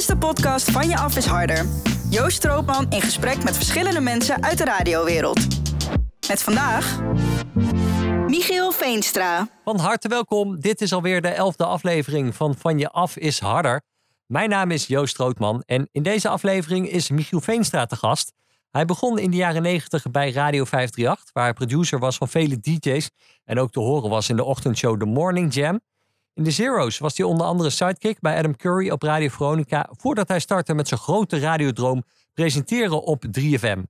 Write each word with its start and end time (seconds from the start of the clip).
is 0.00 0.06
de 0.06 0.16
podcast 0.16 0.70
Van 0.70 0.88
Je 0.88 0.96
Af 0.96 1.16
is 1.16 1.26
Harder. 1.26 1.66
Joost 2.10 2.36
Stroopman 2.36 2.90
in 2.90 3.00
gesprek 3.00 3.44
met 3.44 3.56
verschillende 3.56 4.00
mensen 4.00 4.42
uit 4.42 4.58
de 4.58 4.64
radiowereld. 4.64 5.46
Met 6.28 6.42
vandaag... 6.42 7.00
Michiel 8.26 8.72
Veenstra. 8.72 9.48
Van 9.64 9.78
harte 9.78 10.08
welkom. 10.08 10.60
Dit 10.60 10.80
is 10.80 10.92
alweer 10.92 11.22
de 11.22 11.28
elfde 11.28 11.64
aflevering 11.64 12.34
van 12.34 12.54
Van 12.54 12.78
Je 12.78 12.90
Af 12.90 13.16
is 13.16 13.40
Harder. 13.40 13.82
Mijn 14.26 14.48
naam 14.48 14.70
is 14.70 14.86
Joost 14.86 15.12
Strootman 15.12 15.62
en 15.66 15.88
in 15.92 16.02
deze 16.02 16.28
aflevering 16.28 16.88
is 16.88 17.10
Michiel 17.10 17.40
Veenstra 17.40 17.86
te 17.86 17.96
gast. 17.96 18.32
Hij 18.70 18.84
begon 18.84 19.18
in 19.18 19.30
de 19.30 19.36
jaren 19.36 19.62
90 19.62 20.10
bij 20.10 20.32
Radio 20.32 20.64
538, 20.64 21.30
waar 21.32 21.44
hij 21.44 21.52
producer 21.52 21.98
was 21.98 22.16
van 22.16 22.28
vele 22.28 22.60
DJ's 22.60 23.10
en 23.44 23.58
ook 23.58 23.70
te 23.70 23.80
horen 23.80 24.10
was 24.10 24.28
in 24.28 24.36
de 24.36 24.44
ochtendshow 24.44 25.00
The 25.00 25.06
Morning 25.06 25.54
Jam. 25.54 25.80
In 26.40 26.46
de 26.46 26.52
Zero's 26.52 26.98
was 26.98 27.16
hij 27.16 27.26
onder 27.26 27.46
andere 27.46 27.70
sidekick 27.70 28.20
bij 28.20 28.38
Adam 28.38 28.56
Curry 28.56 28.90
op 28.90 29.02
Radio 29.02 29.28
Veronica, 29.28 29.88
voordat 29.90 30.28
hij 30.28 30.40
startte 30.40 30.74
met 30.74 30.88
zijn 30.88 31.00
grote 31.00 31.38
radiodroom 31.38 32.04
presenteren 32.34 33.02
op 33.02 33.24
3FM. 33.38 33.82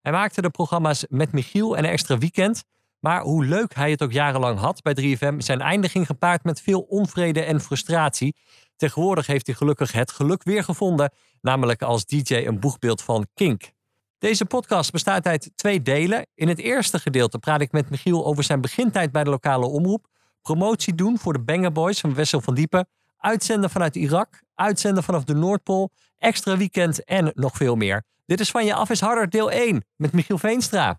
Hij 0.00 0.12
maakte 0.12 0.42
de 0.42 0.50
programma's 0.50 1.04
met 1.08 1.32
Michiel 1.32 1.76
en 1.76 1.84
extra 1.84 2.18
weekend. 2.18 2.64
Maar 3.00 3.22
hoe 3.22 3.44
leuk 3.44 3.74
hij 3.74 3.90
het 3.90 4.02
ook 4.02 4.12
jarenlang 4.12 4.58
had 4.58 4.82
bij 4.82 5.16
3FM, 5.16 5.36
zijn 5.36 5.60
einde 5.60 5.88
ging 5.88 6.06
gepaard 6.06 6.44
met 6.44 6.60
veel 6.60 6.80
onvrede 6.80 7.42
en 7.42 7.60
frustratie. 7.60 8.36
Tegenwoordig 8.76 9.26
heeft 9.26 9.46
hij 9.46 9.54
gelukkig 9.54 9.92
het 9.92 10.12
geluk 10.12 10.42
weer 10.42 10.64
gevonden, 10.64 11.12
namelijk 11.40 11.82
als 11.82 12.04
DJ 12.04 12.34
een 12.34 12.60
boegbeeld 12.60 13.02
van 13.02 13.26
Kink. 13.34 13.70
Deze 14.18 14.44
podcast 14.44 14.92
bestaat 14.92 15.26
uit 15.26 15.50
twee 15.54 15.82
delen. 15.82 16.26
In 16.34 16.48
het 16.48 16.58
eerste 16.58 16.98
gedeelte 16.98 17.38
praat 17.38 17.60
ik 17.60 17.72
met 17.72 17.90
Michiel 17.90 18.26
over 18.26 18.44
zijn 18.44 18.60
begintijd 18.60 19.12
bij 19.12 19.24
de 19.24 19.30
lokale 19.30 19.66
omroep, 19.66 20.06
promotie 20.42 20.94
doen 20.94 21.18
voor 21.18 21.32
de 21.32 21.42
Banger 21.42 21.72
Boys 21.72 22.00
van 22.00 22.14
Wessel 22.14 22.40
van 22.40 22.54
Diepen, 22.54 22.88
uitzenden 23.16 23.70
vanuit 23.70 23.96
Irak, 23.96 24.42
uitzenden 24.54 25.02
vanaf 25.02 25.24
de 25.24 25.34
Noordpool, 25.34 25.90
extra 26.18 26.56
weekend 26.56 27.04
en 27.04 27.32
nog 27.34 27.56
veel 27.56 27.76
meer. 27.76 28.02
Dit 28.26 28.40
is 28.40 28.50
van 28.50 28.64
je 28.64 28.74
af 28.74 28.90
is 28.90 29.00
harder 29.00 29.30
deel 29.30 29.50
1 29.50 29.84
met 29.96 30.12
Michiel 30.12 30.38
Veenstra. 30.38 30.98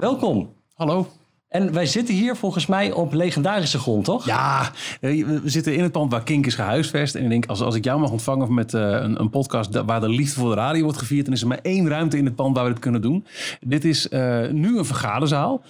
Welkom. 0.00 0.54
Hallo. 0.74 1.08
En 1.54 1.72
wij 1.72 1.86
zitten 1.86 2.14
hier 2.14 2.36
volgens 2.36 2.66
mij 2.66 2.92
op 2.92 3.12
legendarische 3.12 3.78
grond, 3.78 4.04
toch? 4.04 4.26
Ja, 4.26 4.70
eh, 5.00 5.26
we 5.26 5.40
zitten 5.44 5.74
in 5.74 5.82
het 5.82 5.92
pand 5.92 6.10
waar 6.10 6.22
Kink 6.22 6.46
is 6.46 6.54
gehuisvest. 6.54 7.14
En 7.14 7.22
ik 7.22 7.28
denk, 7.28 7.46
als, 7.46 7.60
als 7.60 7.74
ik 7.74 7.84
jou 7.84 8.00
mag 8.00 8.10
ontvangen 8.10 8.54
met 8.54 8.72
uh, 8.72 8.80
een, 8.80 9.20
een, 9.20 9.30
podcast 9.30 9.82
waar 9.82 10.00
de 10.00 10.08
liefde 10.08 10.40
voor 10.40 10.48
de 10.48 10.56
radio 10.56 10.82
wordt 10.82 10.98
gevierd... 10.98 11.24
dan 11.24 11.34
is 11.34 11.40
er 11.40 11.46
maar 11.46 11.58
één 11.62 11.88
ruimte 11.88 12.18
in 12.18 12.24
het 12.24 12.34
pand 12.34 12.56
waar 12.56 12.64
we 12.64 12.70
dit 12.70 12.80
kunnen 12.80 13.00
doen. 13.00 13.26
Dit 13.60 13.84
is 13.84 14.08
uh, 14.10 14.48
nu 14.48 14.78
een 14.78 14.84
vergaderzaal. 14.84 15.62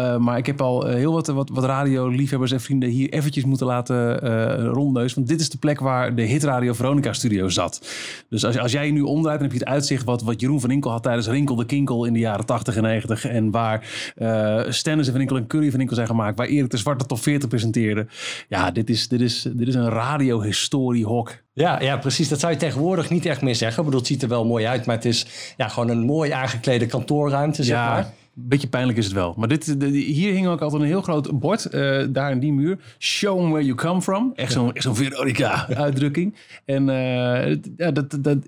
Uh, 0.00 0.16
maar 0.16 0.38
ik 0.38 0.46
heb 0.46 0.60
al 0.60 0.86
heel 0.86 1.12
wat, 1.12 1.26
wat, 1.26 1.50
wat 1.52 1.64
radioliefhebbers 1.64 2.52
en 2.52 2.60
vrienden 2.60 2.88
hier 2.88 3.08
eventjes 3.10 3.44
moeten 3.44 3.66
laten 3.66 4.24
uh, 4.24 4.64
rondneus. 4.64 5.14
Want 5.14 5.28
dit 5.28 5.40
is 5.40 5.50
de 5.50 5.58
plek 5.58 5.80
waar 5.80 6.14
de 6.14 6.22
Hit 6.22 6.44
Radio 6.44 6.72
Veronica 6.72 7.12
studio 7.12 7.48
zat. 7.48 7.88
Dus 8.28 8.44
als, 8.44 8.58
als 8.58 8.72
jij 8.72 8.90
nu 8.90 9.00
omdraait, 9.00 9.38
dan 9.38 9.48
heb 9.48 9.58
je 9.58 9.64
het 9.64 9.72
uitzicht 9.72 10.04
wat, 10.04 10.22
wat 10.22 10.40
Jeroen 10.40 10.60
van 10.60 10.70
Inkel 10.70 10.90
had 10.90 11.02
tijdens 11.02 11.28
Rinkel 11.28 11.56
de 11.56 11.66
Kinkel 11.66 12.04
in 12.04 12.12
de 12.12 12.18
jaren 12.18 12.46
80 12.46 12.76
en 12.76 12.82
90. 12.82 13.24
En 13.24 13.50
waar 13.50 14.12
uh, 14.16 14.60
Stennis 14.68 15.08
van 15.08 15.20
Inkel 15.20 15.36
en 15.36 15.46
Curry 15.46 15.70
van 15.70 15.80
Inkel 15.80 15.94
zijn 15.94 16.06
gemaakt. 16.06 16.38
Waar 16.38 16.46
Erik 16.46 16.70
de 16.70 16.76
Zwarte 16.76 17.06
top 17.06 17.22
40 17.22 17.48
presenteerde. 17.48 18.06
Ja, 18.48 18.70
dit 18.70 18.90
is, 18.90 19.08
dit 19.08 19.20
is, 19.20 19.46
dit 19.52 19.68
is 19.68 19.74
een 19.74 19.88
radiohistorie-hok. 19.88 21.32
Ja, 21.52 21.80
ja, 21.80 21.96
precies. 21.96 22.28
Dat 22.28 22.40
zou 22.40 22.52
je 22.52 22.58
tegenwoordig 22.58 23.10
niet 23.10 23.26
echt 23.26 23.42
meer 23.42 23.54
zeggen. 23.54 23.78
Ik 23.78 23.84
bedoel, 23.84 24.00
het 24.00 24.08
ziet 24.08 24.22
er 24.22 24.28
wel 24.28 24.44
mooi 24.44 24.66
uit, 24.66 24.86
maar 24.86 24.96
het 24.96 25.04
is 25.04 25.26
ja, 25.56 25.68
gewoon 25.68 25.88
een 25.88 26.04
mooi 26.04 26.30
aangeklede 26.30 26.86
kantoorruimte, 26.86 27.62
zeg 27.62 27.76
ja. 27.76 27.90
maar 27.90 28.12
beetje 28.34 28.68
pijnlijk 28.68 28.98
is 28.98 29.04
het 29.04 29.14
wel. 29.14 29.34
Maar 29.36 29.48
dit, 29.48 29.80
de, 29.80 29.86
hier 29.86 30.32
hing 30.32 30.46
ook 30.46 30.60
altijd 30.60 30.82
een 30.82 30.88
heel 30.88 31.02
groot 31.02 31.38
bord, 31.38 31.74
uh, 31.74 32.04
daar 32.08 32.30
in 32.30 32.38
die 32.38 32.52
muur. 32.52 32.78
Show 32.98 33.38
them 33.38 33.50
where 33.50 33.64
you 33.64 33.76
come 33.76 34.02
from. 34.02 34.32
Echt 34.34 34.52
zo'n 34.52 34.70
zo 34.74 34.94
Veronica-uitdrukking. 34.94 36.34
En 36.64 36.88
uh, 36.88 37.56
ja, 37.76 37.90
dat, 37.90 38.18
dat, 38.20 38.38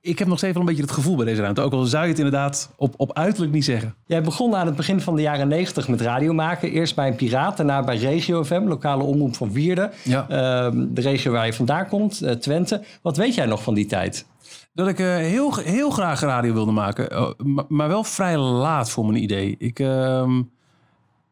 ik 0.00 0.18
heb 0.18 0.28
nog 0.28 0.38
steeds 0.38 0.52
wel 0.52 0.62
een 0.62 0.68
beetje 0.68 0.82
het 0.82 0.92
gevoel 0.92 1.16
bij 1.16 1.24
deze 1.24 1.42
ruimte. 1.42 1.60
Ook 1.60 1.72
al 1.72 1.84
zou 1.84 2.02
je 2.02 2.08
het 2.08 2.18
inderdaad 2.18 2.70
op, 2.76 2.94
op 2.96 3.12
uiterlijk 3.12 3.52
niet 3.52 3.64
zeggen. 3.64 3.94
Jij 4.06 4.22
begon 4.22 4.54
aan 4.54 4.66
het 4.66 4.76
begin 4.76 5.00
van 5.00 5.16
de 5.16 5.22
jaren 5.22 5.48
90 5.48 5.88
met 5.88 6.00
radio 6.00 6.32
maken. 6.32 6.70
Eerst 6.70 6.94
bij 6.94 7.08
een 7.08 7.16
piraat, 7.16 7.56
daarna 7.56 7.82
bij 7.82 7.96
Regio 7.96 8.44
FM, 8.44 8.62
lokale 8.66 9.02
omroep 9.02 9.36
van 9.36 9.52
Wierden. 9.52 9.90
Ja. 10.04 10.22
Uh, 10.22 10.80
de 10.88 11.00
regio 11.00 11.32
waar 11.32 11.46
je 11.46 11.52
vandaan 11.52 11.88
komt, 11.88 12.22
uh, 12.22 12.30
Twente. 12.30 12.82
Wat 13.02 13.16
weet 13.16 13.34
jij 13.34 13.46
nog 13.46 13.62
van 13.62 13.74
die 13.74 13.86
tijd? 13.86 14.26
Dat 14.78 14.88
ik 14.88 14.98
uh, 14.98 15.16
heel, 15.16 15.54
heel 15.56 15.90
graag 15.90 16.20
radio 16.20 16.52
wilde 16.52 16.72
maken. 16.72 17.12
Uh, 17.12 17.28
maar, 17.68 17.88
wel 17.88 18.04
vrij 18.04 18.36
laat 18.36 18.90
voor 18.90 19.06
mijn 19.06 19.22
idee. 19.22 19.54
Ik, 19.58 19.78
uh, 19.78 20.38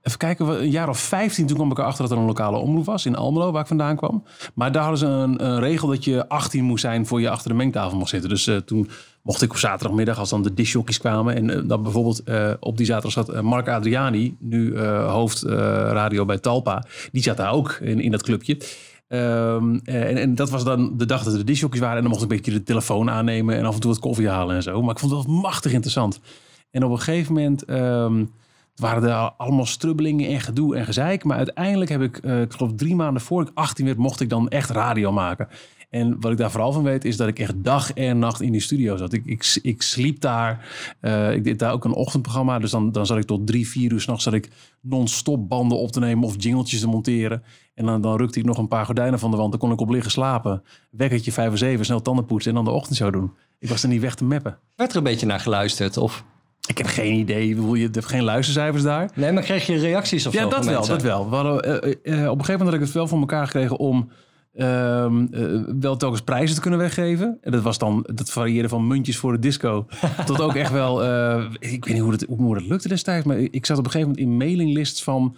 even 0.02 0.18
kijken, 0.18 0.48
een 0.48 0.70
jaar 0.70 0.88
of 0.88 0.98
15 0.98 1.46
toen 1.46 1.56
kwam 1.56 1.70
ik 1.70 1.78
erachter 1.78 2.02
dat 2.02 2.12
er 2.12 2.18
een 2.18 2.26
lokale 2.26 2.56
omroep 2.56 2.84
was 2.84 3.06
in 3.06 3.16
Almelo, 3.16 3.52
waar 3.52 3.60
ik 3.60 3.66
vandaan 3.66 3.96
kwam. 3.96 4.24
Maar 4.54 4.72
daar 4.72 4.82
hadden 4.82 4.98
ze 5.00 5.06
een, 5.06 5.44
een 5.44 5.60
regel 5.60 5.88
dat 5.88 6.04
je 6.04 6.28
18 6.28 6.64
moest 6.64 6.80
zijn 6.80 7.06
voor 7.06 7.20
je 7.20 7.30
achter 7.30 7.50
de 7.50 7.56
mengtafel 7.56 7.98
mocht 7.98 8.10
zitten. 8.10 8.28
Dus 8.28 8.46
uh, 8.46 8.56
toen 8.56 8.88
mocht 9.22 9.42
ik 9.42 9.50
op 9.50 9.56
zaterdagmiddag, 9.56 10.18
als 10.18 10.30
dan 10.30 10.42
de 10.42 10.54
disjockeys 10.54 10.98
kwamen. 10.98 11.34
En 11.34 11.66
dan 11.66 11.82
bijvoorbeeld 11.82 12.22
op 12.60 12.76
die 12.76 12.86
zaterdag 12.86 13.26
zat 13.26 13.42
Mark 13.42 13.68
Adriani, 13.68 14.36
nu 14.38 14.80
hoofd 14.88 15.42
radio 15.42 16.24
bij 16.24 16.38
Talpa. 16.38 16.84
Die 17.12 17.22
zat 17.22 17.36
daar 17.36 17.52
ook 17.52 17.78
in, 17.80 18.00
in 18.00 18.10
dat 18.10 18.22
clubje. 18.22 18.58
Um, 19.08 19.80
en, 19.84 20.16
en, 20.16 20.34
dat 20.34 20.50
was 20.50 20.64
dan 20.64 20.96
de 20.96 21.06
dag 21.06 21.22
dat 21.22 21.32
er 21.32 21.38
de 21.38 21.44
disjockeys 21.44 21.80
waren. 21.80 21.96
En 21.96 22.02
dan 22.02 22.10
mocht 22.10 22.24
ik 22.24 22.30
een 22.30 22.36
beetje 22.36 22.52
de 22.52 22.62
telefoon 22.62 23.10
aannemen 23.10 23.56
en 23.56 23.64
af 23.64 23.74
en 23.74 23.80
toe 23.80 23.90
wat 23.90 24.00
koffie 24.00 24.28
halen 24.28 24.56
en 24.56 24.62
zo. 24.62 24.82
Maar 24.82 24.90
ik 24.90 24.98
vond 24.98 25.12
wel 25.12 25.34
machtig 25.40 25.72
interessant. 25.72 26.20
En 26.70 26.84
op 26.84 26.90
een 26.90 26.98
gegeven 26.98 27.34
moment 27.34 27.70
um, 27.70 28.30
waren 28.74 29.08
er 29.08 29.32
allemaal 29.36 29.66
strubbelingen 29.66 30.28
en 30.28 30.40
gedoe 30.40 30.76
en 30.76 30.84
gezeik. 30.84 31.24
Maar 31.24 31.36
uiteindelijk 31.36 31.90
heb 31.90 32.02
ik, 32.02 32.20
uh, 32.24 32.40
ik 32.40 32.52
geloof 32.52 32.72
drie 32.76 32.94
maanden 32.94 33.22
voor 33.22 33.42
ik 33.42 33.50
18 33.54 33.84
werd, 33.84 33.98
mocht 33.98 34.20
ik 34.20 34.28
dan 34.28 34.48
echt 34.48 34.70
radio 34.70 35.12
maken. 35.12 35.48
En 35.88 36.20
wat 36.20 36.32
ik 36.32 36.38
daar 36.38 36.50
vooral 36.50 36.72
van 36.72 36.82
weet, 36.82 37.04
is 37.04 37.16
dat 37.16 37.28
ik 37.28 37.38
echt 37.38 37.54
dag 37.56 37.92
en 37.92 38.18
nacht 38.18 38.40
in 38.40 38.52
die 38.52 38.60
studio 38.60 38.96
zat. 38.96 39.12
Ik, 39.12 39.22
ik, 39.24 39.58
ik 39.62 39.82
sliep 39.82 40.20
daar. 40.20 40.66
Uh, 41.00 41.32
ik 41.32 41.44
deed 41.44 41.58
daar 41.58 41.72
ook 41.72 41.84
een 41.84 41.94
ochtendprogramma. 41.94 42.58
Dus 42.58 42.70
dan, 42.70 42.92
dan 42.92 43.06
zat 43.06 43.16
ik 43.16 43.24
tot 43.24 43.46
drie, 43.46 43.68
vier 43.68 43.92
uur 43.92 44.00
s'nachts 44.00 44.28
non-stop 44.80 45.48
banden 45.48 45.78
op 45.78 45.92
te 45.92 46.00
nemen 46.00 46.24
of 46.24 46.34
jingletjes 46.38 46.80
te 46.80 46.88
monteren. 46.88 47.42
En 47.74 47.86
dan, 47.86 48.00
dan 48.00 48.16
rukte 48.16 48.38
ik 48.38 48.44
nog 48.44 48.58
een 48.58 48.68
paar 48.68 48.84
gordijnen 48.84 49.18
van 49.18 49.30
de 49.30 49.36
wand. 49.36 49.50
Dan 49.50 49.60
kon 49.60 49.72
ik 49.72 49.80
op 49.80 49.90
liggen 49.90 50.10
slapen. 50.10 50.62
Wekkertje 50.90 51.32
vijf 51.32 51.52
of 51.52 51.58
zeven, 51.58 51.84
snel 51.84 52.02
tanden 52.02 52.24
poetsen 52.24 52.50
en 52.50 52.56
dan 52.56 52.64
de 52.64 52.78
ochtendshow 52.78 53.12
doen. 53.12 53.32
Ik 53.58 53.68
was 53.68 53.82
er 53.82 53.88
niet 53.88 54.00
weg 54.00 54.14
te 54.14 54.24
meppen. 54.24 54.58
Werd 54.76 54.90
er 54.90 54.96
een 54.96 55.02
beetje 55.02 55.26
naar 55.26 55.40
geluisterd? 55.40 55.96
Of? 55.96 56.24
Ik 56.66 56.78
heb 56.78 56.86
geen 56.86 57.14
idee. 57.14 57.48
Je 57.78 57.88
hebt 57.92 58.04
geen 58.04 58.22
luistercijfers 58.22 58.82
daar. 58.82 59.10
Nee, 59.14 59.32
maar 59.32 59.42
kreeg 59.42 59.66
je 59.66 59.78
reacties 59.78 60.26
of 60.26 60.32
ja, 60.32 60.38
zo? 60.38 60.48
Ja, 60.48 60.54
dat 60.54 60.64
wel, 60.64 60.86
dat 60.86 61.02
wel. 61.02 61.30
We 61.30 61.36
hadden, 61.36 61.68
uh, 61.68 61.74
uh, 61.74 62.30
op 62.30 62.38
een 62.38 62.44
gegeven 62.44 62.52
moment 62.52 62.62
had 62.62 62.74
ik 62.74 62.80
het 62.80 62.92
wel 62.92 63.08
voor 63.08 63.18
elkaar 63.18 63.46
gekregen 63.46 63.78
om 63.78 64.10
Um, 64.58 65.28
uh, 65.30 65.62
wel 65.80 65.96
telkens 65.96 66.22
prijzen 66.22 66.54
te 66.54 66.60
kunnen 66.60 66.78
weggeven. 66.78 67.38
En 67.40 67.52
dat 67.52 67.62
was 67.62 67.78
dan, 67.78 68.06
dat 68.14 68.30
varieerde 68.30 68.68
van 68.68 68.86
muntjes 68.86 69.16
voor 69.18 69.32
de 69.32 69.38
disco. 69.38 69.86
tot 70.26 70.40
ook 70.40 70.54
echt 70.54 70.72
wel, 70.72 71.04
uh, 71.04 71.44
ik 71.58 71.84
weet 71.84 71.94
niet 71.94 72.02
hoe 72.02 72.10
dat, 72.10 72.24
hoe 72.28 72.54
dat 72.54 72.66
lukte 72.66 72.88
destijds. 72.88 73.26
Maar 73.26 73.38
ik 73.38 73.66
zat 73.66 73.78
op 73.78 73.84
een 73.84 73.90
gegeven 73.90 74.12
moment 74.12 74.26
in 74.26 74.36
mailinglists 74.36 75.02
van 75.02 75.36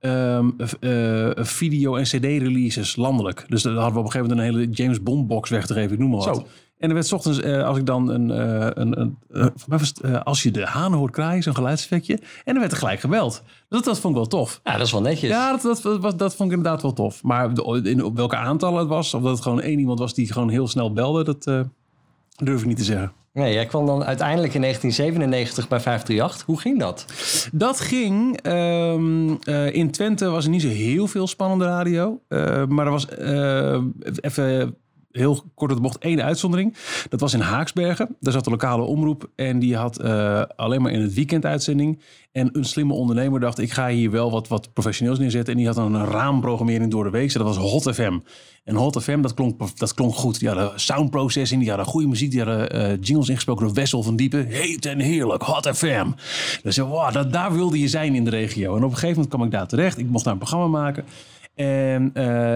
um, 0.00 0.56
uh, 0.80 1.30
video- 1.34 1.96
en 1.96 2.04
cd-releases 2.04 2.96
landelijk. 2.96 3.44
Dus 3.48 3.62
dan 3.62 3.74
hadden 3.74 3.92
we 3.92 3.98
op 3.98 4.04
een 4.04 4.10
gegeven 4.10 4.36
moment 4.36 4.48
een 4.48 4.60
hele 4.60 4.72
James 4.72 5.02
Bond 5.02 5.26
box 5.26 5.50
weg 5.50 5.66
te 5.66 5.74
geven. 5.74 5.92
Ik 5.92 5.98
noem 5.98 6.10
maar 6.10 6.18
wat. 6.18 6.36
Zo. 6.36 6.46
En 6.80 6.88
er 6.88 6.94
werd 6.94 7.12
ochtends, 7.12 7.38
uh, 7.38 7.64
als 7.64 7.78
ik 7.78 7.86
dan 7.86 8.08
een, 8.08 8.28
uh, 8.28 8.66
een, 8.74 9.00
een 9.00 9.18
was 9.66 9.88
het, 9.88 10.24
als 10.24 10.42
je 10.42 10.50
de 10.50 10.66
haan 10.66 10.92
hoort 10.92 11.12
kraaien, 11.12 11.42
zo'n 11.42 11.54
geluidseffectje. 11.54 12.18
En 12.44 12.54
er 12.54 12.60
werd 12.60 12.72
er 12.72 12.78
gelijk 12.78 13.00
gebeld. 13.00 13.42
Dat, 13.68 13.84
dat 13.84 13.98
vond 13.98 14.14
ik 14.14 14.20
wel 14.20 14.28
tof. 14.28 14.60
Ja, 14.64 14.72
dat 14.72 14.86
is 14.86 14.92
wel 14.92 15.00
netjes. 15.00 15.30
Ja, 15.30 15.56
dat, 15.56 15.82
dat, 15.82 16.02
dat, 16.02 16.18
dat 16.18 16.34
vond 16.34 16.50
ik 16.50 16.56
inderdaad 16.56 16.82
wel 16.82 16.92
tof. 16.92 17.22
Maar 17.22 17.54
de, 17.54 17.80
in, 17.84 18.04
op 18.04 18.16
welke 18.16 18.36
aantallen 18.36 18.78
het 18.78 18.88
was, 18.88 19.14
of 19.14 19.22
dat 19.22 19.30
het 19.30 19.42
gewoon 19.42 19.60
één 19.60 19.78
iemand 19.78 19.98
was 19.98 20.14
die 20.14 20.32
gewoon 20.32 20.48
heel 20.48 20.68
snel 20.68 20.92
belde, 20.92 21.24
dat 21.24 21.66
durf 22.36 22.60
ik 22.60 22.66
niet 22.66 22.76
te 22.76 22.84
zeggen. 22.84 23.12
Nee, 23.32 23.52
jij 23.52 23.66
kwam 23.66 23.86
dan 23.86 24.04
uiteindelijk 24.04 24.54
in 24.54 24.60
1997 24.60 25.68
bij 25.68 25.80
538. 25.80 26.46
Hoe 26.46 26.60
ging 26.60 26.78
dat? 26.78 27.06
Dat 27.52 27.80
ging. 27.80 28.46
Um, 28.46 29.38
uh, 29.44 29.74
in 29.74 29.90
Twente 29.90 30.28
was 30.28 30.44
er 30.44 30.50
niet 30.50 30.62
zo 30.62 30.68
heel 30.68 31.06
veel 31.06 31.26
spannende 31.26 31.64
radio. 31.64 32.20
Uh, 32.28 32.66
maar 32.66 32.86
er 32.86 32.92
was 32.92 33.08
even 34.20 34.76
heel 35.12 35.42
kort 35.54 35.74
de 35.74 35.80
bocht 35.80 35.98
één 35.98 36.22
uitzondering. 36.22 36.76
Dat 37.08 37.20
was 37.20 37.34
in 37.34 37.40
Haaksbergen. 37.40 38.16
Daar 38.20 38.32
zat 38.32 38.44
de 38.44 38.50
lokale 38.50 38.82
omroep 38.82 39.30
en 39.36 39.58
die 39.58 39.76
had 39.76 40.00
uh, 40.00 40.42
alleen 40.56 40.82
maar 40.82 40.92
in 40.92 41.00
het 41.00 41.14
weekend 41.14 41.44
uitzending. 41.44 42.00
En 42.32 42.48
een 42.52 42.64
slimme 42.64 42.92
ondernemer 42.92 43.40
dacht, 43.40 43.58
ik 43.58 43.72
ga 43.72 43.88
hier 43.88 44.10
wel 44.10 44.30
wat, 44.30 44.48
wat 44.48 44.72
professioneels 44.72 45.18
neerzetten. 45.18 45.52
En 45.52 45.58
die 45.58 45.66
had 45.66 45.76
dan 45.76 45.94
een 45.94 46.06
raamprogrammering 46.06 46.90
door 46.90 47.04
de 47.04 47.10
week. 47.10 47.32
Dat 47.32 47.42
was 47.42 47.56
Hot 47.56 47.94
FM. 47.94 48.18
En 48.64 48.74
Hot 48.74 49.02
FM, 49.02 49.20
dat 49.20 49.34
klonk, 49.34 49.78
dat 49.78 49.94
klonk 49.94 50.14
goed. 50.14 50.38
Die 50.38 50.48
hadden 50.48 50.80
sound 50.80 51.10
processing, 51.10 51.60
die 51.60 51.68
hadden 51.68 51.86
goede 51.86 52.08
muziek. 52.08 52.30
Die 52.30 52.42
hadden 52.42 52.76
uh, 52.76 52.96
jingles 53.00 53.28
ingesproken 53.28 53.66
door 53.66 53.74
Wessel 53.74 54.02
van 54.02 54.16
Diepen. 54.16 54.46
Heet 54.46 54.86
en 54.86 54.98
heerlijk, 54.98 55.42
Hot 55.42 55.68
FM. 55.68 56.10
Dus 56.62 56.78
wow, 56.78 57.12
dat, 57.12 57.32
daar 57.32 57.52
wilde 57.52 57.80
je 57.80 57.88
zijn 57.88 58.14
in 58.14 58.24
de 58.24 58.30
regio. 58.30 58.76
En 58.76 58.84
op 58.84 58.90
een 58.90 58.96
gegeven 58.96 59.14
moment 59.14 59.28
kwam 59.28 59.44
ik 59.44 59.50
daar 59.50 59.66
terecht. 59.66 59.98
Ik 59.98 60.10
mocht 60.10 60.24
daar 60.24 60.32
een 60.32 60.38
programma 60.38 60.66
maken. 60.66 61.04
En 61.54 62.10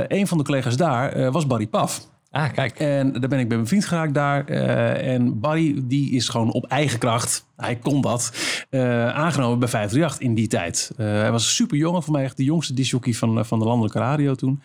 een 0.09 0.27
van 0.27 0.39
de 0.39 0.45
collega's 0.45 0.77
daar 0.77 1.31
was 1.31 1.47
Barry 1.47 1.67
Paf. 1.67 2.13
Ah, 2.35 2.53
kijk. 2.53 2.79
En 2.79 3.13
daar 3.13 3.29
ben 3.29 3.39
ik 3.39 3.49
bij 3.49 3.57
mijn 3.57 3.69
vriend 3.69 3.85
geraakt 3.85 4.15
daar. 4.15 4.51
Uh, 4.51 5.13
en 5.13 5.41
Barry, 5.41 5.83
die 5.85 6.11
is 6.11 6.29
gewoon 6.29 6.53
op 6.53 6.65
eigen 6.67 6.99
kracht, 6.99 7.47
hij 7.57 7.77
kon 7.77 8.01
dat, 8.01 8.33
uh, 8.71 9.09
aangenomen 9.09 9.59
bij 9.59 9.69
538 9.69 10.29
in 10.29 10.35
die 10.35 10.47
tijd. 10.47 10.93
Uh, 10.97 11.07
hij 11.07 11.31
was 11.31 11.55
super 11.55 11.77
jong, 11.77 12.05
voor 12.05 12.13
mij 12.13 12.25
echt 12.25 12.37
de 12.37 12.45
jongste 12.45 12.75
disjockey 12.75 13.13
van, 13.13 13.47
van 13.47 13.59
de 13.59 13.65
landelijke 13.65 13.99
radio 13.99 14.35
toen. 14.35 14.63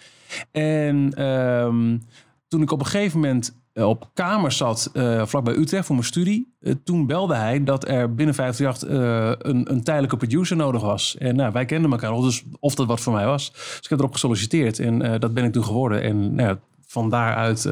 En 0.52 1.26
um, 1.26 2.02
toen 2.48 2.62
ik 2.62 2.72
op 2.72 2.80
een 2.80 2.86
gegeven 2.86 3.20
moment 3.20 3.58
eh, 3.74 3.88
op 3.88 4.10
kamer 4.14 4.52
zat, 4.52 4.92
vlakbij 5.24 5.56
Utrecht 5.56 5.86
voor 5.86 5.96
mijn 5.96 6.08
studie. 6.08 6.54
Toen 6.84 7.08
belde 7.08 7.36
hij 7.36 7.64
dat 7.64 7.88
er 7.88 8.16
binnen 8.16 8.36
538 8.36 9.52
een, 9.52 9.72
een 9.72 9.84
tijdelijke 9.84 10.18
producer 10.18 10.56
nodig 10.56 10.82
was. 10.82 11.18
En 11.18 11.36
nou, 11.36 11.52
wij 11.52 11.66
kenden 11.66 11.92
elkaar, 11.92 12.22
dus 12.22 12.44
of 12.60 12.76
dat 12.76 12.88
wat 12.88 13.00
voor 13.00 13.14
mij 13.14 13.26
was. 13.26 13.52
Dus 13.52 13.80
ik 13.82 13.90
heb 13.90 14.00
erop 14.00 14.14
gesolliciteerd 14.14 14.80
en 14.80 15.20
dat 15.20 15.34
ben 15.34 15.44
ik 15.44 15.52
toen 15.52 15.64
geworden. 15.64 16.02
En 16.02 16.36
nou, 16.36 16.58
van 16.90 17.10
daaruit 17.10 17.70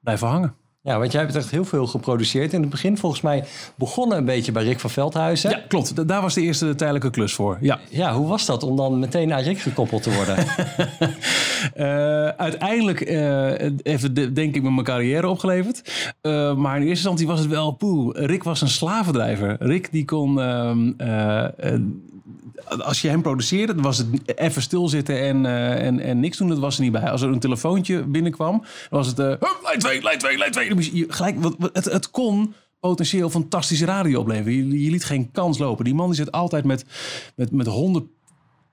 blijven 0.00 0.28
hangen. 0.28 0.54
Ja, 0.86 0.98
want 0.98 1.12
jij 1.12 1.20
hebt 1.20 1.34
echt 1.34 1.50
heel 1.50 1.64
veel 1.64 1.86
geproduceerd. 1.86 2.52
In 2.52 2.60
het 2.60 2.70
begin 2.70 2.98
volgens 2.98 3.20
mij 3.20 3.44
begonnen 3.74 4.18
een 4.18 4.24
beetje 4.24 4.52
bij 4.52 4.64
Rick 4.64 4.80
van 4.80 4.90
Veldhuizen. 4.90 5.50
Ja, 5.50 5.60
klopt. 5.68 6.08
Daar 6.08 6.22
was 6.22 6.34
de 6.34 6.40
eerste 6.40 6.74
tijdelijke 6.74 7.10
klus 7.10 7.34
voor. 7.34 7.58
Ja, 7.60 7.78
ja 7.90 8.14
hoe 8.14 8.26
was 8.26 8.46
dat 8.46 8.62
om 8.62 8.76
dan 8.76 8.98
meteen 8.98 9.32
aan 9.32 9.42
Rick 9.42 9.58
gekoppeld 9.58 10.02
te 10.02 10.14
worden? 10.14 10.36
uh, 11.76 12.28
uiteindelijk 12.46 13.10
uh, 13.10 13.70
even 13.82 14.14
denk 14.34 14.54
ik 14.54 14.62
met 14.62 14.72
mijn 14.72 14.84
carrière 14.84 15.28
opgeleverd. 15.28 15.82
Uh, 16.22 16.54
maar 16.54 16.76
in 16.76 16.82
eerste 16.82 16.88
instantie 16.88 17.26
was 17.26 17.40
het 17.40 17.48
wel 17.48 17.72
poeh. 17.72 18.14
Rick 18.14 18.42
was 18.42 18.60
een 18.60 18.68
slavendrijver. 18.68 19.56
Rick 19.58 19.92
die 19.92 20.04
kon 20.04 20.40
ehm, 20.40 20.92
als 22.64 23.00
je 23.00 23.08
hem 23.08 23.22
produceerde, 23.22 23.74
was 23.82 23.98
het 23.98 24.06
even 24.24 24.62
stilzitten 24.62 25.20
en, 25.20 25.44
uh, 25.44 25.86
en, 25.86 26.00
en 26.00 26.20
niks 26.20 26.38
doen. 26.38 26.48
Dat 26.48 26.58
was 26.58 26.76
er 26.76 26.82
niet 26.82 26.92
bij. 26.92 27.10
Als 27.10 27.22
er 27.22 27.28
een 27.28 27.38
telefoontje 27.38 28.02
binnenkwam, 28.02 28.64
was 28.90 29.06
het... 29.06 29.18
Uh, 29.18 29.32
lijn 29.62 29.78
2, 29.78 30.02
lijn 30.02 30.18
2, 30.18 30.38
lijn 30.38 30.52
2. 30.52 30.96
Je, 30.96 31.06
gelijk, 31.08 31.36
het, 31.72 31.84
het 31.84 32.10
kon 32.10 32.54
potentieel 32.80 33.30
fantastische 33.30 33.84
radio 33.84 34.20
opleveren. 34.20 34.80
Je, 34.80 34.90
liet 34.90 35.04
geen 35.04 35.30
kans 35.30 35.58
lopen. 35.58 35.84
Die 35.84 35.94
man 35.94 36.06
die 36.06 36.16
zit 36.16 36.32
altijd 36.32 36.64
met, 36.64 36.84
met, 37.36 37.50
met 37.50 37.66
100 37.66 38.04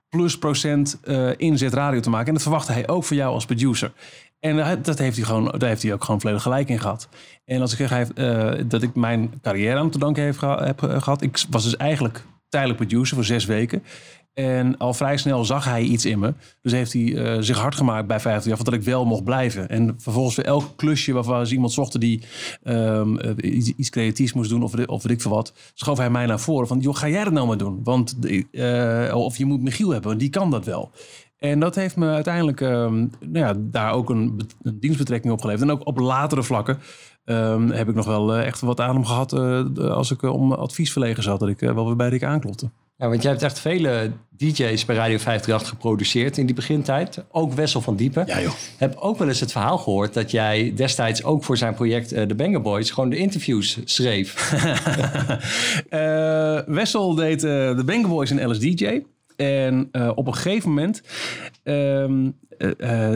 plus 0.08 0.38
procent 0.38 0.98
uh, 1.04 1.30
inzet 1.36 1.74
radio 1.74 2.00
te 2.00 2.10
maken. 2.10 2.26
En 2.26 2.32
dat 2.32 2.42
verwachtte 2.42 2.72
hij 2.72 2.88
ook 2.88 3.04
van 3.04 3.16
jou 3.16 3.34
als 3.34 3.44
producer. 3.44 3.92
En 4.40 4.82
dat 4.82 4.98
heeft 4.98 5.16
hij 5.16 5.26
gewoon, 5.26 5.54
daar 5.58 5.68
heeft 5.68 5.82
hij 5.82 5.92
ook 5.92 6.04
gewoon 6.04 6.20
volledig 6.20 6.42
gelijk 6.42 6.68
in 6.68 6.80
gehad. 6.80 7.08
En 7.44 7.60
als 7.60 7.78
ik 7.78 7.88
zeg 7.88 8.08
dat 8.66 8.82
ik 8.82 8.94
mijn 8.94 9.32
carrière 9.42 9.78
aan 9.78 9.90
te 9.90 9.98
danken 9.98 10.24
heb, 10.24 10.40
heb 10.40 10.80
gehad. 10.80 11.22
Ik 11.22 11.44
was 11.50 11.64
dus 11.64 11.76
eigenlijk 11.76 12.24
tijdelijk 12.54 12.88
producer 12.88 13.16
voor 13.16 13.24
zes 13.24 13.44
weken. 13.44 13.82
En 14.34 14.76
al 14.76 14.94
vrij 14.94 15.16
snel 15.16 15.44
zag 15.44 15.64
hij 15.64 15.82
iets 15.82 16.04
in 16.04 16.18
me. 16.18 16.34
Dus 16.62 16.72
heeft 16.72 16.92
hij 16.92 17.02
uh, 17.02 17.36
zich 17.40 17.58
hard 17.58 17.74
gemaakt 17.74 18.06
bij 18.06 18.20
50 18.20 18.50
jaar, 18.50 18.64
dat 18.64 18.74
ik 18.74 18.82
wel 18.82 19.04
mocht 19.04 19.24
blijven. 19.24 19.68
En 19.68 19.94
vervolgens 19.98 20.34
voor 20.34 20.44
elk 20.44 20.64
klusje 20.76 21.12
waarvan 21.12 21.46
ze 21.46 21.52
iemand 21.52 21.72
zochten 21.72 22.00
die 22.00 22.22
um, 22.64 23.18
iets, 23.40 23.72
iets, 23.76 23.90
creatiefs 23.90 24.32
moest 24.32 24.50
doen, 24.50 24.62
of, 24.62 24.74
of 24.86 25.02
weet 25.02 25.12
ik 25.12 25.20
veel 25.20 25.30
wat, 25.30 25.52
schoof 25.74 25.98
hij 25.98 26.10
mij 26.10 26.26
naar 26.26 26.40
voren. 26.40 26.66
Van, 26.66 26.80
joh, 26.80 26.96
ga 26.96 27.08
jij 27.08 27.24
dat 27.24 27.32
nou 27.32 27.46
maar 27.46 27.56
doen? 27.56 27.80
Want, 27.82 28.16
uh, 28.50 29.14
of 29.14 29.36
je 29.36 29.44
moet 29.44 29.62
Michiel 29.62 29.90
hebben, 29.90 30.08
want 30.08 30.20
die 30.20 30.30
kan 30.30 30.50
dat 30.50 30.64
wel. 30.64 30.90
En 31.38 31.60
dat 31.60 31.74
heeft 31.74 31.96
me 31.96 32.08
uiteindelijk 32.08 32.60
um, 32.60 33.10
nou 33.20 33.46
ja, 33.46 33.54
daar 33.56 33.92
ook 33.92 34.10
een, 34.10 34.40
een, 34.62 34.80
dienstbetrekking 34.80 35.32
op 35.32 35.40
geleverd. 35.40 35.68
En 35.68 35.74
ook 35.74 35.86
op 35.86 35.98
latere 35.98 36.42
vlakken 36.42 36.78
um, 37.24 37.70
heb 37.70 37.88
ik 37.88 37.94
nog 37.94 38.06
wel 38.06 38.34
echt 38.34 38.60
wat 38.60 38.80
adem 38.80 39.04
gehad 39.04 39.32
als 39.78 40.10
ik 40.10 40.22
om 40.22 40.52
advies 40.52 40.92
verlegen 40.92 41.22
zat. 41.22 41.40
Dat 41.40 41.48
ik 41.48 41.60
wel 41.60 41.86
weer 41.86 41.96
bij 41.96 42.08
Rick 42.08 42.22
aanklopte. 42.22 42.70
Ja, 42.96 43.08
want 43.08 43.22
jij 43.22 43.30
hebt 43.30 43.42
echt 43.42 43.58
vele 43.58 44.12
DJ's 44.36 44.84
bij 44.84 44.96
Radio 44.96 45.18
538 45.18 45.68
geproduceerd 45.68 46.38
in 46.38 46.46
die 46.46 46.54
begintijd. 46.54 47.24
Ook 47.30 47.52
Wessel 47.52 47.80
van 47.80 47.96
Diepen. 47.96 48.26
Ja, 48.26 48.40
joh. 48.40 48.52
Heb 48.78 48.96
ook 48.96 49.18
wel 49.18 49.28
eens 49.28 49.40
het 49.40 49.52
verhaal 49.52 49.78
gehoord 49.78 50.14
dat 50.14 50.30
jij 50.30 50.72
destijds 50.76 51.24
ook 51.24 51.44
voor 51.44 51.56
zijn 51.56 51.74
project 51.74 52.12
uh, 52.12 52.22
The 52.22 52.34
Banger 52.34 52.60
Boys 52.60 52.90
gewoon 52.90 53.10
de 53.10 53.16
interviews 53.16 53.78
schreef. 53.84 54.52
uh, 55.90 56.60
Wessel 56.76 57.14
deed 57.14 57.44
uh, 57.44 57.76
The 57.76 57.84
Banger 57.84 58.08
Boys 58.08 58.30
en 58.30 58.50
LSDJ. 58.50 59.02
En 59.36 59.88
op 60.14 60.26
een 60.26 60.34
gegeven 60.34 60.68
moment, 60.68 61.02
um, 61.64 62.36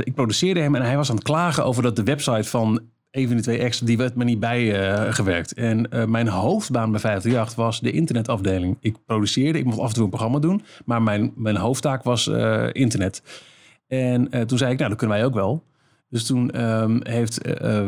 ik 0.03 0.15
produceerde 0.15 0.61
hem 0.61 0.75
en 0.75 0.83
hij 0.83 0.97
was 0.97 1.11
aan 1.11 1.17
het 1.17 1.25
klagen 1.25 1.65
over 1.65 1.83
dat 1.83 1.97
de 1.97 2.03
website 2.03 2.49
van 2.49 2.81
even 3.11 3.37
de 3.37 3.43
twee 3.43 3.59
extra, 3.59 3.87
die 3.87 3.97
werd 3.97 4.15
me 4.15 4.25
niet 4.25 4.41
bijgewerkt. 4.41 5.59
Uh, 5.59 5.71
en 5.71 5.87
uh, 5.91 6.05
mijn 6.05 6.29
hoofdbaan 6.29 6.91
bij 6.91 7.01
538 7.01 7.55
was 7.65 7.81
de 7.81 7.91
internetafdeling. 7.91 8.77
Ik 8.81 8.97
produceerde, 9.07 9.59
ik 9.59 9.65
mocht 9.65 9.79
af 9.79 9.89
en 9.89 9.95
toe 9.95 10.05
een 10.05 10.11
programma 10.11 10.39
doen, 10.39 10.63
maar 10.85 11.03
mijn, 11.03 11.33
mijn 11.37 11.57
hoofdtaak 11.57 12.03
was 12.03 12.27
uh, 12.27 12.67
internet. 12.73 13.23
En 13.87 14.47
toen 14.47 14.59
zei 14.59 14.73
ik, 14.73 14.79
nou, 14.79 14.91
dat 14.91 14.99
kunnen 14.99 15.17
wij 15.17 15.27
ook 15.27 15.35
wel. 15.35 15.63
Dus 16.11 16.27
toen 16.27 16.65
um, 16.65 17.01
heeft 17.03 17.41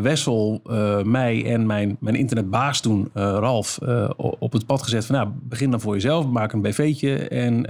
Wessel 0.02 0.60
mij 1.04 1.44
en 1.44 1.66
mijn, 1.66 1.96
mijn 2.00 2.14
internetbaas 2.14 2.80
toen, 2.80 3.10
Ralf, 3.12 3.78
op 4.16 4.52
het 4.52 4.66
pad 4.66 4.82
gezet 4.82 5.06
van, 5.06 5.14
nou, 5.14 5.28
begin 5.42 5.70
dan 5.70 5.80
voor 5.80 5.94
jezelf, 5.94 6.26
maak 6.26 6.52
een 6.52 6.62
BV'tje 6.62 7.28
en 7.28 7.66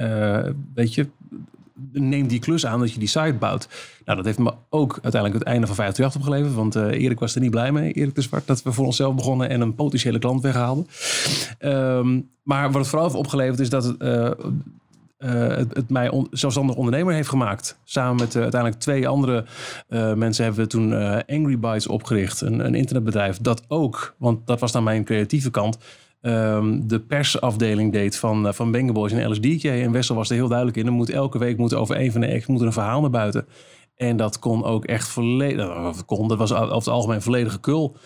weet 0.75 0.95
je, 0.95 1.07
neem 1.93 2.27
die 2.27 2.39
klus 2.39 2.67
aan 2.67 2.81
dat 2.81 2.93
je 2.93 2.99
die 2.99 3.09
site 3.09 3.37
bouwt. 3.39 3.69
Nou, 4.05 4.17
dat 4.17 4.27
heeft 4.27 4.39
me 4.39 4.53
ook 4.69 4.99
uiteindelijk 5.03 5.35
het 5.35 5.53
einde 5.53 5.67
van 5.67 5.77
538 5.77 6.21
opgeleverd. 6.21 6.55
Want 6.55 6.77
uh, 6.77 7.03
Erik 7.05 7.19
was 7.19 7.35
er 7.35 7.41
niet 7.41 7.51
blij 7.51 7.73
mee, 7.73 7.93
Erik 7.93 8.15
de 8.15 8.21
Zwart, 8.21 8.47
dat 8.47 8.63
we 8.63 8.73
voor 8.73 8.87
onszelf 8.87 9.15
begonnen 9.15 9.49
en 9.49 9.61
een 9.61 9.75
potentiële 9.75 10.19
klant 10.19 10.43
weghaalden. 10.43 10.87
Um, 11.61 12.29
maar 12.43 12.71
wat 12.71 12.81
het 12.81 12.89
vooral 12.89 13.07
heeft 13.07 13.19
opgeleverd 13.19 13.61
is 13.61 13.71
dat 13.71 13.85
het, 13.85 14.03
uh, 14.03 14.31
uh, 15.19 15.57
het, 15.57 15.91
mij 15.91 16.25
zelfstandig 16.31 16.77
ondernemer 16.77 17.15
heeft 17.15 17.29
gemaakt. 17.29 17.79
Samen 17.85 18.17
met 18.17 18.37
uiteindelijk 18.37 18.81
twee 18.81 19.09
andere 19.09 19.45
mensen 20.15 20.45
hebben 20.45 20.63
we 20.63 20.71
toen 20.71 20.93
Angry 21.27 21.59
Bytes 21.59 21.87
opgericht. 21.87 22.41
Een, 22.41 22.65
een 22.65 22.75
internetbedrijf 22.75 23.39
dat 23.39 23.63
ook, 23.69 24.15
want 24.19 24.47
dat 24.47 24.61
was 24.61 24.73
dan 24.73 24.85
mijn 24.85 25.05
creatieve 25.05 25.51
kant 25.51 25.79
um, 26.23 26.89
de 26.89 27.01
persafdeling 27.01 27.93
deed 27.93 28.17
van, 28.17 28.47
uh, 28.47 28.53
van 28.53 28.71
Banger 28.71 28.93
Boys 28.93 29.13
en 29.13 29.31
LSDJ. 29.31 29.69
En 29.69 29.93
Wessel 29.93 30.15
was 30.15 30.29
er 30.29 30.35
heel 30.35 30.49
duidelijk 30.49 30.77
in. 30.77 30.87
Er 30.87 30.93
moet 30.93 31.11
elke 31.11 31.39
week 31.39 31.57
moet 31.57 31.75
over 31.75 32.01
een 32.01 32.13
van 32.13 32.21
de 32.21 32.33
acts 32.33 32.47
moet 32.47 32.61
er 32.61 32.67
een 32.67 32.73
verhaal 32.73 33.01
naar 33.01 33.11
buiten. 33.11 33.47
En 33.97 34.17
dat 34.17 34.39
kon 34.39 34.65
ook 34.65 34.85
echt 34.85 35.09
volledig... 35.09 36.05
Kon, 36.05 36.29
dat 36.29 36.39
was 36.39 36.53
over 36.53 36.75
het 36.75 36.89
algemeen 36.89 37.23
volledige 37.23 37.61
kul. 37.61 37.97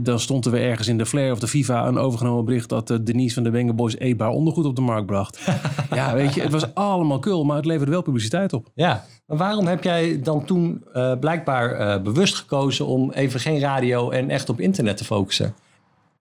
Dan 0.00 0.20
stond 0.20 0.44
er 0.44 0.50
weer 0.50 0.62
ergens 0.62 0.88
in 0.88 0.98
de 0.98 1.06
Flair 1.06 1.32
of 1.32 1.38
de 1.38 1.46
FIFA 1.46 1.86
een 1.86 1.98
overgenomen 1.98 2.44
bericht 2.44 2.68
dat 2.68 2.90
uh, 2.90 2.98
Denise 3.00 3.34
van 3.34 3.42
de 3.42 3.50
Banger 3.50 3.74
Boys 3.74 3.98
eetbaar 3.98 4.28
ondergoed 4.28 4.64
op 4.64 4.76
de 4.76 4.82
markt 4.82 5.06
bracht. 5.06 5.40
ja, 5.94 6.14
weet 6.14 6.34
je, 6.34 6.42
het 6.42 6.52
was 6.52 6.74
allemaal 6.74 7.18
kul, 7.18 7.44
maar 7.44 7.56
het 7.56 7.64
leverde 7.64 7.90
wel 7.90 8.02
publiciteit 8.02 8.52
op. 8.52 8.68
Ja, 8.74 9.04
maar 9.26 9.36
waarom 9.36 9.66
heb 9.66 9.82
jij 9.82 10.20
dan 10.22 10.44
toen 10.44 10.84
uh, 10.94 11.12
blijkbaar 11.20 11.80
uh, 11.80 12.02
bewust 12.02 12.34
gekozen 12.34 12.86
om 12.86 13.10
even 13.10 13.40
geen 13.40 13.60
radio 13.60 14.10
en 14.10 14.30
echt 14.30 14.48
op 14.48 14.60
internet 14.60 14.96
te 14.96 15.04
focussen? 15.04 15.54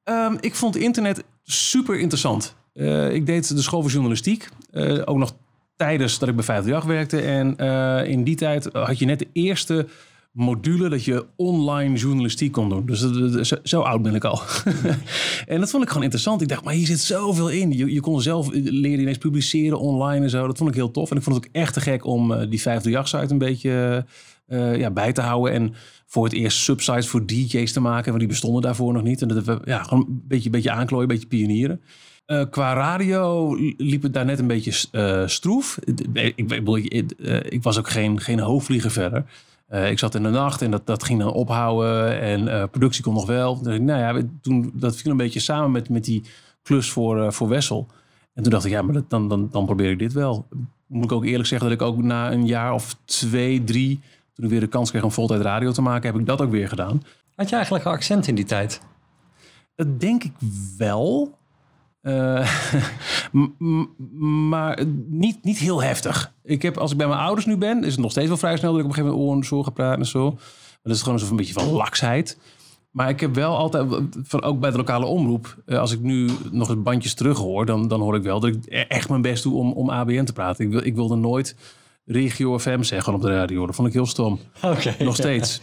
Um, 0.06 0.38
ik 0.40 0.56
vond 0.56 0.75
internet 0.75 1.24
super 1.44 2.00
interessant. 2.00 2.56
Uh, 2.74 3.13
ik 3.13 3.25
deed 3.25 3.56
de 3.56 3.62
school 3.62 3.81
voor 3.81 3.92
journalistiek. 3.92 4.50
Uh, 4.72 5.02
ook 5.06 5.18
nog 5.18 5.36
tijdens 5.75 6.19
dat 6.19 6.30
ik 6.30 6.36
bij 6.36 6.44
538 6.44 6.96
werkte. 6.96 7.31
En 7.31 7.56
uh, 7.60 8.12
in 8.12 8.24
die 8.24 8.36
tijd 8.36 8.69
had 8.74 9.00
je 9.00 9.06
net 9.06 9.19
de 9.19 9.28
eerste 9.34 9.88
module 10.31 10.90
dat 10.90 11.04
je 11.04 11.25
online 11.36 11.96
journalistiek 11.96 12.52
kon 12.52 12.69
doen. 12.69 12.86
Dus 12.86 13.53
zo, 13.63 13.82
oud 13.82 14.01
ben 14.01 14.15
ik 14.15 14.24
al. 14.24 14.41
en 15.48 15.60
dat 15.60 15.70
vond 15.70 15.84
ik 15.84 15.89
gewoon 15.89 16.03
interessant. 16.03 16.41
Ik 16.41 16.48
dacht, 16.48 16.63
maar 16.63 16.74
hier 16.74 16.86
zit 16.86 17.00
zoveel 17.00 17.50
in. 17.50 17.72
Je, 17.72 17.94
je 17.94 18.00
kon 18.00 18.22
zelf 18.22 18.50
leren 18.51 19.00
ineens 19.00 19.18
publiceren 19.18 19.79
online 19.79 20.24
en 20.24 20.29
zo. 20.29 20.48
Dat 20.48 20.58
vond 20.58 20.70
ik 20.70 20.75
heel 20.75 20.91
tof. 20.91 21.12
En 21.12 21.18
ik 21.18 21.24
vond 21.24 21.36
het 21.36 21.46
ook 21.46 21.51
echt 21.53 21.74
te 21.74 21.82
gek 21.82 22.06
om 22.06 22.50
die 22.50 22.62
538-site 22.62 23.27
een 23.29 23.38
beetje 23.38 24.06
ja, 24.77 24.91
bij 24.91 25.13
te 25.13 25.22
houden. 25.22 25.53
En 25.53 25.74
voor 26.15 26.24
het 26.24 26.34
eerst 26.34 26.57
subsites 26.57 27.07
voor 27.07 27.25
DJ's 27.25 27.72
te 27.72 27.79
maken. 27.79 28.05
Want 28.05 28.19
die 28.19 28.27
bestonden 28.27 28.62
daarvoor 28.62 28.93
nog 28.93 29.03
niet. 29.03 29.22
En 29.22 29.27
dat 29.27 29.43
we 29.43 29.60
ja, 29.65 29.84
gewoon 29.84 30.05
een 30.07 30.24
beetje, 30.27 30.50
beetje 30.50 30.72
aanklooien, 30.72 31.10
een 31.10 31.15
beetje 31.15 31.27
pionieren. 31.27 31.81
Uh, 32.27 32.43
qua 32.50 32.74
radio 32.74 33.55
liep 33.77 34.01
het 34.03 34.13
daar 34.13 34.25
net 34.25 34.39
een 34.39 34.48
beetje 34.48 34.88
uh, 34.91 35.27
stroef. 35.27 35.79
Ik, 36.13 36.34
ik, 36.36 36.51
ik, 37.50 37.63
was 37.63 37.77
ook 37.77 37.89
geen, 37.89 38.19
geen 38.19 38.39
hoofdvlieger 38.39 38.91
verder. 38.91 39.25
ik 39.69 40.00
zat 40.00 40.15
in 40.15 40.24
de 40.24 40.29
nacht 40.29 40.62
en 40.62 40.72
dat, 40.72 40.86
dat 40.86 41.03
ging 41.03 41.19
dan 41.19 41.31
ophouden. 41.31 42.19
En 42.22 42.69
productie 42.69 43.03
kon 43.03 43.13
nog 43.13 43.25
wel. 43.25 43.62
Dus, 43.62 43.79
nou 43.79 44.00
ja, 44.00 44.27
toen, 44.41 44.72
dat 44.74 44.95
viel 44.95 45.12
een 45.12 45.17
beetje 45.17 45.39
samen 45.39 45.72
met, 45.72 45.89
met 45.89 46.05
die 46.05 46.24
klus 46.63 46.89
voor, 46.89 47.34
voor 47.34 47.48
Wessel. 47.48 47.88
En 48.34 48.43
toen 48.43 48.51
dacht 48.51 48.65
ik, 48.65 48.72
ja, 48.72 48.81
maar 48.81 48.93
dat, 48.93 49.10
dan, 49.10 49.29
dan, 49.29 49.50
dan 49.51 49.65
probeer 49.65 49.91
ik 49.91 50.00
dit 50.00 50.13
wel. 50.13 50.48
Moet 50.88 51.03
ik 51.03 51.12
ook 51.12 51.25
eerlijk 51.25 51.48
zeggen 51.48 51.69
dat 51.69 51.79
ik 51.79 51.86
ook 51.86 52.03
na 52.03 52.31
een 52.31 52.45
jaar 52.45 52.74
of 52.74 52.95
twee, 53.05 53.63
drie 53.63 54.00
toen 54.36 54.46
ik 54.46 54.51
weer 54.51 54.60
de 54.60 54.68
kans 54.68 54.89
kreeg 54.89 55.04
om 55.04 55.12
voltijd 55.12 55.42
radio 55.42 55.72
te 55.72 55.82
maken, 55.82 56.12
heb 56.12 56.20
ik 56.20 56.25
dat 56.25 56.42
ook 56.42 56.51
weer 56.51 56.68
gedaan. 56.68 57.04
Had 57.36 57.50
je 57.50 57.56
eigenlijk 57.56 57.86
een 57.86 57.92
accent 57.92 58.27
in 58.27 58.36
die 58.36 58.46
tijd? 58.46 58.82
Dat 59.75 60.00
denk 60.00 60.24
ik 60.24 60.32
wel. 60.77 61.34
Uh, 62.06 62.50
maar 64.50 64.86
niet, 65.08 65.44
niet 65.44 65.58
heel 65.58 65.84
heftig. 65.84 66.34
Ik 66.44 66.62
heb, 66.62 66.77
als 66.77 66.92
ik 66.92 66.98
bij 66.98 67.08
mijn 67.08 67.20
ouders 67.20 67.46
nu 67.46 67.58
ben, 67.58 67.84
is 67.84 67.92
het 67.92 68.01
nog 68.01 68.12
steeds 68.12 68.27
wel 68.27 68.38
vrij 68.38 68.58
snel 68.58 68.72
dat 68.72 68.80
ik 68.80 68.86
op 68.86 68.92
een 68.92 68.96
gegeven 68.96 69.18
moment 69.18 69.36
oren 69.36 69.48
zo 69.48 69.63
ga 69.63 69.70
praten 69.70 70.00
en 70.00 70.06
zo. 70.06 70.30
Maar 70.32 70.80
dat 70.82 70.96
is 70.96 71.01
gewoon 71.01 71.20
zo'n 71.20 71.36
beetje 71.36 71.54
van 71.54 71.72
laksheid. 71.72 72.38
Maar 72.92 73.10
ik 73.10 73.20
heb 73.20 73.36
wel 73.36 73.58
altijd, 73.58 73.88
van, 74.24 74.44
ook 74.44 74.60
bij 74.60 74.72
de 74.72 74.77
lokale 74.77 75.06
omroep, 75.06 75.56
eh, 75.65 75.80
als 75.80 75.92
ik 75.92 76.00
nu 76.00 76.30
nog 76.51 76.70
eens 76.70 76.84
bandjes 76.84 77.13
terug 77.13 77.38
hoor, 77.38 77.65
dan, 77.65 77.88
dan 77.88 78.01
hoor 78.01 78.15
ik 78.15 78.24
wel 78.24 78.39
dat 78.39 78.56
ik 78.56 78.65
echt 78.65 79.10
mijn 79.10 79.22
best 79.22 79.44
doe 79.44 79.54
om, 79.54 79.72
om 79.72 79.89
ABN 79.89 80.24
te 80.24 80.34
praten. 80.34 80.65
Ik, 80.65 80.72
wil, 80.72 80.86
ik 80.86 80.96
wilde 80.96 81.15
nooit 81.15 81.56
Regio 82.05 82.59
FM 82.59 82.81
zeggen 82.81 83.13
op 83.13 83.21
de 83.21 83.29
radio. 83.29 83.65
Dat 83.65 83.75
vond 83.75 83.88
ik 83.88 83.93
heel 83.93 84.05
stom. 84.05 84.39
Okay, 84.62 84.95
Nog 85.00 85.15
steeds. 85.15 85.62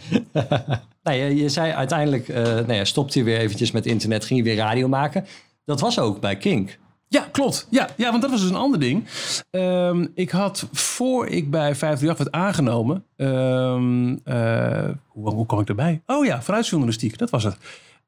nou, 1.03 1.17
je, 1.17 1.35
je, 1.35 1.49
zei 1.49 1.71
uiteindelijk, 1.71 2.27
uh, 2.27 2.35
nou 2.43 2.73
ja, 2.73 2.85
stopte 2.85 3.19
je 3.19 3.25
weer 3.25 3.37
eventjes 3.37 3.71
met 3.71 3.85
internet, 3.85 4.25
ging 4.25 4.39
je 4.39 4.45
weer 4.45 4.55
radio 4.55 4.87
maken. 4.87 5.25
Dat 5.65 5.79
was 5.79 5.99
ook 5.99 6.19
bij 6.19 6.37
Kink. 6.37 6.77
Ja, 7.07 7.27
klopt. 7.31 7.67
Ja, 7.69 7.89
ja, 7.97 8.09
want 8.09 8.21
dat 8.21 8.31
was 8.31 8.41
dus 8.41 8.49
een 8.49 8.55
ander 8.55 8.79
ding. 8.79 9.05
Ehm, 9.49 10.07
ik 10.13 10.29
had 10.29 10.67
voor 10.71 11.27
ik 11.27 11.49
bij 11.49 11.75
538 11.75 12.17
werd 12.17 12.31
aangenomen. 12.45 13.03
ehm, 13.15 14.15
eh, 14.23 14.89
hoe, 15.07 15.29
hoe 15.33 15.45
kwam 15.45 15.59
ik 15.59 15.69
erbij? 15.69 16.01
Oh 16.05 16.25
ja, 16.25 16.41
vooruitjournalistiek, 16.41 17.17
dat 17.17 17.29
was 17.29 17.43
het. 17.43 17.57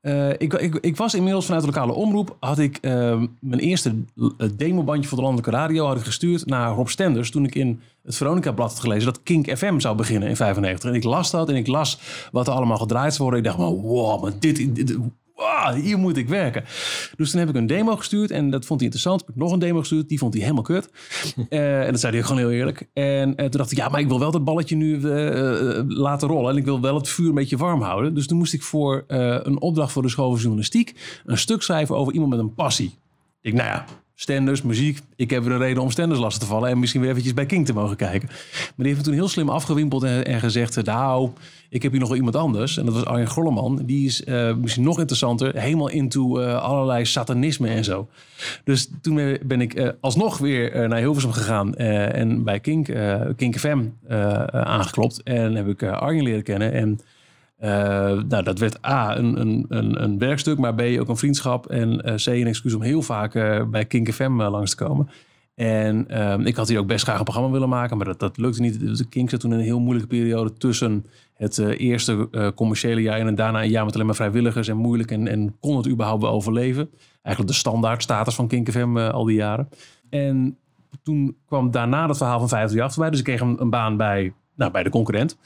Eh, 0.01 0.29
ik, 0.29 0.53
ik, 0.53 0.75
ik 0.75 0.97
was 0.97 1.13
inmiddels 1.13 1.45
vanuit 1.45 1.63
de 1.65 1.71
lokale 1.71 1.93
omroep. 1.93 2.35
Had 2.39 2.59
ik 2.59 2.77
ehm, 2.81 3.25
mijn 3.39 3.61
eerste 3.61 3.95
demobandje 4.53 5.07
voor 5.07 5.17
de 5.17 5.23
landelijke 5.23 5.57
radio 5.57 5.85
had 5.85 5.97
ik 5.97 6.03
gestuurd 6.03 6.45
naar 6.45 6.71
Rob 6.71 6.87
Stenders. 6.87 7.31
Toen 7.31 7.45
ik 7.45 7.55
in 7.55 7.81
het 8.05 8.15
Veronica-blad 8.15 8.69
had 8.69 8.79
gelezen 8.79 9.05
dat 9.05 9.23
Kink 9.23 9.57
FM 9.57 9.79
zou 9.79 9.95
beginnen 9.95 10.29
in 10.29 10.35
95. 10.35 10.89
En 10.89 10.95
ik 10.95 11.03
las 11.03 11.31
dat 11.31 11.49
en 11.49 11.55
ik 11.55 11.67
las 11.67 11.99
wat 12.31 12.47
er 12.47 12.53
allemaal 12.53 12.77
gedraaid 12.77 13.13
zou 13.13 13.29
worden. 13.29 13.39
Ik 13.39 13.45
dacht, 13.45 13.57
maar 13.57 13.81
wow, 13.81 14.23
maar 14.23 14.31
dit, 14.39 14.75
dit, 14.75 14.97
wow, 15.35 15.73
hier 15.73 15.97
moet 15.97 16.17
ik 16.17 16.27
werken. 16.27 16.63
Dus 17.15 17.31
toen 17.31 17.39
heb 17.39 17.49
ik 17.49 17.55
een 17.55 17.67
demo 17.67 17.95
gestuurd 17.95 18.31
en 18.31 18.49
dat 18.49 18.65
vond 18.65 18.79
hij 18.79 18.89
interessant. 18.89 19.21
Heb 19.21 19.29
ik 19.29 19.35
nog 19.35 19.51
een 19.51 19.59
demo 19.59 19.79
gestuurd, 19.79 20.09
die 20.09 20.17
vond 20.17 20.33
hij 20.33 20.41
helemaal 20.41 20.63
kut. 20.63 20.89
Eh, 21.49 21.85
en 21.85 21.91
dat 21.91 21.99
zei 21.99 22.13
hij 22.13 22.23
gewoon 22.23 22.37
heel 22.37 22.51
eerlijk. 22.51 22.89
En 22.93 23.35
eh, 23.35 23.45
toen 23.45 23.59
dacht 23.59 23.71
ik, 23.71 23.77
ja, 23.77 23.89
maar 23.89 23.99
ik 23.99 24.07
wil 24.07 24.19
wel 24.19 24.31
dat 24.31 24.43
balletje 24.43 24.75
nu 24.75 24.95
eh, 24.95 25.81
laten 25.87 26.27
rollen. 26.27 26.51
En 26.51 26.57
ik 26.57 26.65
wil 26.65 26.81
wel 26.81 26.95
het 26.95 27.09
vuur 27.09 27.27
een 27.27 27.33
beetje 27.33 27.57
warm 27.57 27.81
houden. 27.81 28.13
Dus 28.13 28.27
toen 28.27 28.37
moest 28.37 28.53
ik 28.53 28.63
voor 28.63 29.03
een 29.07 29.61
opdracht 29.61 29.91
voor 29.91 30.01
de 30.01 30.09
school 30.09 30.29
van 30.29 30.39
journalistiek 30.39 31.21
een 31.25 31.37
stuk 31.37 31.61
schrijven 31.61 31.95
over 31.95 32.13
iemand 32.13 32.31
met 32.31 32.39
een 32.39 32.53
passie. 32.53 32.97
Ik, 33.41 33.53
nou 33.53 33.67
ja, 33.67 33.85
Stenders, 34.17 34.61
muziek. 34.61 34.99
Ik 35.15 35.29
heb 35.29 35.43
weer 35.43 35.51
een 35.51 35.59
reden 35.59 35.83
om 35.83 35.91
Stenders 35.91 36.19
lastig 36.19 36.41
te 36.41 36.47
vallen. 36.47 36.69
En 36.69 36.79
misschien 36.79 37.01
weer 37.01 37.09
eventjes 37.09 37.33
bij 37.33 37.45
King 37.45 37.65
te 37.65 37.73
mogen 37.73 37.95
kijken. 37.95 38.27
Maar 38.29 38.73
die 38.75 38.85
heeft 38.85 38.97
me 38.97 39.03
toen 39.03 39.13
heel 39.13 39.27
slim 39.27 39.49
afgewimpeld 39.49 40.03
en, 40.03 40.39
gezegd... 40.39 40.85
nou, 40.85 41.29
ik 41.69 41.81
heb 41.81 41.91
hier 41.91 41.99
nog 41.99 42.09
wel 42.09 42.17
iemand 42.17 42.35
anders. 42.35 42.77
En 42.77 42.85
dat 42.85 42.93
was 42.93 43.05
Arjen 43.05 43.27
Grolleman. 43.27 43.81
Die 43.85 44.05
is 44.05 44.23
eh, 44.23 44.55
misschien 44.55 44.83
nog 44.83 44.99
interessanter. 44.99 45.59
Helemaal 45.59 45.89
into 45.89 46.39
eh, 46.39 46.63
allerlei 46.63 47.05
satanisme 47.05 47.67
en 47.67 47.83
zo. 47.83 48.07
Dus 48.63 48.89
toen 49.01 49.37
ben 49.45 49.61
ik 49.61 49.73
eh, 49.73 49.89
alsnog 49.99 50.37
weer 50.37 50.87
naar 50.87 50.99
Hilversum 50.99 51.31
gegaan. 51.31 51.75
en 51.75 52.43
bij 52.43 52.59
Kink, 52.59 52.89
Kink 53.35 53.59
FM 53.59 53.83
aangeklopt. 54.51 55.23
En 55.23 55.55
heb 55.55 55.67
ik 55.67 55.83
Arjen 55.83 56.23
leren 56.23 56.43
kennen. 56.43 56.71
En 56.73 56.99
eh, 57.57 57.69
nou, 58.27 58.43
dat 58.43 58.59
werd 58.59 58.85
A, 58.85 59.17
een, 59.17 59.39
een, 59.39 60.03
een, 60.03 60.17
werkstuk, 60.17 60.57
maar 60.57 60.75
B, 60.75 60.81
ook 60.99 61.09
een 61.09 61.17
vriendschap. 61.17 61.67
En 61.67 62.01
eh, 62.01 62.15
C, 62.15 62.25
een 62.25 62.47
excuus 62.47 62.73
om 62.73 62.81
heel 62.81 63.01
vaak 63.01 63.35
eh, 63.35 63.63
bij 63.63 63.85
Kink 63.85 64.13
FM 64.13 64.31
langs 64.31 64.75
te 64.75 64.83
komen. 64.83 65.09
En 65.55 66.07
ehm, 66.07 66.41
ik 66.41 66.55
had 66.55 66.67
hier 66.67 66.79
ook 66.79 66.87
best 66.87 67.03
graag 67.03 67.17
een 67.17 67.23
programma 67.23 67.51
willen 67.51 67.69
maken, 67.69 67.97
maar 67.97 68.05
dat, 68.05 68.19
dat 68.19 68.37
lukte 68.37 68.61
niet. 68.61 68.97
De 68.97 69.07
Kink 69.09 69.29
zat 69.29 69.39
toen 69.39 69.51
in 69.51 69.57
een 69.57 69.63
heel 69.63 69.79
moeilijke 69.79 70.07
periode 70.07 70.53
tussen 70.53 71.05
het 71.33 71.57
eerste 71.57 72.29
commerciële 72.55 73.01
jaar 73.01 73.19
en 73.19 73.35
daarna 73.35 73.63
een 73.63 73.69
jaar 73.69 73.85
met 73.85 73.93
alleen 73.93 74.05
maar 74.05 74.15
vrijwilligers 74.15 74.67
en 74.67 74.77
moeilijk. 74.77 75.11
En, 75.11 75.27
en 75.27 75.55
kon 75.59 75.77
het 75.77 75.87
überhaupt 75.87 76.21
wel 76.21 76.31
overleven? 76.31 76.89
Eigenlijk 77.21 77.55
de 77.55 77.59
standaard 77.59 78.03
status 78.03 78.35
van 78.35 78.47
Kink 78.47 78.71
FM 78.71 78.97
al 78.97 79.25
die 79.25 79.35
jaren. 79.35 79.69
En 80.09 80.57
toen 81.03 81.37
kwam 81.45 81.71
daarna 81.71 82.07
het 82.07 82.17
verhaal 82.17 82.39
van 82.39 82.49
538 82.49 82.93
voorbij. 82.93 83.09
Dus 83.09 83.19
ik 83.19 83.25
kreeg 83.25 83.41
een, 83.41 83.61
een 83.61 83.69
baan 83.69 83.97
bij, 83.97 84.33
nou, 84.55 84.71
bij 84.71 84.83
de 84.83 84.89
concurrent. 84.89 85.37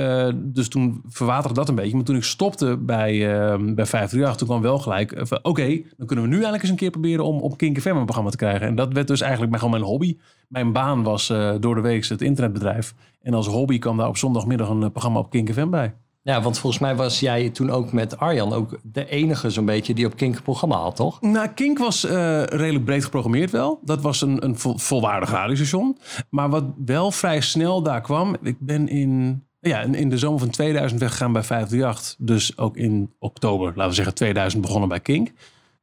Eh, 0.00 0.32
dus 0.34 0.68
toen 0.68 1.02
verwaterde 1.08 1.54
dat 1.54 1.68
een 1.68 1.74
beetje. 1.74 1.96
Maar 1.96 2.04
toen 2.04 2.16
ik 2.16 2.22
stopte 2.22 2.76
bij, 2.76 3.12
eh, 3.12 3.58
bij 3.58 3.86
538, 3.86 4.36
toen 4.36 4.48
kwam 4.48 4.60
wel 4.60 4.78
gelijk... 4.78 5.38
Oké, 5.42 5.82
dan 5.96 6.06
kunnen 6.06 6.24
we 6.24 6.30
nu 6.30 6.34
eigenlijk 6.34 6.62
eens 6.62 6.70
een 6.70 6.76
keer 6.76 6.90
proberen 6.90 7.24
om 7.24 7.40
op 7.40 7.56
Kink 7.56 7.80
FM 7.80 7.88
een 7.88 8.04
programma 8.04 8.30
te 8.30 8.36
krijgen. 8.36 8.66
En 8.66 8.74
dat 8.74 8.92
werd 8.92 9.06
dus 9.06 9.20
eigenlijk 9.20 9.50
mijn, 9.50 9.62
gewoon 9.62 9.78
mijn 9.80 9.90
hobby. 9.90 10.16
Mijn 10.48 10.72
baan 10.72 11.02
was 11.02 11.30
eh, 11.30 11.54
door 11.60 11.74
de 11.74 11.80
week 11.80 12.06
het 12.06 12.22
internetbedrijf. 12.22 12.94
En 13.22 13.34
als 13.34 13.46
hobby 13.46 13.78
kwam 13.78 13.96
daar 13.96 14.08
op 14.08 14.16
zondagmiddag 14.16 14.68
een 14.68 14.82
eh, 14.82 14.90
programma 14.90 15.18
op 15.18 15.30
Kink 15.30 15.52
FM 15.52 15.70
bij. 15.70 15.94
Ja, 16.22 16.42
want 16.42 16.58
volgens 16.58 16.82
mij 16.82 16.96
was 16.96 17.20
jij 17.20 17.50
toen 17.50 17.70
ook 17.70 17.92
met 17.92 18.18
Arjan 18.18 18.52
ook 18.52 18.78
de 18.82 19.08
enige 19.08 19.50
zo'n 19.50 19.64
beetje 19.64 19.94
die 19.94 20.06
op 20.06 20.16
Kink 20.16 20.36
een 20.36 20.42
programma 20.42 20.76
had, 20.76 20.96
toch? 20.96 21.20
Nou, 21.20 21.48
Kink 21.48 21.78
was 21.78 22.04
redelijk 22.04 22.84
breed 22.84 23.04
geprogrammeerd 23.04 23.50
wel. 23.50 23.80
Dat 23.84 24.00
was 24.00 24.20
een, 24.20 24.44
een 24.44 24.58
vol- 24.58 24.78
volwaardig 24.78 25.30
radiostation. 25.30 25.98
Maar 26.30 26.50
wat 26.50 26.64
wel 26.84 27.10
vrij 27.10 27.40
snel 27.40 27.82
daar 27.82 28.00
kwam... 28.00 28.36
Ik 28.42 28.56
ben 28.58 28.88
in, 28.88 29.42
ja, 29.60 29.80
in, 29.80 30.08
de 30.08 30.18
zomer 30.18 30.38
van 30.38 30.50
2000 30.50 31.00
weggegaan 31.00 31.32
bij 31.32 31.42
538. 31.42 32.26
Dus 32.26 32.58
ook 32.58 32.76
in 32.76 33.14
oktober, 33.18 33.66
laten 33.66 33.88
we 33.88 33.94
zeggen 33.94 34.14
2000, 34.14 34.62
begonnen 34.62 34.88
bij 34.88 35.00
Kink. 35.00 35.30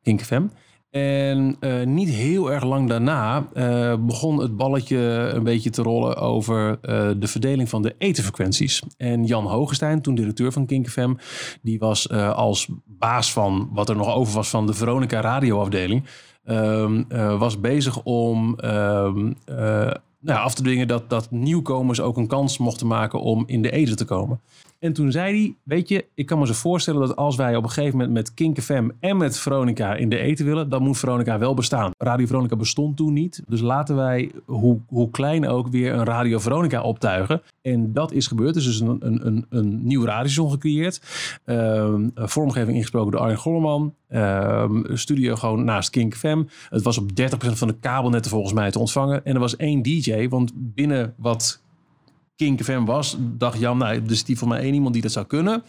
Kink 0.01 0.21
FM. 0.21 0.45
En 0.89 1.57
eh, 1.59 1.83
niet 1.83 2.09
heel 2.09 2.51
erg 2.51 2.63
lang 2.63 2.89
daarna 2.89 3.47
eh, 3.53 3.95
begon 3.99 4.39
het 4.39 4.57
balletje 4.57 4.97
een 5.33 5.43
beetje 5.43 5.69
te 5.69 5.81
rollen 5.81 6.15
over 6.15 6.79
eh, 6.81 7.09
de 7.17 7.27
verdeling 7.27 7.69
van 7.69 7.81
de 7.81 7.95
etenfrequenties. 7.97 8.81
En 8.97 9.25
Jan 9.25 9.45
Hogestein, 9.45 10.01
toen 10.01 10.15
directeur 10.15 10.51
van 10.51 10.65
Kink 10.65 10.89
FM, 10.89 11.13
die 11.61 11.79
was 11.79 12.09
als 12.11 12.69
baas 12.85 13.33
van 13.33 13.69
wat 13.73 13.89
er 13.89 13.95
nog 13.95 14.15
over 14.15 14.33
was 14.33 14.49
van 14.49 14.65
de 14.65 14.73
Veronica 14.73 15.21
radioafdeling, 15.21 16.03
ehm, 16.47 17.03
eh, 17.07 17.39
was 17.39 17.59
bezig 17.59 18.03
om 18.03 18.59
ehm, 18.59 19.33
eh, 19.45 19.91
nou 20.27 20.39
af 20.39 20.53
te 20.53 20.61
dwingen 20.61 20.87
dat, 20.87 21.09
dat 21.09 21.31
nieuwkomers 21.31 21.99
ook 21.99 22.17
een 22.17 22.27
kans 22.27 22.57
mochten 22.57 22.87
maken 22.87 23.21
om 23.21 23.43
in 23.47 23.61
de 23.61 23.71
eten 23.71 23.95
te 23.95 24.05
komen. 24.05 24.39
En 24.79 24.93
toen 24.93 25.11
zei 25.11 25.41
hij, 25.41 25.55
weet 25.63 25.89
je, 25.89 26.05
ik 26.13 26.25
kan 26.25 26.39
me 26.39 26.47
zo 26.47 26.53
voorstellen 26.53 27.07
dat 27.07 27.15
als 27.15 27.35
wij 27.35 27.55
op 27.55 27.63
een 27.63 27.69
gegeven 27.69 27.97
moment 27.97 28.13
met 28.13 28.33
Kink 28.33 28.61
FM 28.61 28.89
en 28.99 29.17
met 29.17 29.37
Veronica 29.37 29.95
in 29.95 30.09
de 30.09 30.17
eten 30.17 30.45
willen, 30.45 30.69
dan 30.69 30.83
moet 30.83 30.97
Veronica 30.97 31.39
wel 31.39 31.53
bestaan. 31.53 31.91
Radio 31.97 32.25
Veronica 32.25 32.55
bestond 32.55 32.97
toen 32.97 33.13
niet. 33.13 33.43
Dus 33.47 33.61
laten 33.61 33.95
wij, 33.95 34.31
hoe, 34.45 34.79
hoe 34.87 35.09
klein 35.09 35.47
ook, 35.47 35.67
weer 35.67 35.93
een 35.93 36.05
Radio 36.05 36.39
Veronica 36.39 36.81
optuigen. 36.81 37.41
En 37.61 37.93
dat 37.93 38.11
is 38.11 38.27
gebeurd. 38.27 38.53
Dus 38.53 38.65
er 38.65 38.71
is 38.71 38.79
een, 38.79 38.97
een, 38.99 39.27
een, 39.27 39.45
een 39.49 39.85
nieuw 39.87 40.05
radiostation 40.05 40.51
gecreëerd. 40.51 41.01
Ehm, 41.45 42.09
vormgeving 42.15 42.75
ingesproken 42.75 43.11
door 43.11 43.21
Arjen 43.21 43.37
Golleman. 43.37 43.93
Ehm, 44.07 44.95
studio 44.95 45.35
gewoon 45.35 45.63
naast 45.63 45.89
Kink 45.89 46.15
FM. 46.15 46.43
Het 46.69 46.83
was 46.83 46.97
op 46.97 47.09
30% 47.09 47.57
van 47.57 47.67
de 47.67 47.75
kabelnetten 47.79 48.31
volgens 48.31 48.53
mij 48.53 48.71
te 48.71 48.79
ontvangen. 48.79 49.25
En 49.25 49.33
er 49.33 49.39
was 49.39 49.55
één 49.55 49.81
DJ, 49.81 50.27
want 50.27 50.51
binnen 50.55 51.13
wat 51.17 51.61
Kink 52.37 52.63
FM 52.63 52.85
was, 52.85 53.17
dacht 53.19 53.59
Jan, 53.59 53.77
nou, 53.77 53.95
er 53.95 54.11
is 54.11 54.23
die 54.23 54.37
voor 54.37 54.47
mij 54.47 54.59
één 54.59 54.73
iemand 54.73 54.93
die 54.93 55.01
dat 55.01 55.11
zou 55.11 55.25
kunnen. 55.25 55.63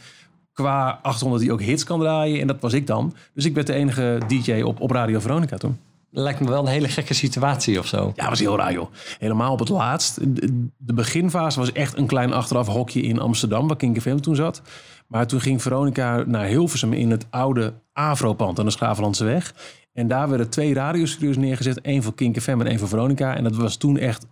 Qua 0.53 0.99
800 1.03 1.43
die 1.43 1.53
ook 1.53 1.63
hits 1.63 1.85
kan 1.85 2.01
draaien. 2.01 2.41
En 2.41 2.47
dat 2.47 2.61
was 2.61 2.73
ik 2.73 2.87
dan. 2.87 3.15
Dus 3.35 3.45
ik 3.45 3.55
werd 3.55 3.67
de 3.67 3.73
enige 3.73 4.21
DJ 4.29 4.61
op, 4.61 4.81
op 4.81 4.91
Radio 4.91 5.21
Veronica 5.21 5.57
toen. 5.57 5.79
Lijkt 6.11 6.41
me 6.41 6.49
wel 6.49 6.61
een 6.61 6.73
hele 6.73 6.89
gekke 6.89 7.15
situatie 7.15 7.79
of 7.79 7.87
zo. 7.87 8.13
Ja, 8.17 8.29
was 8.29 8.39
heel 8.39 8.57
raar 8.57 8.73
joh. 8.73 8.93
Helemaal 9.19 9.53
op 9.53 9.59
het 9.59 9.69
laatst. 9.69 10.35
De, 10.35 10.69
de 10.77 10.93
beginfase 10.93 11.59
was 11.59 11.73
echt 11.73 11.97
een 11.97 12.07
klein 12.07 12.33
achteraf 12.33 12.67
hokje 12.67 13.01
in 13.01 13.21
Amsterdam, 13.21 13.67
waar 13.67 13.77
Kink 13.77 14.01
FM 14.01 14.17
toen 14.17 14.37
zat. 14.37 14.63
Maar 15.07 15.27
toen 15.27 15.41
ging 15.41 15.63
Veronica 15.63 16.25
naar 16.27 16.47
Hilversum 16.47 16.93
in 16.93 17.11
het 17.11 17.27
oude 17.31 17.75
Avro-pand 17.93 18.59
aan 18.59 18.65
de 18.65 18.71
Schavenlandse 18.71 19.25
weg. 19.25 19.55
En 19.93 20.09
daar 20.09 20.29
werden 20.29 20.49
twee 20.51 20.75
radiostudio's 20.75 21.37
neergezet. 21.37 21.81
één 21.81 22.03
voor 22.03 22.15
Kink 22.15 22.41
FM 22.41 22.61
en 22.61 22.67
één 22.67 22.79
voor 22.79 22.89
Veronica. 22.89 23.37
En 23.37 23.45
dat 23.45 23.57
was 23.57 23.77
toen 23.77 23.99
echt 23.99 24.27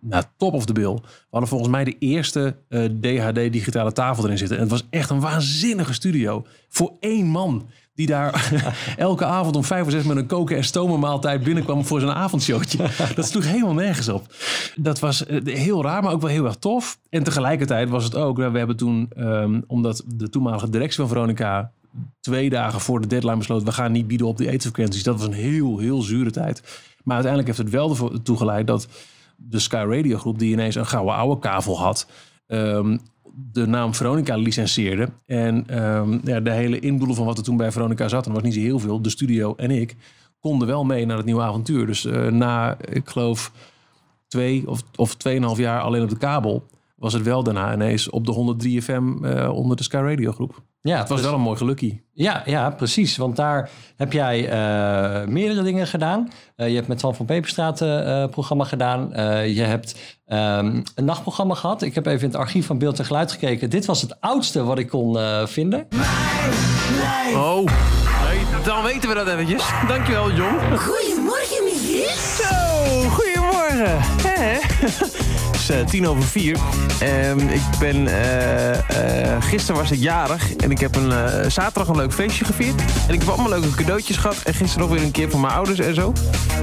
nou, 0.00 0.24
top 0.36 0.52
of 0.54 0.66
the 0.66 0.72
bill. 0.72 0.94
We 0.94 1.26
hadden 1.30 1.48
volgens 1.48 1.70
mij 1.70 1.84
de 1.84 1.98
eerste 1.98 2.56
eh, 2.68 2.84
DHD-digitale 2.84 3.92
tafel 3.92 4.24
erin 4.24 4.38
zitten. 4.38 4.56
En 4.56 4.62
het 4.62 4.72
was 4.72 4.86
echt 4.90 5.10
een 5.10 5.20
waanzinnige 5.20 5.92
studio. 5.92 6.46
Voor 6.68 6.92
één 7.00 7.26
man 7.26 7.68
die 7.94 8.06
daar 8.06 8.52
elke 8.96 9.24
avond 9.24 9.56
om 9.56 9.64
vijf 9.64 9.84
of 9.84 9.90
zes 9.90 10.04
met 10.04 10.16
een 10.16 10.26
koken 10.26 10.56
en 10.56 10.64
stomen 10.64 11.00
maaltijd 11.00 11.42
binnenkwam 11.42 11.84
voor 11.84 12.00
zijn 12.00 12.12
avondshowtje. 12.12 12.78
Dat 13.14 13.26
sloeg 13.26 13.44
helemaal 13.44 13.74
nergens 13.74 14.08
op. 14.08 14.34
Dat 14.76 14.98
was 14.98 15.26
eh, 15.26 15.54
heel 15.54 15.82
raar, 15.82 16.02
maar 16.02 16.12
ook 16.12 16.20
wel 16.20 16.30
heel 16.30 16.44
erg 16.44 16.56
tof. 16.56 16.98
En 17.10 17.22
tegelijkertijd 17.22 17.88
was 17.88 18.04
het 18.04 18.14
ook, 18.14 18.36
we 18.36 18.58
hebben 18.58 18.76
toen, 18.76 19.10
ehm, 19.16 19.60
omdat 19.66 20.04
de 20.06 20.28
toenmalige 20.28 20.70
directie 20.70 20.98
van 20.98 21.08
Veronica 21.08 21.72
twee 22.20 22.50
dagen 22.50 22.80
voor 22.80 23.00
de 23.00 23.06
deadline 23.06 23.36
besloot, 23.36 23.62
we 23.62 23.72
gaan 23.72 23.92
niet 23.92 24.06
bieden 24.06 24.26
op 24.26 24.36
die 24.36 24.48
etenfrequenties. 24.48 25.02
Dat 25.02 25.18
was 25.18 25.26
een 25.26 25.32
heel, 25.32 25.78
heel 25.78 26.02
zure 26.02 26.30
tijd. 26.30 26.62
Maar 27.04 27.14
uiteindelijk 27.14 27.46
heeft 27.46 27.70
het 27.70 27.80
wel 27.80 27.90
ervoor 27.90 28.22
toegeleid 28.22 28.66
dat 28.66 28.88
de 29.36 29.58
Sky 29.58 29.84
Radio 29.88 30.18
groep, 30.18 30.38
die 30.38 30.52
ineens 30.52 30.74
een 30.74 30.86
gouden 30.86 31.14
oude 31.14 31.40
kavel 31.40 31.78
had, 31.78 32.06
ehm, 32.46 32.98
de 33.52 33.66
naam 33.66 33.94
Veronica 33.94 34.36
licenseerde. 34.36 35.08
En 35.26 35.64
ehm, 35.66 36.18
ja, 36.24 36.40
de 36.40 36.50
hele 36.50 36.78
inboedel 36.78 37.14
van 37.14 37.26
wat 37.26 37.38
er 37.38 37.44
toen 37.44 37.56
bij 37.56 37.72
Veronica 37.72 38.08
zat, 38.08 38.26
en 38.26 38.32
was 38.32 38.42
niet 38.42 38.54
zo 38.54 38.60
heel 38.60 38.78
veel, 38.78 39.02
de 39.02 39.10
studio 39.10 39.54
en 39.56 39.70
ik, 39.70 39.96
konden 40.40 40.68
wel 40.68 40.84
mee 40.84 41.06
naar 41.06 41.16
het 41.16 41.26
nieuwe 41.26 41.42
avontuur. 41.42 41.86
Dus 41.86 42.04
eh, 42.04 42.26
na, 42.26 42.76
ik 42.80 43.08
geloof, 43.08 43.52
twee 44.28 44.68
of, 44.68 44.82
of 44.96 45.14
tweeënhalf 45.14 45.58
jaar 45.58 45.80
alleen 45.80 46.02
op 46.02 46.08
de 46.08 46.18
kabel, 46.18 46.66
was 46.96 47.12
het 47.12 47.22
wel 47.22 47.42
daarna 47.42 47.72
ineens 47.74 48.10
op 48.10 48.26
de 48.26 48.32
103 48.32 48.82
FM 48.82 49.24
eh, 49.24 49.52
onder 49.54 49.76
de 49.76 49.82
Sky 49.82 49.96
Radio 49.96 50.32
groep. 50.32 50.62
Ja, 50.82 50.98
Het 50.98 51.08
was 51.08 51.20
wel 51.20 51.34
een 51.34 51.40
mooi 51.40 51.56
gelukkie. 51.56 52.04
Ja, 52.12 52.42
ja, 52.44 52.70
precies. 52.70 53.16
Want 53.16 53.36
daar 53.36 53.70
heb 53.96 54.12
jij 54.12 54.48
eh, 54.48 55.26
meerdere 55.26 55.62
dingen 55.62 55.86
gedaan. 55.86 56.30
Eh, 56.56 56.68
je 56.68 56.74
hebt 56.74 56.88
met 56.88 56.98
Twan 56.98 57.14
van 57.14 57.26
Peperstraat 57.26 57.80
een 57.80 58.30
programma 58.30 58.64
gedaan. 58.64 59.12
Eh, 59.12 59.56
je 59.56 59.62
hebt 59.62 59.96
ehm, 60.26 60.82
een 60.94 61.04
nachtprogramma 61.04 61.54
gehad. 61.54 61.82
Ik 61.82 61.94
heb 61.94 62.06
even 62.06 62.20
in 62.20 62.26
het 62.26 62.36
archief 62.36 62.66
van 62.66 62.78
Beeld 62.78 62.98
en 62.98 63.04
Geluid 63.04 63.32
gekeken. 63.32 63.70
Dit 63.70 63.84
was 63.84 64.02
het 64.02 64.20
oudste 64.20 64.64
wat 64.64 64.78
ik 64.78 64.88
kon 64.88 65.18
eh, 65.18 65.46
vinden. 65.46 65.86
Oh, 67.34 67.56
nee, 67.56 68.62
dan 68.64 68.82
weten 68.82 69.08
we 69.08 69.14
dat 69.14 69.28
eventjes. 69.28 69.70
Dankjewel, 69.88 70.32
John. 70.32 70.76
Goedemorgen, 70.76 71.64
Michiel. 71.64 72.08
Zo, 72.08 73.08
goedemorgen. 73.08 74.31
Het 74.82 75.54
is 75.54 75.70
eh, 75.70 75.86
tien 75.86 76.08
over 76.08 76.22
vier. 76.22 76.56
Ehm, 77.00 77.38
ik 77.38 77.62
ben, 77.78 78.06
eh, 78.06 79.36
gisteren 79.40 79.80
was 79.80 79.90
ik 79.90 79.98
jarig 79.98 80.56
en 80.56 80.70
ik 80.70 80.78
heb 80.78 80.96
een, 80.96 81.12
zaterdag 81.50 81.88
een 81.88 81.96
leuk 81.96 82.12
feestje 82.12 82.44
gevierd. 82.44 82.82
En 83.08 83.14
ik 83.14 83.20
heb 83.20 83.28
allemaal 83.28 83.48
leuke 83.48 83.74
cadeautjes 83.74 84.16
gehad. 84.16 84.36
En 84.44 84.54
gisteren 84.54 84.88
nog 84.88 84.96
weer 84.96 85.06
een 85.06 85.10
keer 85.12 85.30
van 85.30 85.40
mijn 85.40 85.52
ouders 85.52 85.78
en 85.78 85.94
zo. 85.94 86.12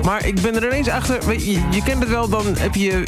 Maar 0.03 0.25
ik 0.25 0.41
ben 0.41 0.55
er 0.55 0.65
ineens 0.65 0.89
achter, 0.89 1.25
weet 1.25 1.45
je, 1.45 1.61
je 1.69 1.83
kent 1.83 1.99
het 1.99 2.09
wel, 2.09 2.29
dan 2.29 2.45
heb 2.59 2.75
je 2.75 3.03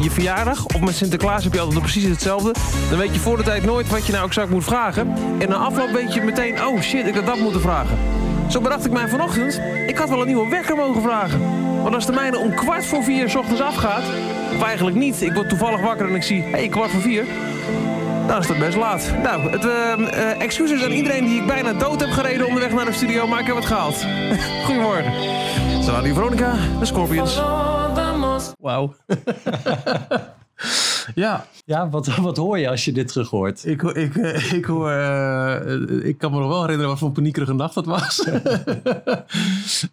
je 0.00 0.10
verjaardag. 0.10 0.66
Of 0.66 0.80
met 0.80 0.94
Sinterklaas 0.94 1.44
heb 1.44 1.52
je 1.52 1.60
altijd 1.60 1.80
precies 1.80 2.04
hetzelfde. 2.04 2.54
Dan 2.88 2.98
weet 2.98 3.14
je 3.14 3.20
voor 3.20 3.36
de 3.36 3.42
tijd 3.42 3.64
nooit 3.64 3.88
wat 3.88 4.06
je 4.06 4.12
nou 4.12 4.26
exact 4.26 4.50
moet 4.50 4.64
vragen. 4.64 5.14
En 5.38 5.48
na 5.48 5.56
afloop 5.56 5.90
weet 5.90 6.14
je 6.14 6.20
meteen, 6.20 6.66
oh 6.66 6.80
shit, 6.80 7.06
ik 7.06 7.14
had 7.14 7.26
dat 7.26 7.38
moeten 7.38 7.60
vragen. 7.60 7.98
Zo 8.48 8.60
bedacht 8.60 8.84
ik 8.84 8.92
mij 8.92 9.08
vanochtend, 9.08 9.60
ik 9.86 9.98
had 9.98 10.08
wel 10.08 10.20
een 10.20 10.26
nieuwe 10.26 10.50
wekker 10.50 10.76
mogen 10.76 11.02
vragen. 11.02 11.40
Want 11.82 11.94
als 11.94 12.06
de 12.06 12.12
mijne 12.12 12.38
om 12.38 12.54
kwart 12.54 12.86
voor 12.86 13.02
vier 13.02 13.30
's 13.30 13.34
ochtends 13.34 13.60
afgaat, 13.60 14.02
of 14.54 14.62
eigenlijk 14.62 14.96
niet, 14.96 15.22
ik 15.22 15.32
word 15.32 15.48
toevallig 15.48 15.80
wakker 15.80 16.08
en 16.08 16.14
ik 16.14 16.22
zie, 16.22 16.42
hé, 16.42 16.50
hey, 16.50 16.68
kwart 16.68 16.90
voor 16.90 17.00
vier. 17.00 17.24
Dan 18.26 18.38
is 18.38 18.48
het 18.48 18.58
best 18.58 18.76
laat. 18.76 19.12
Nou, 19.22 19.50
het, 19.50 19.64
eh, 19.64 19.92
eh, 19.92 20.40
excuses 20.40 20.84
aan 20.84 20.90
iedereen 20.90 21.24
die 21.24 21.40
ik 21.40 21.46
bijna 21.46 21.72
dood 21.72 22.00
heb 22.00 22.10
gereden 22.10 22.46
onderweg 22.46 22.72
naar 22.72 22.84
de 22.84 22.92
studio, 22.92 23.26
maar 23.26 23.40
ik 23.40 23.46
heb 23.46 23.56
het 23.56 23.64
gehaald. 23.64 24.06
Goedemorgen. 24.66 25.12
Salut 25.82 26.14
Veronica, 26.14 26.52
de 26.78 26.84
Scorpions. 26.84 27.40
Wauw. 28.58 28.94
ja, 31.14 31.46
Ja, 31.64 31.88
wat, 31.88 32.16
wat 32.16 32.36
hoor 32.36 32.58
je 32.58 32.68
als 32.68 32.84
je 32.84 32.92
dit 32.92 33.08
terug 33.08 33.30
hoort? 33.30 33.66
ik, 33.66 33.82
ik, 33.82 34.16
eh, 34.16 34.52
ik 34.58 34.64
hoor... 34.64 34.90
eh, 34.90 36.06
ik 36.06 36.18
kan 36.18 36.32
me 36.32 36.38
nog 36.38 36.48
wel 36.48 36.60
herinneren 36.60 36.90
wat 36.90 36.98
voor 36.98 37.08
een 37.08 37.14
paniekerige 37.14 37.52
nacht 37.54 37.74
dat 37.74 37.86
was. 37.86 38.24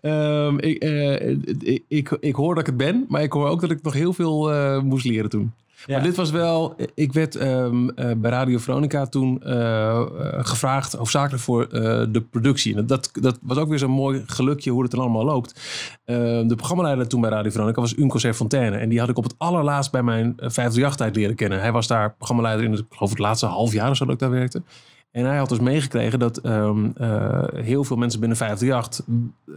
Ehm, 0.02 0.58
ik, 0.58 0.78
eh, 0.84 1.30
ik, 1.60 1.84
ik, 1.88 2.18
ik 2.20 2.36
hoor 2.36 2.56
dat 2.56 2.60
ik 2.60 2.66
het 2.66 2.78
ben, 2.78 3.06
maar 3.10 3.22
ik 3.22 3.32
hoor 3.32 3.48
ook 3.48 3.62
dat 3.62 3.72
ik 3.72 3.82
nog 3.82 3.94
heel 3.94 4.14
veel 4.14 4.52
moest 4.82 5.06
leren 5.06 5.30
toen. 5.30 5.52
Ja. 5.86 5.96
Maar 5.96 6.04
dit 6.04 6.16
was 6.16 6.32
wel... 6.32 6.76
Ik 6.94 7.14
werd 7.14 7.36
ehm, 7.36 7.90
eh, 7.90 8.12
bij 8.18 8.32
Radio 8.32 8.58
Veronica 8.58 9.06
toen 9.06 9.44
eh, 9.44 9.90
eh, 9.90 10.06
gevraagd, 10.46 10.94
hoofdzakelijk 10.94 11.44
voor 11.44 11.70
de 12.12 12.26
productie. 12.30 12.76
En 12.76 12.86
dat, 12.86 13.10
dat 13.14 13.40
was 13.42 13.58
ook 13.58 13.70
weer 13.70 13.80
zo'n 13.80 13.92
mooi 13.92 14.24
gelukje 14.26 14.72
hoe 14.72 14.84
het 14.84 14.94
er 14.94 15.00
allemaal 15.00 15.26
loopt. 15.26 15.62
Ehm, 16.06 16.48
de 16.48 16.56
programmaleider 16.56 17.08
toen 17.08 17.22
bij 17.22 17.30
Radio 17.30 17.52
Veronica 17.52 17.82
was 17.82 17.98
Unco 17.98 18.34
Fontaine. 18.34 18.78
En 18.78 18.90
die 18.90 19.00
had 19.00 19.10
ik 19.10 19.18
op 19.18 19.24
het 19.24 19.36
allerlaatst 19.38 19.92
bij 19.92 20.04
mijn 20.04 20.38
uh, 20.40 20.50
538-tijd 20.50 21.16
leren 21.16 21.36
kennen. 21.36 21.60
Hij 21.60 21.72
was 21.72 21.88
daar 21.88 22.14
programmaleider 22.16 22.66
in 22.66 22.72
het, 22.72 22.84
geloof 22.90 23.10
het 23.10 23.20
laatste 23.20 23.46
half 23.46 23.74
jaar 23.74 23.90
of 23.90 23.98
zo 23.98 24.06
dat 24.06 24.14
ik 24.14 24.20
daar 24.20 24.30
werkte. 24.30 24.62
En 25.12 25.26
hij 25.26 25.38
had 25.38 25.50
dus 25.50 25.60
meegekregen 25.60 26.20
dat 26.20 26.38
ehm, 26.38 26.90
eh, 26.96 27.44
heel 27.54 27.84
veel 27.84 27.98
mensen 27.98 28.20
binnen 28.20 28.38
538 28.38 29.06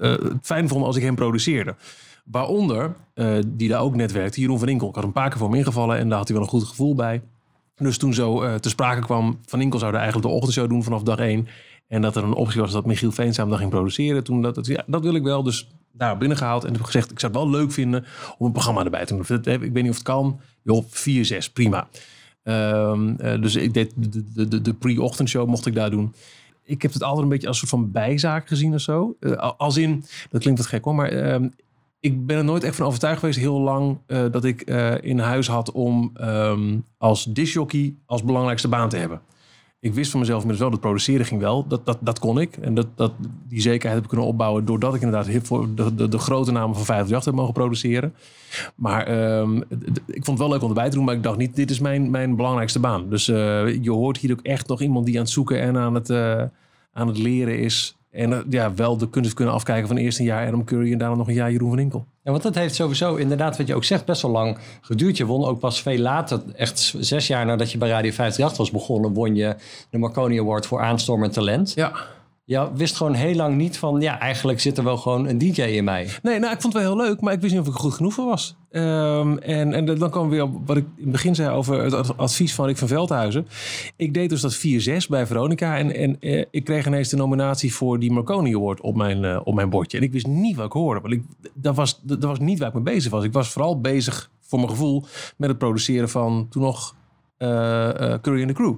eh, 0.00 0.30
het 0.30 0.46
fijn 0.46 0.68
vonden 0.68 0.86
als 0.86 0.96
ik 0.96 1.02
hem 1.02 1.14
produceerde. 1.14 1.74
Waaronder, 2.24 2.96
eh, 3.14 3.36
die 3.46 3.68
daar 3.68 3.80
ook 3.80 3.94
net 3.94 4.12
werkte, 4.12 4.40
Jeroen 4.40 4.58
van 4.58 4.68
Inkel. 4.68 4.88
Ik 4.88 4.94
had 4.94 5.04
een 5.04 5.12
paar 5.12 5.28
keer 5.28 5.38
voor 5.38 5.48
hem 5.48 5.58
ingevallen 5.58 5.98
en 5.98 6.08
daar 6.08 6.18
had 6.18 6.28
hij 6.28 6.36
wel 6.36 6.44
een 6.46 6.50
goed 6.52 6.64
gevoel 6.64 6.94
bij. 6.94 7.22
Dus 7.76 7.98
toen 7.98 8.14
zo 8.14 8.42
eh, 8.42 8.54
te 8.54 8.68
sprake 8.68 9.00
kwam, 9.00 9.38
Van 9.46 9.60
Inkel 9.60 9.78
zou 9.78 9.94
eigenlijk 9.94 10.26
de 10.26 10.32
ochtendshow 10.32 10.68
doen 10.68 10.82
vanaf 10.82 11.02
dag 11.02 11.18
één. 11.18 11.46
En 11.88 12.02
dat 12.02 12.16
er 12.16 12.24
een 12.24 12.32
optie 12.34 12.60
was 12.60 12.72
dat 12.72 12.86
Michiel 12.86 13.12
Veensam 13.12 13.48
dat 13.50 13.58
ging 13.58 13.70
produceren. 13.70 14.24
Toen 14.24 14.42
dat, 14.42 14.56
het- 14.56 14.66
ja, 14.66 14.84
dat 14.86 15.02
wil 15.02 15.14
ik 15.14 15.22
wel. 15.22 15.42
Dus 15.42 15.68
daar 15.92 16.18
binnengehaald 16.18 16.64
en 16.64 16.72
heb 16.72 16.82
gezegd, 16.82 17.10
ik 17.10 17.20
zou 17.20 17.32
het 17.32 17.40
wel 17.40 17.50
leuk 17.50 17.72
vinden 17.72 18.04
om 18.38 18.46
een 18.46 18.52
programma 18.52 18.84
erbij 18.84 19.04
te 19.04 19.14
doen. 19.14 19.24
Dat- 19.28 19.46
Ik 19.46 19.60
weet 19.60 19.72
niet 19.74 19.88
of 19.88 19.94
het 19.94 20.02
kan. 20.04 20.40
Joh, 20.62 20.84
4, 20.88 21.24
6, 21.24 21.50
prima. 21.50 21.88
Ehm, 22.42 23.14
eh, 23.18 23.40
dus 23.40 23.56
ik 23.56 23.74
deed 23.74 23.92
de, 23.96 24.48
de, 24.48 24.62
de, 24.62 24.74
pre-ochtendshow 24.74 25.48
mocht 25.48 25.66
ik 25.66 25.74
daar 25.74 25.90
doen. 25.90 26.14
Ik 26.64 26.82
heb 26.82 26.92
het 26.92 27.02
altijd 27.02 27.22
een 27.22 27.28
beetje 27.28 27.48
als 27.48 27.62
een 27.62 27.68
soort 27.68 27.80
van 27.82 27.90
bijzaak 27.92 28.48
gezien 28.48 28.74
of 28.74 28.80
zo. 28.80 29.16
Als 29.56 29.76
in, 29.76 30.04
dat 30.30 30.40
klinkt 30.40 30.60
wat 30.60 30.68
gek 30.68 30.84
hoor, 30.84 30.94
maar 30.94 31.08
ehm, 31.08 31.48
ik 32.04 32.26
ben 32.26 32.36
er 32.36 32.44
nooit 32.44 32.64
echt 32.64 32.76
van 32.76 32.86
overtuigd 32.86 33.18
geweest 33.18 33.38
heel 33.38 33.60
lang 33.60 33.98
eh, 34.06 34.24
dat 34.30 34.44
ik 34.44 34.60
eh, 34.60 34.94
in 35.00 35.18
huis 35.18 35.48
had 35.48 35.72
om 35.72 36.10
ehm, 36.14 36.78
als 36.98 37.24
disjockey 37.24 37.94
als 38.06 38.24
belangrijkste 38.24 38.68
baan 38.68 38.88
te 38.88 38.96
hebben. 38.96 39.20
Ik 39.80 39.94
wist 39.94 40.10
van 40.10 40.20
mezelf 40.20 40.40
inmiddels 40.40 40.68
wel 40.68 40.78
dat 40.78 40.88
produceren 40.88 41.26
ging 41.26 41.40
wel. 41.40 41.66
Dat, 41.66 41.86
dat, 41.86 41.98
dat 42.00 42.18
kon 42.18 42.40
ik. 42.40 42.56
En 42.56 42.74
dat, 42.74 42.86
dat, 42.94 43.12
die 43.48 43.60
zekerheid 43.60 43.94
heb 43.94 44.02
ik 44.02 44.08
kunnen 44.08 44.26
opbouwen 44.26 44.64
doordat 44.64 44.94
ik 44.94 45.00
inderdaad 45.02 45.26
heel 45.26 45.40
voor 45.42 45.74
de, 45.74 45.94
de, 45.94 46.08
de 46.08 46.18
grote 46.18 46.52
namen 46.52 46.74
van 46.74 46.84
538 46.84 47.24
heb 47.24 47.34
mogen 47.34 47.52
produceren. 47.52 48.14
Maar 48.74 49.06
ehm, 49.06 49.56
ik 50.06 50.24
vond 50.24 50.26
het 50.26 50.38
wel 50.38 50.48
leuk 50.48 50.62
om 50.62 50.68
erbij 50.68 50.88
te 50.90 50.96
doen, 50.96 51.04
maar 51.04 51.14
ik 51.14 51.22
dacht 51.22 51.38
niet, 51.38 51.56
dit 51.56 51.70
is 51.70 51.80
mijn, 51.80 52.10
mijn 52.10 52.36
belangrijkste 52.36 52.78
baan. 52.78 53.08
Dus 53.08 53.28
eh, 53.28 53.82
je 53.82 53.90
hoort 53.90 54.18
hier 54.18 54.32
ook 54.32 54.42
echt 54.42 54.68
nog 54.68 54.80
iemand 54.80 55.06
die 55.06 55.14
aan 55.14 55.22
het 55.22 55.30
zoeken 55.30 55.60
en 55.60 55.76
aan 55.76 55.94
het, 55.94 56.10
aan 56.92 57.08
het 57.08 57.18
leren 57.18 57.58
is. 57.58 57.96
En 58.14 58.32
eh, 58.32 58.38
ja, 58.48 58.74
wel 58.74 58.96
de 58.96 59.10
kunst 59.10 59.34
kunnen 59.34 59.54
afkijken 59.54 59.88
van 59.88 59.96
eerst 59.96 60.18
een 60.18 60.24
jaar 60.24 60.46
Adam 60.46 60.64
Curry 60.64 60.92
en 60.92 60.98
daarna 60.98 61.16
nog 61.16 61.28
een 61.28 61.34
jaar 61.34 61.52
Jeroen 61.52 61.70
van 61.70 61.78
Inkel. 61.78 62.06
Ja, 62.22 62.30
want 62.30 62.42
dat 62.42 62.54
heeft 62.54 62.74
sowieso 62.74 63.14
inderdaad, 63.14 63.56
wat 63.56 63.66
je 63.66 63.74
ook 63.74 63.84
zegt, 63.84 64.04
best 64.04 64.22
wel 64.22 64.30
lang 64.30 64.58
geduurd. 64.80 65.16
Je 65.16 65.26
won 65.26 65.44
ook 65.44 65.58
pas 65.58 65.82
veel 65.82 65.98
later, 65.98 66.40
echt 66.56 66.94
zes 66.98 67.26
jaar 67.26 67.46
nadat 67.46 67.72
je 67.72 67.78
bij 67.78 67.88
Radio 67.88 68.10
538 68.10 68.58
was 68.58 68.70
begonnen, 68.70 69.12
won 69.12 69.34
je 69.34 69.56
de 69.90 69.98
Marconi 69.98 70.40
Award 70.40 70.66
voor 70.66 70.80
aanstormend 70.80 71.32
talent. 71.32 71.72
Ja. 71.74 71.92
Je 72.46 72.68
wist 72.74 72.96
gewoon 72.96 73.14
heel 73.14 73.34
lang 73.34 73.56
niet 73.56 73.78
van, 73.78 74.00
ja, 74.00 74.18
eigenlijk 74.18 74.60
zit 74.60 74.78
er 74.78 74.84
wel 74.84 74.96
gewoon 74.96 75.28
een 75.28 75.38
DJ 75.38 75.62
in 75.62 75.84
mij. 75.84 76.08
Nee, 76.22 76.38
nou, 76.38 76.52
ik 76.54 76.60
vond 76.60 76.72
het 76.74 76.82
wel 76.82 76.96
heel 76.96 77.06
leuk, 77.06 77.20
maar 77.20 77.32
ik 77.32 77.40
wist 77.40 77.52
niet 77.52 77.62
of 77.62 77.68
ik 77.68 77.74
goed 77.74 77.94
genoeg 77.94 78.12
voor 78.14 78.24
was. 78.24 78.56
Ehm, 78.70 79.36
en, 79.36 79.72
en 79.72 79.84
dan 79.84 80.10
kwam 80.10 80.28
weer 80.28 80.42
op 80.42 80.66
wat 80.66 80.76
ik 80.76 80.84
in 80.96 81.02
het 81.02 81.12
begin 81.12 81.34
zei 81.34 81.48
over 81.50 81.82
het 81.82 81.92
ad- 81.92 82.16
advies 82.16 82.54
van 82.54 82.66
Rick 82.66 82.76
van 82.78 82.88
Veldhuizen. 82.88 83.46
Ik 83.96 84.14
deed 84.14 84.28
dus 84.30 84.40
dat 84.40 84.56
4-6 84.56 85.08
bij 85.08 85.26
Veronica 85.26 85.76
en, 85.78 85.94
en 85.94 86.16
eh, 86.20 86.44
ik 86.50 86.64
kreeg 86.64 86.86
ineens 86.86 87.08
de 87.08 87.16
nominatie 87.16 87.74
voor 87.74 87.98
die 87.98 88.12
Marconi 88.12 88.54
Award 88.54 88.80
op 88.80 88.96
mijn, 88.96 89.24
eh, 89.24 89.40
op 89.44 89.54
mijn 89.54 89.70
bordje. 89.70 89.98
En 89.98 90.04
ik 90.04 90.12
wist 90.12 90.26
niet 90.26 90.56
wat 90.56 90.66
ik 90.66 90.72
hoorde, 90.72 91.00
want 91.00 91.14
ik, 91.14 91.22
dat, 91.54 91.74
was, 91.76 92.00
dat 92.02 92.22
was 92.22 92.38
niet 92.38 92.58
waar 92.58 92.68
ik 92.68 92.74
mee 92.74 92.82
bezig 92.82 93.10
was. 93.10 93.24
Ik 93.24 93.32
was 93.32 93.48
vooral 93.48 93.80
bezig, 93.80 94.30
voor 94.40 94.58
mijn 94.58 94.70
gevoel, 94.70 95.04
met 95.36 95.48
het 95.48 95.58
produceren 95.58 96.08
van 96.08 96.46
toen 96.50 96.62
nog 96.62 96.94
eh, 97.36 98.12
eh, 98.12 98.20
Curry 98.20 98.38
and 98.40 98.48
the 98.48 98.54
Crew. 98.54 98.74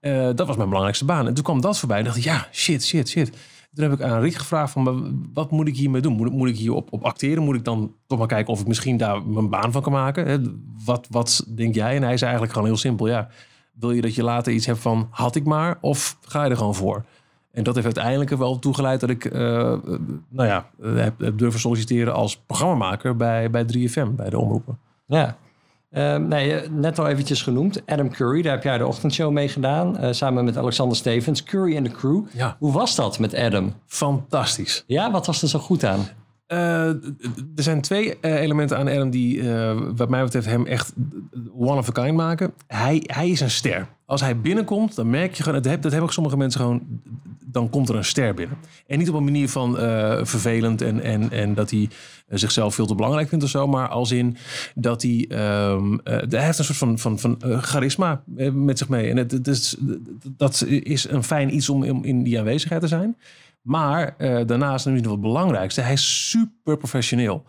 Eh, 0.00 0.28
dat 0.34 0.46
was 0.46 0.56
mijn 0.56 0.68
belangrijkste 0.68 1.04
baan. 1.04 1.26
En 1.26 1.34
toen 1.34 1.44
kwam 1.44 1.60
dat 1.60 1.78
voorbij. 1.78 1.98
En 1.98 2.04
dacht 2.04 2.16
ik, 2.16 2.22
ja, 2.22 2.46
shit, 2.52 2.84
shit, 2.84 3.08
shit. 3.08 3.32
Toen 3.74 3.84
heb 3.84 3.92
ik 3.92 4.02
aan 4.02 4.20
Rick 4.20 4.34
gevraagd 4.34 4.72
van, 4.72 5.30
wat 5.32 5.50
moet 5.50 5.68
ik 5.68 5.76
hiermee 5.76 6.00
doen? 6.00 6.12
Moet, 6.12 6.32
moet 6.32 6.48
ik 6.48 6.56
hier 6.56 6.72
op, 6.72 7.04
acteren? 7.04 7.42
Moet 7.42 7.56
ik 7.56 7.64
dan 7.64 7.94
toch 8.06 8.18
maar 8.18 8.26
kijken 8.26 8.52
of 8.52 8.60
ik 8.60 8.66
misschien 8.66 8.96
daar 8.96 9.26
mijn 9.26 9.48
baan 9.48 9.72
van 9.72 9.82
kan 9.82 9.92
maken? 9.92 10.62
Wat, 10.84 11.06
wat 11.10 11.46
denk 11.54 11.74
jij? 11.74 11.96
En 11.96 12.02
hij 12.02 12.16
zei 12.16 12.30
eigenlijk 12.30 12.52
gewoon 12.52 12.68
heel 12.68 12.76
simpel, 12.76 13.08
ja. 13.08 13.28
Wil 13.72 13.90
je 13.90 14.00
dat 14.00 14.14
je 14.14 14.22
later 14.22 14.52
iets 14.52 14.66
hebt 14.66 14.78
van, 14.78 15.08
had 15.10 15.36
ik 15.36 15.44
maar? 15.44 15.78
Of 15.80 16.16
ga 16.20 16.44
je 16.44 16.50
er 16.50 16.56
gewoon 16.56 16.74
voor? 16.74 17.04
En 17.52 17.62
dat 17.62 17.74
heeft 17.74 17.86
uiteindelijk 17.86 18.30
er 18.30 18.38
wel 18.38 18.58
toe 18.58 18.74
geleid 18.74 19.00
dat 19.00 19.10
ik, 19.10 19.24
eh, 19.24 19.72
eh, 19.72 19.78
nou 20.28 20.48
ja, 20.48 20.70
heb, 20.82 21.20
heb 21.20 21.38
durven 21.38 21.60
solliciteren 21.60 22.14
als 22.14 22.36
programmamaker 22.36 23.16
bij, 23.16 23.50
bij 23.50 23.64
3FM, 23.64 24.14
bij 24.14 24.30
de 24.30 24.38
omroepen. 24.38 24.78
Ja. 25.06 25.36
Ehm, 25.90 26.28
nee, 26.28 26.54
eh, 26.54 26.70
net 26.70 26.98
al 26.98 27.06
eventjes 27.08 27.42
genoemd. 27.42 27.82
Adam 27.86 28.10
Curry, 28.10 28.42
daar 28.42 28.52
heb 28.52 28.62
jij 28.62 28.78
de 28.78 28.86
ochtendshow 28.86 29.30
mee 29.32 29.48
gedaan. 29.48 29.98
eh, 29.98 30.12
samen 30.12 30.44
met 30.44 30.56
Alexander 30.56 30.96
Stevens. 30.96 31.42
Curry 31.42 31.76
en 31.76 31.82
de 31.82 31.90
crew. 31.90 32.22
Ja. 32.32 32.56
Hoe 32.58 32.72
was 32.72 32.94
dat 32.94 33.18
met 33.18 33.34
Adam? 33.34 33.72
Fantastisch. 33.86 34.84
Ja, 34.86 35.10
wat 35.10 35.26
was 35.26 35.42
er 35.42 35.48
zo 35.48 35.58
goed 35.58 35.84
aan? 35.84 36.08
Eh, 36.50 36.88
er 37.56 37.62
zijn 37.62 37.80
twee 37.80 38.20
eh, 38.20 38.40
elementen 38.40 38.78
aan 38.78 38.88
Adam 38.88 39.10
die, 39.10 39.52
eh, 39.52 39.78
wat 39.96 40.08
mij 40.08 40.22
betreft, 40.22 40.46
hem 40.46 40.66
echt 40.66 40.92
one 41.52 41.78
of 41.78 41.88
a 41.88 42.02
kind 42.02 42.16
maken. 42.16 42.52
Hij, 42.66 43.02
hij 43.06 43.30
is 43.30 43.40
een 43.40 43.50
ster. 43.50 43.88
Als 44.04 44.20
hij 44.20 44.40
binnenkomt, 44.40 44.94
dan 44.94 45.10
merk 45.10 45.34
je 45.34 45.42
gewoon, 45.42 45.62
dat, 45.62 45.72
heb, 45.72 45.82
hebben 45.82 46.02
ook 46.02 46.12
sommige 46.12 46.36
mensen 46.36 46.60
gewoon, 46.60 46.82
dan 47.44 47.70
komt 47.70 47.88
er 47.88 47.94
een 47.94 48.04
ster 48.04 48.34
binnen. 48.34 48.56
En 48.86 48.98
niet 48.98 49.08
op 49.08 49.14
een 49.14 49.24
manier 49.24 49.48
van 49.48 49.74
vervelend 50.26 50.82
en, 50.82 51.00
en, 51.00 51.30
en 51.30 51.54
dat 51.54 51.70
hij 51.70 51.88
zichzelf 52.38 52.74
veel 52.74 52.86
te 52.86 52.94
belangrijk 52.94 53.28
vindt 53.28 53.44
of 53.44 53.50
zo, 53.50 53.66
maar 53.66 53.88
als 53.88 54.10
in 54.10 54.36
dat 54.74 55.02
hij, 55.02 55.26
ehm, 55.28 55.94
eh, 56.04 56.18
hij 56.28 56.44
heeft 56.44 56.58
een 56.58 56.64
soort 56.64 56.78
van, 56.78 56.98
van, 56.98 57.18
van 57.18 57.38
charisma 57.62 58.22
met 58.52 58.78
zich 58.78 58.88
mee. 58.88 59.10
En 59.10 59.16
het, 59.16 59.46
is, 59.46 59.76
dat 60.36 60.64
is 60.66 61.08
een 61.08 61.24
fijn 61.24 61.54
iets 61.54 61.68
om 61.68 62.04
in 62.04 62.22
die 62.22 62.38
aanwezigheid 62.38 62.80
te 62.80 62.88
zijn. 62.88 63.16
Maar 63.62 64.14
eh, 64.18 64.46
daarnaast, 64.46 64.86
en 64.86 64.92
misschien 64.92 65.10
nog 65.10 65.20
het 65.20 65.32
belangrijkste, 65.32 65.80
hij 65.80 65.92
is 65.92 66.30
super 66.30 66.76
professioneel. 66.76 67.44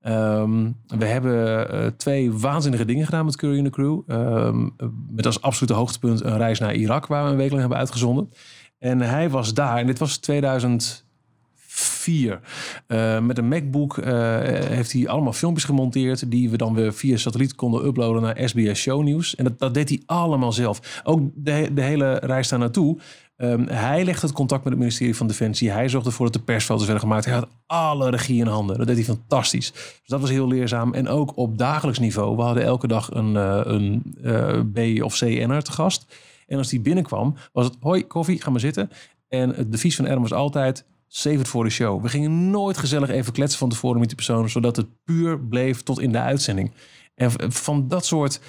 Ehm, 0.00 0.70
we 0.86 1.06
hebben 1.06 1.70
eh, 1.70 1.86
twee 1.86 2.32
waanzinnige 2.32 2.84
dingen 2.84 3.04
gedaan 3.04 3.24
met 3.24 3.36
Curry 3.36 3.62
de 3.62 3.70
Crew. 3.70 4.00
Ehm, 4.06 4.68
met 5.10 5.26
als 5.26 5.40
absolute 5.40 5.74
hoogtepunt 5.74 6.24
een 6.24 6.36
reis 6.36 6.58
naar 6.58 6.74
Irak, 6.74 7.06
waar 7.06 7.24
we 7.24 7.30
een 7.30 7.36
week 7.36 7.48
lang 7.48 7.60
hebben 7.60 7.78
uitgezonden. 7.78 8.30
En 8.78 9.00
hij 9.00 9.30
was 9.30 9.54
daar, 9.54 9.78
en 9.78 9.86
dit 9.86 9.98
was 9.98 10.16
2004. 10.16 12.40
Eh, 12.86 13.20
met 13.20 13.38
een 13.38 13.48
MacBook 13.48 13.96
heeft 14.04 14.92
hij 14.92 15.08
allemaal 15.08 15.32
filmpjes 15.32 15.64
gemonteerd... 15.64 16.30
die 16.30 16.50
we 16.50 16.56
dan 16.56 16.74
weer 16.74 16.94
via 16.94 17.16
satelliet 17.16 17.54
konden 17.54 17.86
uploaden 17.86 18.22
naar 18.22 18.48
SBS 18.48 18.80
Show 18.80 19.02
News. 19.02 19.34
En 19.34 19.44
dat, 19.44 19.58
dat 19.58 19.74
deed 19.74 19.88
hij 19.88 20.02
allemaal 20.06 20.52
zelf. 20.52 21.00
Ook 21.04 21.20
de, 21.34 21.70
de 21.72 21.82
hele 21.82 22.14
reis 22.14 22.48
daar 22.48 22.58
naartoe... 22.58 22.98
Ehm, 23.42 23.66
hij 23.66 24.04
legde 24.04 24.26
het 24.26 24.36
contact 24.36 24.64
met 24.64 24.72
het 24.72 24.82
ministerie 24.82 25.16
van 25.16 25.26
Defensie. 25.26 25.70
Hij 25.70 25.88
zorgde 25.88 26.08
ervoor 26.08 26.26
dat 26.26 26.34
de 26.34 26.42
persfoto's 26.42 26.84
werden 26.84 27.02
gemaakt. 27.02 27.24
Hij 27.24 27.34
had 27.34 27.48
alle 27.66 28.10
regie 28.10 28.40
in 28.40 28.46
handen. 28.46 28.78
Dat 28.78 28.86
deed 28.86 28.96
hij 28.96 29.04
fantastisch. 29.04 29.72
Dus 29.72 30.02
dat 30.06 30.20
was 30.20 30.30
heel 30.30 30.48
leerzaam. 30.48 30.94
En 30.94 31.08
ook 31.08 31.36
op 31.36 31.58
dagelijks 31.58 31.98
niveau. 31.98 32.36
We 32.36 32.42
hadden 32.42 32.62
elke 32.62 32.86
dag 32.86 33.10
een, 33.14 33.36
eh, 33.36 33.60
een 33.64 34.16
eh, 34.22 34.60
B- 34.72 35.02
of 35.02 35.18
C-N'er 35.18 35.62
te 35.62 35.72
gast. 35.72 36.16
En 36.46 36.58
als 36.58 36.68
die 36.68 36.80
binnenkwam, 36.80 37.34
was 37.52 37.64
het... 37.64 37.76
Hoi, 37.80 38.06
koffie, 38.06 38.42
ga 38.42 38.50
maar 38.50 38.60
zitten. 38.60 38.90
En 39.28 39.54
het 39.54 39.72
devies 39.72 39.96
van 39.96 40.06
Adam 40.06 40.22
was 40.22 40.32
altijd... 40.32 40.84
Save 41.06 41.38
het 41.38 41.48
voor 41.48 41.64
de 41.64 41.70
show. 41.70 42.02
We 42.02 42.08
gingen 42.08 42.50
nooit 42.50 42.78
gezellig 42.78 43.08
even 43.08 43.32
kletsen 43.32 43.58
van 43.58 43.68
tevoren 43.68 43.98
met 43.98 44.08
die 44.08 44.16
persoon... 44.16 44.48
zodat 44.48 44.76
het 44.76 44.86
puur 45.04 45.40
bleef 45.40 45.82
tot 45.82 46.00
in 46.00 46.12
de 46.12 46.20
uitzending. 46.20 46.72
En 47.14 47.52
van 47.52 47.88
dat 47.88 48.06
soort 48.06 48.40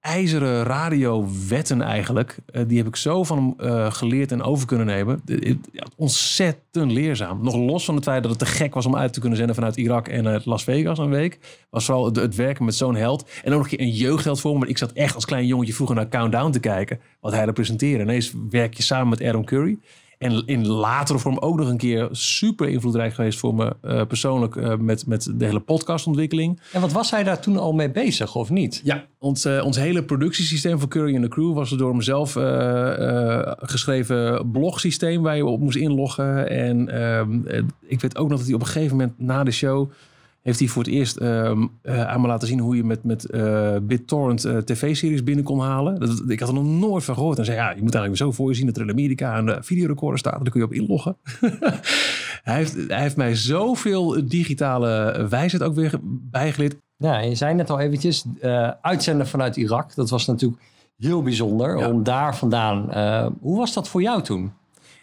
ijzeren 0.00 0.62
radiowetten 0.62 1.82
eigenlijk, 1.82 2.36
eh, 2.46 2.62
die 2.66 2.78
heb 2.78 2.86
ik 2.86 2.96
zo 2.96 3.24
van 3.24 3.36
hem 3.36 3.68
eh, 3.68 3.92
geleerd 3.92 4.32
en 4.32 4.42
over 4.42 4.66
kunnen 4.66 4.86
nemen. 4.86 5.22
Eh, 5.26 5.54
ontzettend 5.96 6.92
leerzaam. 6.92 7.42
Nog 7.42 7.56
los 7.56 7.84
van 7.84 7.94
het 7.94 8.04
feit 8.04 8.22
dat 8.22 8.30
het 8.30 8.40
te 8.40 8.46
gek 8.46 8.74
was 8.74 8.86
om 8.86 8.96
uit 8.96 9.12
te 9.12 9.20
kunnen 9.20 9.38
zenden 9.38 9.54
vanuit 9.54 9.76
Irak 9.76 10.08
en 10.08 10.26
uit 10.26 10.44
Las 10.44 10.64
Vegas 10.64 10.98
een 10.98 11.10
week. 11.10 11.38
Was 11.70 11.84
vooral 11.84 12.04
het, 12.04 12.34
werken 12.34 12.64
met 12.64 12.74
zo'n 12.74 12.94
held. 12.94 13.30
En 13.44 13.52
ook 13.52 13.62
nog 13.62 13.78
een 13.78 13.90
jeugdheld 13.90 14.40
voor 14.40 14.52
me. 14.52 14.58
Want 14.58 14.70
ik 14.70 14.78
zat 14.78 14.92
echt 14.92 15.14
als 15.14 15.24
klein 15.24 15.46
jongetje 15.46 15.74
vroeger 15.74 15.96
naar 15.96 16.08
Countdown 16.08 16.50
te 16.50 16.60
kijken. 16.60 17.00
Wat 17.20 17.32
hij 17.32 17.44
representeerde. 17.44 18.02
Ineens 18.02 18.34
werk 18.50 18.74
je 18.74 18.82
samen 18.82 19.08
met 19.08 19.22
Adam 19.22 19.44
Curry. 19.44 19.78
En 20.18 20.42
in 20.46 20.66
latere 20.66 21.18
vorm 21.18 21.38
ook 21.38 21.56
nog 21.56 21.68
een 21.68 21.76
keer 21.76 22.08
super 22.10 22.68
invloedrijk 22.68 23.14
geweest 23.14 23.38
voor 23.38 23.54
me 23.54 23.76
eh, 23.82 24.02
persoonlijk 24.06 24.56
eh, 24.56 24.76
met, 24.76 25.06
met 25.06 25.30
de 25.34 25.44
hele 25.44 25.60
podcastontwikkeling. 25.60 26.60
En 26.72 26.80
wat 26.80 26.92
was 26.92 27.10
hij 27.10 27.24
daar 27.24 27.40
toen 27.40 27.56
al 27.56 27.72
mee 27.72 27.90
bezig, 27.90 28.34
of 28.34 28.50
niet? 28.50 28.80
Ja, 28.84 29.06
ons, 29.18 29.44
eh, 29.44 29.64
ons 29.64 29.76
hele 29.76 30.04
productiesysteem 30.04 30.78
voor 30.78 30.88
Curry 30.88 31.14
and 31.14 31.22
the 31.22 31.28
Crew 31.28 31.54
was 31.54 31.70
een 31.70 31.78
door 31.78 31.96
mezelf 31.96 32.32
geschreven 33.58 34.50
blogsysteem 34.50 35.22
waar 35.22 35.36
je 35.36 35.46
op 35.46 35.60
moest 35.60 35.76
inloggen. 35.76 36.48
En 36.48 36.88
ehm, 36.88 37.46
eh, 37.46 37.62
ik 37.86 38.00
weet 38.00 38.16
ook 38.16 38.28
nog 38.28 38.38
dat 38.38 38.46
hij 38.46 38.54
op 38.54 38.60
een 38.60 38.66
gegeven 38.66 38.96
moment 38.96 39.18
na 39.18 39.44
de 39.44 39.50
show 39.50 39.90
heeft 40.42 40.58
hij 40.58 40.68
voor 40.68 40.82
het 40.82 40.92
eerst 40.92 41.16
ehm, 41.16 41.66
eh, 41.82 42.06
aan 42.06 42.20
me 42.20 42.26
laten 42.26 42.48
zien 42.48 42.58
hoe 42.58 42.76
je 42.76 42.84
met, 42.84 43.04
met 43.04 43.24
eh, 43.24 43.76
BitTorrent 43.82 44.44
eh, 44.44 44.56
tv-series 44.56 45.22
binnen 45.22 45.44
kon 45.44 45.60
halen. 45.60 46.00
Dat, 46.00 46.22
ik 46.28 46.40
had 46.40 46.48
er 46.48 46.54
nog 46.54 46.64
nooit 46.64 47.04
van 47.04 47.14
gehoord. 47.14 47.38
En 47.38 47.44
zei, 47.44 47.56
ja, 47.56 47.70
je 47.70 47.82
moet 47.82 47.94
eigenlijk 47.94 48.16
zo 48.16 48.32
voor 48.32 48.48
je 48.48 48.56
zien 48.56 48.66
dat 48.66 48.76
er 48.76 48.82
in 48.82 48.90
Amerika 48.90 49.38
een 49.38 49.64
videorecorder 49.64 50.18
staat. 50.18 50.40
Daar 50.42 50.50
kun 50.50 50.60
je 50.60 50.66
op 50.66 50.72
inloggen. 50.72 51.16
hij, 52.48 52.56
heeft, 52.56 52.74
hij 52.88 53.00
heeft 53.00 53.16
mij 53.16 53.34
zoveel 53.34 54.28
digitale 54.28 55.26
wijsheid 55.28 55.62
ook 55.62 55.74
weer 55.74 55.98
bijgeleerd. 56.30 56.76
Ja, 56.96 57.18
je 57.18 57.34
zei 57.34 57.54
net 57.54 57.70
al 57.70 57.80
eventjes, 57.80 58.24
uitzenden 58.80 59.26
vanuit 59.26 59.56
Irak. 59.56 59.94
Dat 59.94 60.10
was 60.10 60.26
natuurlijk 60.26 60.62
heel 60.98 61.22
bijzonder 61.22 61.78
Ja. 61.78 61.90
om 61.90 62.02
daar 62.02 62.36
vandaan. 62.36 62.80
hoe 63.40 63.58
was 63.58 63.74
dat 63.74 63.88
voor 63.88 64.02
jou 64.02 64.22
toen? 64.22 64.52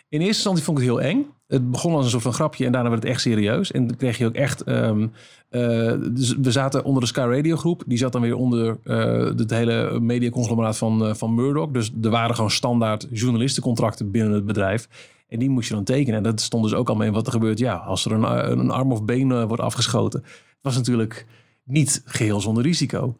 In 0.10 0.20
eerste 0.20 0.36
instantie 0.36 0.64
vond 0.64 0.80
ik 0.80 0.86
het 0.86 0.94
heel 0.94 1.10
eng. 1.10 1.26
Het 1.48 1.72
begon 1.72 1.94
als 1.94 2.04
een 2.04 2.12
soort 2.12 2.24
van 2.24 2.34
grapje 2.34 2.66
en 2.66 2.72
daarna 2.72 2.90
werd 2.90 3.04
het 3.04 3.12
echt 3.12 3.22
serieus. 3.22 3.72
En 3.72 3.88
dan 3.88 3.98
kreeg 3.98 4.18
je 4.18 4.26
ook 4.26 4.34
echt... 4.34 4.64
ehm, 4.64 5.08
eh, 5.50 5.94
dus 6.12 6.36
we 6.42 6.52
zaten 6.52 6.84
onder 6.84 7.02
de 7.02 7.08
Sky 7.08 7.20
Radio 7.20 7.56
groep. 7.56 7.84
Die 7.86 7.98
zat 7.98 8.12
dan 8.12 8.22
weer 8.22 8.36
onder 8.36 8.78
eh, 8.84 9.24
het 9.24 9.50
hele 9.50 10.00
mediaconglomeraat 10.00 10.78
van, 10.78 11.06
eh, 11.06 11.14
van 11.14 11.36
Murdoch. 11.36 11.72
Dus 11.72 11.92
er 12.02 12.10
waren 12.10 12.36
gewoon 12.36 12.52
standaard 12.52 13.08
journalistencontracten 13.12 14.12
binnen 14.12 14.34
het 14.34 14.46
bedrijf. 14.46 14.88
En 15.28 15.40
die 15.40 15.50
moest 15.50 15.68
je 15.68 15.74
dan 15.74 15.84
tekenen. 15.84 16.16
En 16.18 16.24
dat 16.24 16.42
stond 16.42 16.64
dus 16.64 16.74
ook 16.74 16.90
al 16.90 16.96
mee 16.96 17.12
wat 17.12 17.26
er 17.26 17.32
gebeurt. 17.32 17.60
Ja, 17.60 17.76
als 17.76 18.06
er 18.06 18.12
een, 18.12 18.52
een 18.60 18.72
arm 18.72 18.92
of 18.92 19.04
been 19.04 19.48
wordt 19.48 19.64
afgeschoten. 19.64 20.22
Het 20.22 20.60
was 20.62 20.76
natuurlijk 20.76 21.26
niet 21.64 22.02
geheel 22.06 22.42
zonder 22.42 22.64
risico. 22.64 23.18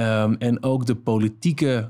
Ehm, 0.00 0.34
en 0.38 0.62
ook 0.62 0.86
de 0.86 0.94
politieke 0.94 1.88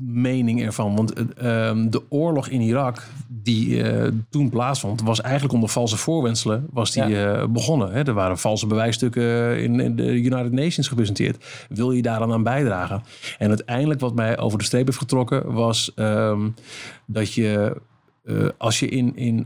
mening 0.00 0.62
ervan. 0.62 0.96
Want 0.96 1.12
eh, 1.12 1.68
ehm, 1.68 1.90
de 1.90 2.02
oorlog 2.08 2.48
in 2.48 2.60
Irak, 2.60 3.06
die 3.28 3.82
eh, 3.82 4.12
toen 4.30 4.48
plaatsvond, 4.48 5.02
was 5.02 5.20
eigenlijk 5.20 5.54
onder 5.54 5.68
valse 5.68 5.96
voorwenselen 5.96 6.66
was 6.72 6.90
die, 6.90 7.22
eh, 7.24 7.46
begonnen. 7.46 7.92
Hè? 7.92 8.02
Er 8.02 8.12
waren 8.12 8.38
valse 8.38 8.66
bewijsstukken 8.66 9.58
in, 9.62 9.80
in 9.80 9.96
de 9.96 10.12
United 10.12 10.52
Nations 10.52 10.88
gepresenteerd. 10.88 11.44
Wil 11.68 11.92
je 11.92 12.02
daar 12.02 12.18
dan 12.18 12.32
aan 12.32 12.42
bijdragen? 12.42 13.02
En 13.38 13.48
uiteindelijk 13.48 14.00
wat 14.00 14.14
mij 14.14 14.38
over 14.38 14.58
de 14.58 14.64
streep 14.64 14.86
heeft 14.86 14.98
getrokken, 14.98 15.52
was 15.52 15.92
ehm, 15.94 16.48
dat 17.06 17.34
je, 17.34 17.76
als 18.58 18.78
je 18.78 18.88
in, 18.88 19.16
in 19.16 19.44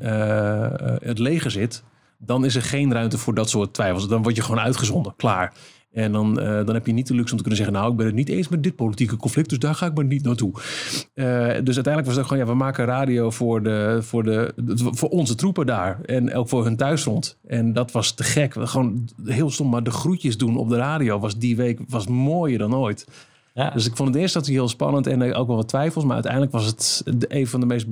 het 1.02 1.18
leger 1.18 1.50
zit, 1.50 1.82
dan 2.18 2.44
is 2.44 2.54
er 2.54 2.62
geen 2.62 2.92
ruimte 2.92 3.18
voor 3.18 3.34
dat 3.34 3.50
soort 3.50 3.74
twijfels. 3.74 4.08
Dan 4.08 4.22
word 4.22 4.36
je 4.36 4.42
gewoon 4.42 4.60
uitgezonden, 4.60 5.14
klaar. 5.16 5.52
En 5.92 6.12
dan, 6.12 6.40
eh, 6.40 6.46
dan 6.46 6.74
heb 6.74 6.86
je 6.86 6.92
niet 6.92 7.06
de 7.06 7.14
luxe 7.14 7.30
om 7.30 7.36
te 7.36 7.44
kunnen 7.44 7.64
zeggen... 7.64 7.76
nou, 7.76 7.90
ik 7.90 7.96
ben 7.96 8.06
het 8.06 8.14
niet 8.14 8.28
eens 8.28 8.48
met 8.48 8.62
dit 8.62 8.76
politieke 8.76 9.16
conflict... 9.16 9.48
dus 9.48 9.58
daar 9.58 9.74
ga 9.74 9.86
ik 9.86 9.94
maar 9.94 10.04
niet 10.04 10.24
naartoe. 10.24 10.52
Eh, 10.52 11.24
dus 11.64 11.74
uiteindelijk 11.74 12.06
was 12.06 12.16
het 12.16 12.26
gewoon... 12.26 12.44
ja, 12.44 12.50
we 12.50 12.54
maken 12.54 12.84
radio 12.84 13.30
voor, 13.30 13.62
de, 13.62 13.98
voor, 14.00 14.22
de, 14.22 14.54
voor 14.76 15.08
onze 15.08 15.34
troepen 15.34 15.66
daar. 15.66 16.00
En 16.00 16.34
ook 16.34 16.48
voor 16.48 16.64
hun 16.64 16.76
thuisfront. 16.76 17.38
En 17.46 17.72
dat 17.72 17.92
was 17.92 18.12
te 18.14 18.24
gek. 18.24 18.54
Gewoon 18.58 19.08
heel 19.24 19.50
stom, 19.50 19.68
maar 19.68 19.82
de 19.82 19.90
groetjes 19.90 20.38
doen 20.38 20.56
op 20.56 20.68
de 20.68 20.76
radio... 20.76 21.18
was 21.18 21.38
die 21.38 21.56
week 21.56 21.80
was 21.88 22.06
mooier 22.06 22.58
dan 22.58 22.74
ooit. 22.74 23.06
Ja. 23.54 23.70
Dus 23.70 23.86
ik 23.86 23.96
vond 23.96 24.08
het 24.08 24.18
eerst 24.18 24.34
dat 24.34 24.46
heel 24.46 24.68
spannend 24.68 25.06
en 25.06 25.34
ook 25.34 25.46
wel 25.46 25.56
wat 25.56 25.68
twijfels. 25.68 26.04
Maar 26.04 26.14
uiteindelijk 26.14 26.52
was 26.52 26.66
het 26.66 27.02
een 27.28 27.46
van 27.46 27.60
de 27.60 27.66
meest 27.66 27.86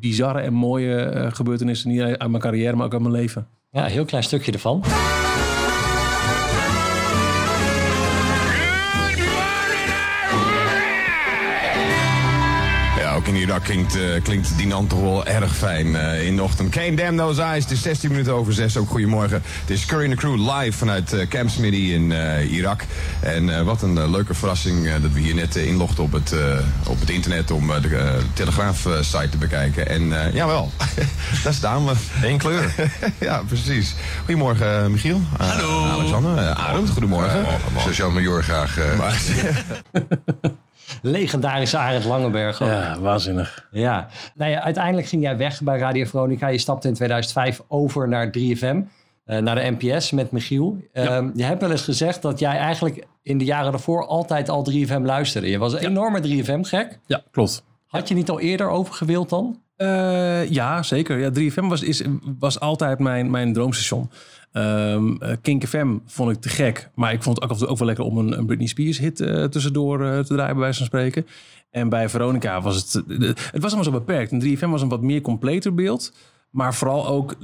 bizarre 0.00 0.40
en 0.40 0.52
mooie 0.52 0.96
eh, 0.96 1.32
gebeurtenissen... 1.32 1.90
niet 1.90 2.00
uit 2.00 2.30
mijn 2.30 2.42
carrière, 2.42 2.76
maar 2.76 2.86
ook 2.86 2.92
uit 2.92 3.02
mijn 3.02 3.14
leven. 3.14 3.46
Ja, 3.70 3.84
een 3.84 3.90
heel 3.90 4.04
klein 4.04 4.24
stukje 4.24 4.52
ervan. 4.52 4.84
In 13.28 13.36
Irak 13.36 13.62
klinkt, 13.64 13.94
eh, 13.96 14.22
klinkt 14.22 14.48
toch 14.88 15.00
wel 15.00 15.26
erg 15.26 15.56
fijn 15.56 15.96
eh, 15.96 16.26
in 16.26 16.36
de 16.36 16.42
ochtend. 16.42 16.70
Can't 16.70 16.96
Damn 16.98 17.16
Those 17.16 17.42
Eyes, 17.42 17.62
het 17.62 17.72
is 17.72 17.82
16 17.82 18.10
minuten 18.10 18.32
over 18.32 18.52
6. 18.52 18.76
Ook 18.76 18.88
goedemorgen. 18.88 19.42
Het 19.60 19.70
is 19.70 19.84
Curry 19.86 20.02
and 20.04 20.10
the 20.10 20.16
Crew 20.26 20.50
live 20.50 20.78
vanuit 20.78 21.12
eh, 21.12 21.28
Camp 21.28 21.50
Smitty 21.50 21.76
in 21.92 22.12
eh, 22.12 22.52
Irak. 22.52 22.80
En 23.20 23.56
eh, 23.58 23.62
wat 23.62 23.82
een 23.82 24.10
leuke 24.10 24.34
verrassing 24.34 24.86
eh, 24.86 24.92
dat 25.02 25.12
we 25.12 25.20
hier 25.20 25.34
net 25.34 25.56
inlogden 25.56 26.04
op 26.04 26.12
het, 26.12 26.32
eh, 26.32 26.40
op 26.88 27.00
het 27.00 27.10
internet... 27.10 27.50
om 27.50 27.66
de 27.66 27.96
eh, 27.96 28.14
Telegraaf-site 28.32 29.28
te 29.28 29.36
bekijken. 29.38 29.88
En 29.88 30.24
eh, 30.26 30.34
jawel, 30.34 30.70
daar 31.44 31.54
staan 31.54 31.86
we. 31.86 31.92
Eén 32.22 32.38
kleur. 32.38 32.74
ja, 33.20 33.42
precies. 33.48 33.94
Goedemorgen, 34.24 34.90
Michiel. 34.90 35.20
Hallo. 35.38 35.84
Alexander. 35.84 36.42
Uh, 36.42 36.50
Arend, 36.50 36.90
goedemorgen. 36.90 37.44
Sergeant-major 37.78 38.42
graag. 38.42 38.78
eh, 38.78 38.98
Maar- 38.98 39.20
Legendarische 41.02 41.76
Arend 41.76 42.04
Langenberg. 42.04 42.62
ook. 42.62 42.68
Ja, 42.68 43.00
waanzinnig. 43.00 43.68
Ja, 43.70 44.08
nou 44.34 44.50
ja, 44.50 44.62
uiteindelijk 44.62 45.06
ging 45.06 45.22
jij 45.22 45.36
weg 45.36 45.62
bij 45.62 45.78
Radio 45.78 46.04
Veronica. 46.04 46.48
Je 46.48 46.58
stapte 46.58 46.88
in 46.88 46.94
2005 46.94 47.60
over 47.68 48.08
naar 48.08 48.30
3FM, 48.30 48.82
eh, 49.24 49.38
naar 49.38 49.54
de 49.54 49.76
NPS 49.78 50.10
met 50.10 50.30
Michiel. 50.30 50.76
Ehm, 50.92 51.30
je 51.34 51.44
hebt 51.44 51.60
wel 51.60 51.70
eens 51.70 51.82
gezegd 51.82 52.22
dat 52.22 52.38
jij 52.38 52.56
eigenlijk 52.56 53.06
in 53.22 53.38
de 53.38 53.44
jaren 53.44 53.70
daarvoor 53.70 54.06
altijd 54.06 54.48
al 54.48 54.62
3FM 54.62 55.04
luisterde. 55.04 55.50
Je 55.50 55.58
was 55.58 55.72
een 55.72 55.78
enorme 55.78 56.20
3FM-gek. 56.20 56.98
Ja, 57.06 57.22
klopt. 57.30 57.64
Had 57.86 58.08
je 58.08 58.14
niet 58.14 58.30
al 58.30 58.40
eerder 58.40 58.68
overgewild 58.68 59.28
dan? 59.28 59.60
Eh, 59.76 60.50
ja, 60.50 60.82
zeker. 60.82 61.18
Ja, 61.18 61.30
3FM 61.30 61.68
was, 61.68 61.82
is, 61.82 62.02
was 62.38 62.60
altijd 62.60 62.98
mijn, 62.98 63.30
mijn 63.30 63.52
droomstation. 63.52 64.10
Ehm 64.58 65.16
eh, 65.22 65.36
Kink 65.42 65.66
FM 65.66 65.96
vond 66.06 66.30
ik 66.30 66.40
te 66.40 66.48
gek. 66.48 66.90
Maar 66.94 67.12
ik 67.12 67.22
vond 67.22 67.34
het 67.36 67.44
ook, 67.44 67.50
af 67.50 67.56
en 67.56 67.62
toe 67.62 67.72
ook 67.72 67.78
wel 67.78 67.86
lekker 67.86 68.04
om 68.04 68.18
een, 68.18 68.38
een 68.38 68.46
Britney 68.46 68.66
Spears 68.68 68.98
hit 68.98 69.20
eh, 69.20 69.44
tussendoor 69.44 70.04
eh, 70.04 70.18
te 70.18 70.34
draaien, 70.34 70.52
bij 70.54 70.62
wijze 70.62 70.78
van 70.78 70.86
spreken. 70.86 71.26
En 71.70 71.88
bij 71.88 72.08
Veronica 72.08 72.60
was 72.60 72.76
het... 72.76 72.92
het 73.08 73.50
was 73.52 73.64
allemaal 73.64 73.84
zo 73.84 73.90
beperkt. 73.90 74.32
En 74.32 74.42
3FM 74.42 74.68
was 74.70 74.82
een 74.82 74.88
wat 74.88 75.02
meer 75.02 75.20
completer 75.20 75.74
beeld. 75.74 76.12
Maar 76.50 76.74
vooral 76.74 77.06
ook 77.08 77.34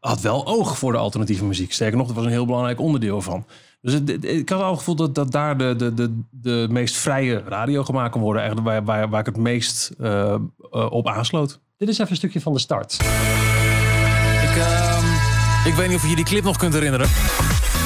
had 0.00 0.20
wel 0.20 0.46
oog 0.46 0.78
voor 0.78 0.92
de 0.92 0.98
alternatieve 0.98 1.44
muziek. 1.44 1.72
Sterker 1.72 1.96
nog, 1.98 2.06
dat 2.06 2.16
was 2.16 2.24
een 2.24 2.30
heel 2.30 2.46
belangrijk 2.46 2.80
onderdeel 2.80 3.20
van. 3.22 3.44
Dus 3.80 3.92
het, 3.92 4.08
het- 4.08 4.24
ik 4.24 4.48
had 4.48 4.60
al 4.60 4.68
het 4.70 4.78
gevoel 4.78 4.94
dat, 4.94 5.14
dat 5.14 5.32
daar 5.32 5.58
de, 5.58 5.74
de, 5.76 5.94
de, 5.94 6.18
de 6.30 6.66
meest 6.70 6.96
vrije 6.96 7.42
radio 7.46 7.84
gemaakt 7.84 8.12
kon 8.12 8.20
worden. 8.22 8.42
Eigenlijk 8.42 8.70
waar, 8.70 8.84
waar, 8.84 9.08
waar 9.08 9.20
ik 9.20 9.26
het 9.26 9.36
meest 9.36 9.90
op 10.70 11.08
aansloot. 11.08 11.60
Dit 11.76 11.88
is 11.88 11.98
even 11.98 12.10
een 12.10 12.16
stukje 12.16 12.40
van 12.40 12.52
de 12.52 12.58
start. 12.58 12.92
Ik, 14.42 14.89
ik 15.64 15.74
weet 15.74 15.88
niet 15.88 15.96
of 15.96 16.08
je 16.08 16.16
die 16.16 16.24
clip 16.24 16.44
nog 16.44 16.56
kunt 16.56 16.72
herinneren. 16.72 17.08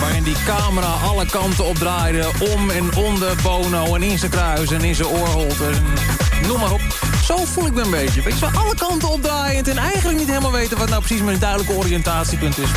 Waarin 0.01 0.23
die 0.23 0.37
camera 0.47 0.87
alle 0.87 1.27
kanten 1.27 1.65
opdraaide. 1.65 2.27
Om 2.55 2.71
en 2.71 2.95
onder 2.97 3.37
Bono 3.43 3.95
en 3.95 4.03
in 4.03 4.19
zijn 4.19 4.31
kruis 4.31 4.71
en 4.71 4.85
in 4.85 4.95
zijn 4.95 5.09
oorholte. 5.09 5.71
Noem 6.47 6.61
maar 6.61 6.73
op. 6.73 6.81
Zo 7.25 7.37
voel 7.45 7.67
ik 7.67 7.75
me 7.75 7.83
een 7.83 7.91
beetje. 7.91 8.23
Weet 8.23 8.39
je, 8.39 8.39
zo 8.39 8.59
alle 8.59 8.75
kanten 8.75 9.09
opdraaiend. 9.09 9.69
En 9.69 9.79
eigenlijk 9.79 10.19
niet 10.19 10.29
helemaal 10.29 10.53
weten 10.53 10.79
wat 10.79 10.89
nou 10.89 11.03
precies 11.03 11.23
mijn 11.23 11.39
duidelijke 11.39 11.77
oriëntatiepunt 11.77 12.59
is. 12.59 12.69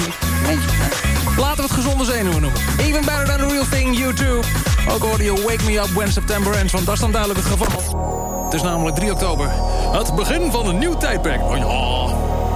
Laten 1.37 1.57
we 1.57 1.63
het 1.63 1.71
gezonde 1.71 2.05
zenuwen 2.05 2.41
noemen. 2.41 2.61
Even 2.77 3.05
better 3.05 3.25
than 3.25 3.37
the 3.37 3.47
real 3.47 3.65
thing, 3.69 3.97
YouTube. 3.97 4.47
Ook 4.89 5.03
hoorde 5.03 5.23
je 5.23 5.33
Wake 5.33 5.63
Me 5.65 5.77
Up 5.77 5.89
When 5.93 6.11
September 6.11 6.53
Ends. 6.53 6.73
Want 6.73 6.85
dat 6.85 6.93
is 6.93 6.99
dan 6.99 7.11
duidelijk 7.11 7.43
het 7.43 7.51
geval. 7.51 8.45
Het 8.45 8.53
is 8.53 8.61
namelijk 8.61 8.95
3 8.95 9.11
oktober. 9.11 9.49
Het 9.91 10.15
begin 10.15 10.51
van 10.51 10.67
een 10.67 10.77
nieuw 10.77 10.97
tijdperk. 10.97 11.41
Oh 11.41 11.57
ja, 11.57 12.06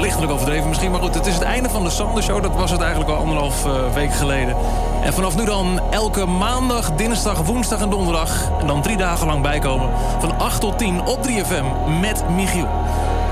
lichtelijk 0.01 0.31
overdreven 0.31 0.67
misschien. 0.67 0.91
Maar 0.91 1.01
goed, 1.01 1.13
het 1.13 1.25
is 1.25 1.33
het 1.33 1.43
einde 1.43 1.69
van 1.69 1.83
de 1.83 1.89
Sander 1.89 2.23
Show. 2.23 2.41
Dat 2.41 2.55
was 2.55 2.71
het 2.71 2.81
eigenlijk 2.81 3.11
al 3.11 3.17
anderhalf 3.17 3.65
eh, 3.65 3.93
week 3.93 4.13
geleden. 4.13 4.55
En 5.03 5.13
vanaf 5.13 5.35
nu 5.35 5.45
dan 5.45 5.79
elke 5.89 6.25
maandag, 6.25 6.91
dinsdag, 6.91 7.41
woensdag 7.41 7.81
en 7.81 7.89
donderdag. 7.89 8.49
En 8.59 8.67
dan 8.67 8.81
drie 8.81 8.97
dagen 8.97 9.27
lang 9.27 9.41
bijkomen. 9.41 9.89
Van 10.19 10.39
8 10.39 10.59
tot 10.59 10.77
10 10.77 11.01
op 11.05 11.27
3FM 11.27 11.99
met 11.99 12.23
Michiel. 12.29 12.67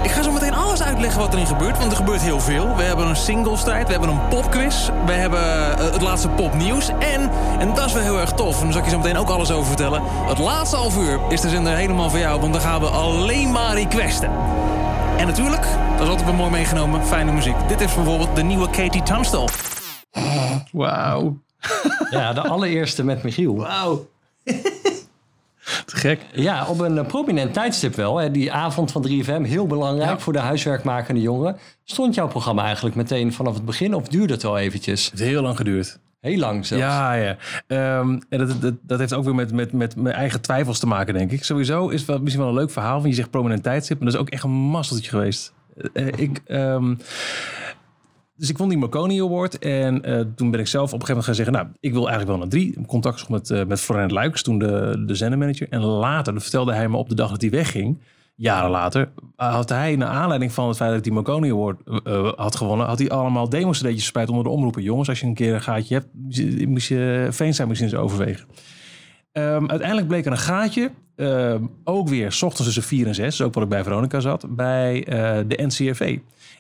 Ik 0.04 0.12
ga 0.12 0.22
zo 0.22 0.32
meteen 0.32 0.54
alles 0.54 0.84
uitleggen 0.84 1.20
wat 1.20 1.34
erin 1.34 1.48
gebeurt, 1.48 1.78
want 1.78 1.92
er 1.92 1.98
gebeurt 1.98 2.22
heel 2.22 2.40
veel. 2.40 2.76
We 2.76 2.84
hebben 2.84 3.08
een 3.08 3.16
singlestrijd, 3.16 3.86
we 3.86 3.92
hebben 3.92 4.10
een 4.10 4.28
popquiz, 4.28 4.90
we 5.06 5.12
hebben 5.12 5.78
eh, 5.78 5.92
het 5.92 6.02
laatste 6.02 6.30
popnieuws. 6.30 6.90
En, 6.90 7.32
en 7.60 7.74
dat 7.74 7.86
is 7.86 7.94
wel 7.94 8.04
heel 8.04 8.20
erg 8.20 8.32
tof, 8.32 8.58
en 8.58 8.64
daar 8.64 8.72
zal 8.72 8.82
ik 8.82 8.88
je 8.88 8.94
zo 8.94 8.98
meteen 8.98 9.18
ook 9.18 9.30
alles 9.30 9.52
over 9.52 9.68
vertellen. 9.68 10.02
Het 10.28 10.38
laatste 10.38 10.76
half 10.76 10.98
uur 10.98 11.20
is 11.30 11.42
de 11.42 11.50
zender 11.50 11.76
helemaal 11.76 12.10
voor 12.10 12.20
jou, 12.20 12.40
want 12.40 12.54
dan 12.54 12.62
gaan 12.62 12.80
we 12.80 12.88
alleen 12.88 13.52
maar 13.52 13.74
requesten. 13.74 14.32
En 15.20 15.28
natuurlijk, 15.28 15.62
dat 15.92 16.02
is 16.02 16.08
altijd 16.08 16.26
wel 16.28 16.34
mooi 16.36 16.52
meegenomen, 16.52 17.06
fijne 17.06 17.32
muziek. 17.32 17.56
Dit 17.68 17.82
is 17.82 17.96
bijvoorbeeld 17.96 18.36
de 18.36 18.44
nieuwe 18.44 18.70
Katie 18.70 19.04
Tunstall. 19.04 19.48
Wauw. 20.72 21.38
Ja, 22.10 22.34
de 22.34 22.42
allereerste 22.42 23.04
met 23.04 23.24
Michiel. 23.24 23.56
Wauw. 23.56 24.08
Te 25.86 25.96
gek. 25.96 26.22
Ja, 26.34 26.66
op 26.68 26.80
een 26.80 26.98
eh, 26.98 27.06
prominent 27.06 27.54
tijdstip 27.54 27.96
wel. 27.96 28.18
Hè. 28.18 28.32
Die 28.32 28.52
avond 28.52 28.92
van 28.92 29.08
3FM, 29.10 29.42
heel 29.42 29.68
belangrijk 29.68 30.10
Ja. 30.10 30.20
voor 30.20 30.34
de 30.34 30.40
huiswerkmakende 30.40 31.22
jongeren. 31.22 31.58
Stond 31.84 32.16
jouw 32.16 32.28
programma 32.28 32.64
eigenlijk 32.64 32.96
meteen 32.96 33.34
vanaf 33.34 33.54
het 33.54 33.66
begin 33.66 33.94
of 33.96 34.08
duurde 34.08 34.34
het 34.34 34.44
wel 34.44 34.58
eventjes? 34.58 35.10
Het 35.10 35.20
heeft 35.20 35.32
heel 35.32 35.42
lang 35.42 35.58
geduurd. 35.58 36.00
Heel 36.20 36.38
lang 36.38 36.66
zelfs. 36.66 36.84
Ja, 36.84 37.14
ja. 37.14 37.38
Ehm, 37.68 38.20
en 38.30 38.38
dat, 38.38 38.62
dat, 38.62 38.74
dat 38.82 39.00
heeft 39.00 39.14
ook 39.14 39.24
weer 39.24 39.36
met, 39.36 39.52
met, 39.52 39.74
met 39.74 39.96
mijn 39.96 40.16
eigen 40.16 40.42
twijfels 40.42 40.80
te 40.80 40.88
maken, 40.88 41.14
denk 41.14 41.32
ik. 41.32 41.44
Sowieso 41.44 41.88
is 41.88 42.06
wel, 42.06 42.20
misschien 42.20 42.42
wel 42.44 42.52
een 42.52 42.60
leuk 42.60 42.72
verhaal. 42.72 42.98
Want 42.98 43.08
je 43.08 43.14
zegt 43.14 43.30
prominent 43.30 43.64
tijdstip. 43.64 43.98
Maar 43.98 44.06
dat 44.06 44.16
is 44.16 44.22
ook 44.22 44.30
echt 44.30 44.44
een 44.44 44.52
masseltje 44.52 45.10
geweest. 45.10 45.54
Eh, 45.94 46.08
eh, 46.08 46.14
ik, 46.18 46.42
ehm, 46.46 46.96
dus 48.36 48.50
ik 48.50 48.58
won 48.58 48.70
die 48.70 48.78
Marconi 48.78 49.22
Award. 49.22 49.60
En 49.60 50.04
eh, 50.04 50.22
toen 50.36 50.52
ben 50.52 50.60
ik 50.60 50.68
zelf 50.68 50.94
op 50.94 51.00
een 51.00 51.06
gegeven 51.06 51.08
moment 51.08 51.26
gaan 51.26 51.36
zeggen... 51.36 51.54
nou, 51.54 51.68
ik 51.80 51.92
wil 51.92 52.10
eigenlijk 52.10 52.30
wel 52.30 52.40
naar 52.40 52.48
drie. 52.48 52.86
Contact 52.86 53.30
met, 53.30 53.50
eh 53.50 53.66
met 53.66 53.80
Florent 53.80 54.12
Luiks, 54.12 54.42
toen 54.42 54.60
de, 54.60 55.04
de 55.06 55.16
zendermanager. 55.16 55.68
En 55.70 55.82
later, 55.82 56.42
vertelde 56.42 56.74
hij 56.74 56.90
me 56.90 56.98
op 56.98 57.10
de 57.10 57.16
dag 57.16 57.30
dat 57.30 57.42
hij 57.42 57.50
wegging... 57.50 58.00
Jaren 58.40 58.70
later 58.70 59.10
had 59.36 59.70
hij, 59.70 59.96
naar 59.96 60.08
aanleiding 60.10 60.52
van 60.52 60.68
het 60.68 60.78
feit 60.78 60.90
dat 60.90 60.98
ik 60.98 61.04
die 61.04 61.14
Marconi 61.14 61.52
Award 61.52 61.80
eh, 61.86 61.98
eh, 62.04 62.34
had 62.36 62.56
gewonnen, 62.56 62.88
had 62.88 63.00
hij 63.00 63.10
allemaal 63.10 63.50
demo-cd'tjes 63.50 64.12
onder 64.12 64.44
de 64.44 64.50
omroepen. 64.50 64.84
Jongens, 64.84 65.10
als 65.10 65.20
je 65.20 65.26
een 65.26 65.34
keer 65.34 65.54
een 65.54 65.62
gaatje 65.62 65.94
hebt, 65.96 66.08
moest 66.68 66.88
je 66.88 67.28
Veenstra 67.32 67.66
misschien 67.66 67.90
eens 67.90 68.00
overwegen. 68.00 68.48
Ehm, 69.32 69.66
uiteindelijk 69.68 70.08
bleek 70.08 70.26
er 70.26 70.32
een 70.32 70.38
gaatje, 70.38 70.92
ehm, 71.16 71.64
ook 71.84 72.10
weer 72.10 72.32
's 72.32 72.42
ochtends 72.42 72.66
tussen 72.66 72.84
4 72.84 73.08
en 73.08 73.16
6, 73.16 73.38
dus 73.38 73.46
ook 73.46 73.54
wat 73.54 73.64
ik 73.64 73.70
bij 73.70 73.84
Veronica 73.84 74.20
zat, 74.20 74.56
bij 74.56 75.06
eh, 75.06 75.40
de 75.48 75.64
NCRV. 75.64 76.18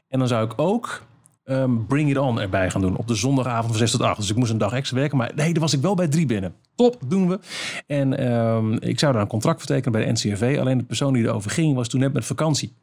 En 0.07 0.19
dan 0.19 0.27
zou 0.27 0.45
ik 0.45 0.53
ook 0.55 1.01
ehm, 1.49 1.85
Bring 1.87 2.09
It 2.09 2.17
On 2.17 2.39
erbij 2.39 2.69
gaan 2.69 2.81
doen 2.81 2.97
op 2.97 3.07
de 3.07 3.15
zondagavond 3.15 3.67
van 3.67 3.77
6 3.77 3.91
tot 3.91 4.01
8. 4.01 4.19
Dus 4.19 4.29
ik 4.29 4.35
moest 4.35 4.51
een 4.51 4.57
dag 4.57 4.73
extra 4.73 4.97
werken, 4.97 5.17
maar 5.17 5.31
nee, 5.35 5.53
daar 5.53 5.61
was 5.61 5.73
ik 5.73 5.81
wel 5.81 5.95
bij 5.95 6.07
drie 6.07 6.25
binnen. 6.25 6.53
Top, 6.75 6.97
doen 7.07 7.29
we. 7.29 7.39
En 7.87 8.17
ehm, 8.17 8.73
ik 8.73 8.99
zou 8.99 9.13
daar 9.13 9.21
een 9.21 9.27
contract 9.27 9.57
vertekenen 9.57 9.91
bij 9.91 10.05
de 10.05 10.11
NCRV. 10.11 10.57
Alleen 10.59 10.77
de 10.77 10.83
persoon 10.83 11.13
die 11.13 11.23
erover 11.23 11.51
ging 11.51 11.75
was 11.75 11.87
toen 11.87 11.99
net 11.99 12.13
met 12.13 12.25
vakantie. 12.25 12.73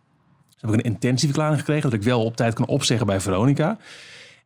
Dus 0.51 0.61
heb 0.61 0.71
ik 0.71 0.77
een 0.77 0.93
intentieverklaring 0.93 1.59
gekregen 1.59 1.91
dat 1.91 1.99
ik 1.99 2.03
wel 2.03 2.25
op 2.25 2.37
tijd 2.37 2.55
kan 2.55 2.67
opzeggen 2.67 3.07
bij 3.07 3.21
Veronica. 3.21 3.79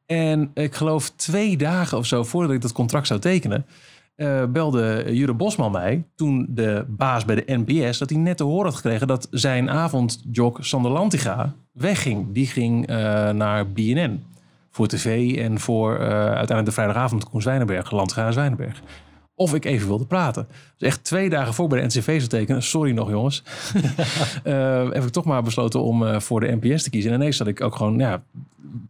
En 0.06 0.50
ik 0.54 0.74
geloof 0.74 1.11
twee 1.11 1.56
dagen 1.56 1.98
of 1.98 2.06
zo 2.06 2.24
voordat 2.24 2.52
ik 2.52 2.61
dat 2.61 2.72
contract 2.72 3.06
zou 3.06 3.20
tekenen, 3.20 3.66
eh, 4.20 4.44
belde 4.44 5.04
Jure 5.09 5.35
Bosman 5.35 5.72
mij, 5.72 6.04
toen 6.14 6.46
de 6.48 6.85
baas 6.88 7.24
bij 7.24 7.35
de 7.35 7.56
NPS, 7.64 7.98
dat 7.98 8.11
hij 8.11 8.18
net 8.18 8.37
te 8.37 8.44
horen 8.44 8.64
had 8.64 8.74
gekregen 8.74 9.06
dat 9.06 9.28
zijn 9.30 9.70
avondjog 9.70 10.66
Sander 10.66 10.90
Lantiga 10.90 11.52
wegging. 11.72 12.33
Die 12.33 12.46
ging 12.46 12.87
eh, 12.87 12.96
naar 13.30 13.68
BNN 13.68 14.24
voor 14.70 14.87
tv 14.87 15.37
en 15.37 15.61
voor 15.61 15.98
eh, 15.98 16.09
uiteindelijk 16.11 16.64
de 16.64 16.72
vrijdagavond 16.72 17.28
Koen 17.28 17.42
Zwijnenberg, 17.42 17.90
en 17.90 18.33
Zwijnenberg. 18.33 18.83
Of 19.40 19.55
ik 19.55 19.64
even 19.64 19.88
wilde 19.88 20.05
praten. 20.05 20.46
Dus 20.76 20.88
echt 20.88 21.05
twee 21.05 21.31
dagen 21.31 21.55
voor 21.55 21.68
bij 21.68 21.81
de 21.81 21.87
NCV 21.87 22.16
zou 22.16 22.29
tekenen. 22.29 22.62
Sorry 22.62 22.92
nog 22.92 23.11
jongens. 23.11 23.42
Eh, 24.44 24.90
heb 24.90 25.05
ik 25.05 25.11
toch 25.11 25.24
maar 25.24 25.42
besloten 25.42 25.83
om 25.83 26.07
eh, 26.07 26.20
voor 26.20 26.40
de 26.40 26.59
NPS 26.61 26.83
te 26.83 26.90
kiezen. 26.90 27.11
En 27.12 27.20
ineens 27.20 27.37
zat 27.37 27.46
ik 27.46 27.61
ook 27.61 27.76
gewoon 27.76 27.98
ja, 27.98 28.22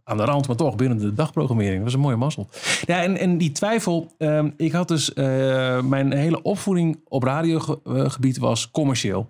aan 0.03 0.17
de 0.17 0.23
rand, 0.23 0.47
maar 0.47 0.55
toch 0.55 0.75
binnen 0.75 0.97
de 0.97 1.13
dagprogrammering. 1.13 1.75
Dat 1.75 1.83
was 1.83 1.93
een 1.93 1.99
mooie 1.99 2.15
mazzel. 2.15 2.49
Ja, 2.85 3.03
en, 3.03 3.17
en 3.17 3.37
die 3.37 3.51
twijfel. 3.51 4.11
ehm, 4.17 4.49
ik 4.57 4.71
had 4.71 4.87
dus 4.87 5.13
eh, 5.13 5.81
mijn 5.81 6.13
hele 6.13 6.41
opvoeding 6.41 6.99
op 7.07 7.23
radiogebied 7.23 8.37
was 8.37 8.71
commercieel. 8.71 9.29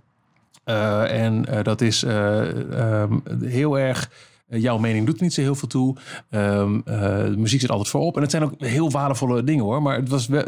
En 0.63 1.45
dat 1.63 1.81
is 1.81 2.03
eh, 2.03 3.01
ehm, 3.01 3.19
heel 3.43 3.79
erg. 3.79 4.10
Eh, 4.51 4.61
jouw 4.61 4.77
mening 4.77 5.05
doet 5.05 5.21
niet 5.21 5.33
zo 5.33 5.41
heel 5.41 5.55
veel 5.55 5.67
toe. 5.67 5.95
Ehm, 6.29 6.79
eh, 6.85 7.23
de 7.23 7.37
muziek 7.37 7.61
zit 7.61 7.69
altijd 7.69 7.89
voorop. 7.89 8.15
En 8.15 8.21
het 8.21 8.31
zijn 8.31 8.43
ook 8.43 8.53
heel 8.57 8.91
waardevolle 8.91 9.43
dingen 9.43 9.63
hoor. 9.63 9.81
Maar 9.81 9.95
het 9.95 10.09
was 10.09 10.27
wel. 10.27 10.43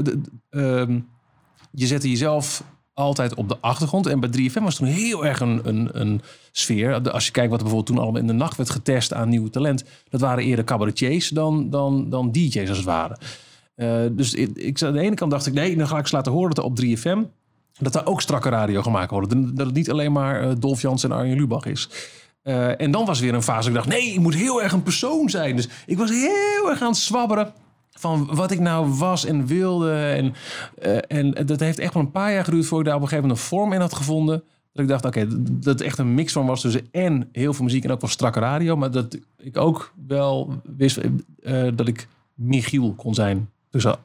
ehm, 0.50 1.00
je 1.72 1.88
zette 1.88 2.10
jezelf 2.10 2.64
altijd 2.94 3.36
op 3.36 3.50
de 3.50 3.58
achtergrond. 3.60 4.08
En 4.08 4.20
bij 4.20 4.30
3FM 4.30 4.64
was 4.64 4.76
toen 4.76 4.88
heel 4.88 5.26
erg 5.26 5.40
een, 5.40 5.62
een, 5.64 5.90
een 6.02 6.22
sfeer. 6.52 7.12
Als 7.12 7.26
je 7.26 7.32
kijkt 7.32 7.50
wat 7.50 7.60
er 7.60 7.66
bijvoorbeeld 7.66 7.86
toen 7.96 8.04
allemaal 8.04 8.22
in 8.22 8.28
de 8.28 8.34
nacht 8.34 8.58
werd 8.58 8.70
getest 8.70 9.14
aan 9.14 9.30
nieuw 9.30 9.50
talent. 9.50 9.84
Dat 10.10 10.22
waren 10.22 10.44
eerder 10.44 10.66
cabaretiers 10.66 11.30
dan, 11.30 11.70
dan, 11.70 12.10
dan 12.10 12.32
DJ's 12.32 12.70
als 12.70 12.78
het 12.78 12.86
ware. 12.86 13.18
Eh, 13.76 14.02
dus 14.12 14.34
ik, 14.34 14.82
aan 14.82 14.94
de 14.94 15.00
ene 15.00 15.16
kant 15.16 15.32
dacht 15.32 15.46
ik, 15.46 15.54
nee, 15.54 15.78
dan 15.78 15.88
ga 15.88 15.96
ik 15.96 16.02
eens 16.02 16.12
laten 16.12 16.32
horen 16.32 16.56
dat 16.56 16.66
op 16.66 16.80
3FM... 16.82 17.20
dat 17.80 17.96
er 17.96 18.06
ook 18.06 18.22
strakke 18.22 18.50
radio 18.50 18.82
gemaakt 18.82 19.12
wordt. 19.12 19.56
Dat 19.58 19.66
het 19.66 19.76
niet 19.76 19.92
alleen 19.92 20.12
maar 20.12 20.60
Dolf 20.60 20.82
Jans 20.82 21.04
en 21.04 21.12
Arjen 21.12 21.38
Lubach 21.38 21.66
is. 21.66 21.90
Eh, 22.44 22.82
en 22.82 22.92
dan 22.92 23.06
was 23.06 23.20
weer 23.20 23.34
een 23.34 23.44
fase 23.44 23.72
dat 23.72 23.84
ik 23.84 23.90
dacht, 23.90 24.00
nee, 24.00 24.14
ik 24.14 24.20
moet 24.20 24.36
heel 24.36 24.62
erg 24.64 24.72
een 24.72 24.84
persoon 24.84 25.30
zijn. 25.30 25.56
Dus 25.56 25.70
ik 25.86 25.98
was 25.98 26.10
heel 26.10 26.70
erg 26.70 26.82
aan 26.82 26.88
het 26.88 26.98
zwabberen 26.98 27.54
van 27.92 28.30
wat 28.32 28.52
ik 28.52 28.60
nou 28.60 28.88
was 28.88 29.26
en 29.26 29.46
wilde. 29.46 29.94
En, 29.94 30.34
eh, 30.82 31.18
en 31.20 31.46
dat 31.46 31.60
heeft 31.60 31.80
echt 31.80 31.94
wel 31.94 32.04
een 32.04 32.12
paar 32.12 32.34
jaar 32.34 32.44
geduurd 32.44 32.66
voordat 32.66 32.80
ik 32.80 32.86
daar 32.86 32.96
op 32.96 33.02
een 33.02 33.08
gegeven 33.08 33.30
moment 33.30 33.46
een 33.46 33.58
vorm 33.58 33.74
in 33.74 33.80
had 33.80 33.94
gevonden. 33.94 34.44
Dat 34.74 34.84
ik 34.84 34.88
dacht, 34.90 35.06
oké, 35.06 35.28
dat 35.44 35.74
het 35.74 35.82
echt 35.82 35.98
een 35.98 36.14
mix 36.14 36.34
van 36.34 36.46
was 36.46 36.62
tussen 36.62 36.88
en 36.92 37.30
heel 37.32 37.54
veel 37.54 37.66
muziek 37.66 37.84
en 37.84 37.92
ook 37.92 38.02
wel 38.02 38.10
strakke 38.10 38.40
radio. 38.40 38.76
Maar 38.76 38.92
dat 38.92 39.18
ik 39.38 39.58
ook 39.58 39.94
wel 40.08 40.62
wist 40.64 41.00
eh, 41.44 41.68
dat 41.76 41.88
ik 41.88 42.08
Michiel 42.34 42.94
kon 42.94 43.14
zijn 43.14 43.50
tussen 43.70 43.96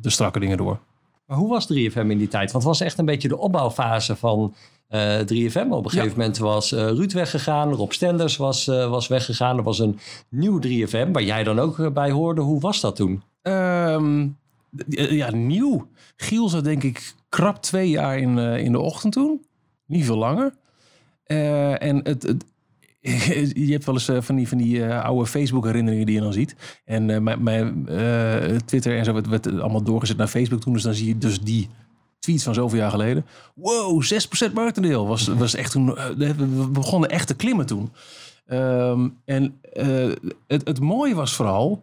de 0.00 0.10
strakke 0.10 0.40
dingen 0.40 0.56
door. 0.56 0.78
Maar 1.26 1.36
hoe 1.36 1.48
was 1.48 1.72
3FM 1.72 2.10
in 2.10 2.18
die 2.18 2.28
tijd? 2.28 2.52
Want 2.52 2.64
het 2.64 2.72
was 2.72 2.80
echt 2.80 2.98
een 2.98 3.04
beetje 3.04 3.28
de 3.28 3.38
opbouwfase 3.38 4.16
van 4.16 4.54
eh 4.88 5.18
3FM. 5.20 5.70
Op 5.70 5.84
een 5.84 5.90
gegeven 5.90 6.18
moment 6.18 6.38
was 6.38 6.72
eh, 6.72 6.86
Ruud 6.86 7.12
weggegaan, 7.12 7.72
Rob 7.72 7.90
Stenders 7.90 8.36
was, 8.36 8.68
eh, 8.68 8.90
was 8.90 9.08
weggegaan. 9.08 9.56
Er 9.56 9.62
was 9.62 9.78
een 9.78 9.98
nieuw 10.28 10.58
3FM, 10.58 11.12
waar 11.12 11.22
jij 11.22 11.44
dan 11.44 11.58
ook 11.58 11.92
bij 11.92 12.10
hoorde. 12.10 12.40
Hoe 12.40 12.60
was 12.60 12.80
dat 12.80 12.96
toen? 12.96 13.22
Ehm, 13.42 14.28
ja, 14.88 15.30
nieuw. 15.30 15.88
Giel 16.16 16.48
zat 16.48 16.64
denk 16.64 16.82
ik 16.82 17.14
krap 17.28 17.62
twee 17.62 17.88
jaar 17.88 18.18
in, 18.18 18.38
in 18.38 18.72
de 18.72 18.80
ochtend 18.80 19.12
toen. 19.12 19.46
Niet 19.86 20.04
veel 20.04 20.16
langer. 20.16 20.54
En 21.78 22.00
het, 22.02 22.22
het, 22.22 22.44
je 23.66 23.72
hebt 23.72 23.84
wel 23.84 23.94
eens 23.94 24.10
van 24.26 24.36
die, 24.36 24.48
van 24.48 24.58
die 24.58 24.84
oude 24.84 25.26
Facebook-herinneringen 25.26 26.06
die 26.06 26.14
je 26.14 26.20
dan 26.20 26.32
ziet. 26.32 26.56
En 26.84 27.10
eh, 27.10 27.20
mijn, 27.20 27.42
mijn 27.42 27.84
Twitter 28.64 28.98
en 28.98 29.04
zo 29.04 29.12
werd, 29.12 29.28
werd 29.28 29.46
allemaal 29.46 29.82
doorgezet 29.82 30.16
naar 30.16 30.28
Facebook 30.28 30.60
toen. 30.60 30.72
Dus 30.72 30.82
dan 30.82 30.94
zie 30.94 31.06
je 31.06 31.18
dus 31.18 31.40
die 31.40 31.68
tweets 32.26 32.44
van 32.44 32.54
zoveel 32.54 32.78
jaar 32.78 32.90
geleden. 32.90 33.26
Wow, 33.54 34.02
6% 34.48 34.52
marktendeel. 34.52 35.06
Was, 35.06 35.26
was 35.26 35.54
echt 35.54 35.70
toen, 35.70 35.96
eh, 35.96 36.06
we 36.16 36.68
begonnen 36.72 37.10
echt 37.10 37.26
te 37.26 37.34
klimmen 37.34 37.66
toen. 37.66 37.92
Ehm, 38.46 39.08
en 39.24 39.60
eh, 39.72 40.12
het, 40.46 40.66
het 40.66 40.80
mooie 40.80 41.14
was 41.14 41.32
vooral 41.34 41.82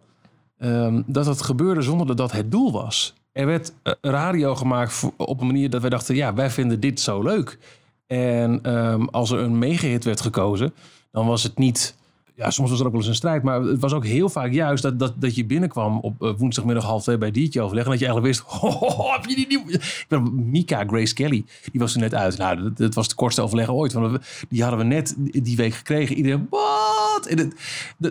ehm, 0.58 1.02
dat 1.06 1.26
het 1.26 1.42
gebeurde 1.42 1.82
zonder 1.82 2.16
dat 2.16 2.32
het 2.32 2.50
doel 2.50 2.72
was. 2.72 3.14
Er 3.32 3.46
werd 3.46 3.72
eh, 3.82 3.92
radio 4.00 4.54
gemaakt 4.54 5.10
op 5.16 5.40
een 5.40 5.46
manier 5.46 5.70
dat 5.70 5.80
wij 5.80 5.90
dachten... 5.90 6.14
ja, 6.14 6.34
wij 6.34 6.50
vinden 6.50 6.80
dit 6.80 7.00
zo 7.00 7.22
leuk. 7.22 7.58
En 8.06 8.58
ehm, 8.62 9.04
als 9.04 9.30
er 9.30 9.38
een 9.38 9.58
megahit 9.58 10.04
werd 10.04 10.20
gekozen, 10.20 10.74
dan 11.10 11.26
was 11.26 11.42
het 11.42 11.58
niet... 11.58 11.96
Ja, 12.36 12.50
soms 12.50 12.70
was 12.70 12.80
er 12.80 12.86
ook 12.86 12.92
wel 12.92 13.00
eens 13.00 13.10
een 13.10 13.14
strijd, 13.14 13.42
maar 13.42 13.60
het 13.60 13.80
was 13.80 13.92
ook 13.92 14.04
heel 14.04 14.28
vaak 14.28 14.52
juist 14.52 14.82
dat, 14.82 14.98
dat, 14.98 15.12
dat 15.16 15.34
je 15.34 15.46
binnenkwam 15.46 15.98
op 15.98 16.22
eh, 16.22 16.32
woensdagmiddag 16.36 16.84
half 16.84 17.02
twee 17.02 17.18
bij 17.18 17.30
DJ 17.30 17.60
overleg. 17.60 17.84
En 17.84 17.90
dat 17.90 17.98
je 17.98 18.06
eigenlijk 18.06 18.34
wist, 18.34 18.44
oh, 18.62 19.12
heb 19.12 19.24
je 19.24 19.34
die 19.34 19.46
nieuwe... 19.46 19.72
Ik 19.72 20.06
ben 20.08 20.50
Mika 20.50 20.84
Grace 20.86 21.14
Kelly, 21.14 21.44
die 21.72 21.80
was 21.80 21.94
er 21.94 22.00
net 22.00 22.14
uit. 22.14 22.38
Nou, 22.38 22.72
dat, 22.74 22.94
was 22.94 23.06
het 23.06 23.14
kortste 23.14 23.42
overleg 23.42 23.70
ooit. 23.70 23.92
Want 23.92 24.18
die 24.48 24.62
hadden 24.62 24.78
we 24.78 24.84
net 24.84 25.14
die 25.18 25.56
week 25.56 25.74
gekregen. 25.74 26.16
Iedereen, 26.16 26.46
wat? 26.50 27.26
En 27.26 27.38
het, 27.38 27.54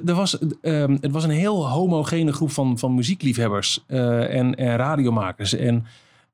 er 0.09 0.15
was, 0.15 0.37
ehm, 0.61 0.97
het 1.01 1.11
was 1.11 1.23
een 1.23 1.29
heel 1.29 1.69
homogene 1.69 2.33
groep 2.33 2.51
van, 2.51 2.79
van 2.79 2.95
muziekliefhebbers 2.95 3.83
eh, 3.87 4.35
en, 4.35 4.55
en 4.55 4.75
radiomakers. 4.75 5.53
En 5.53 5.85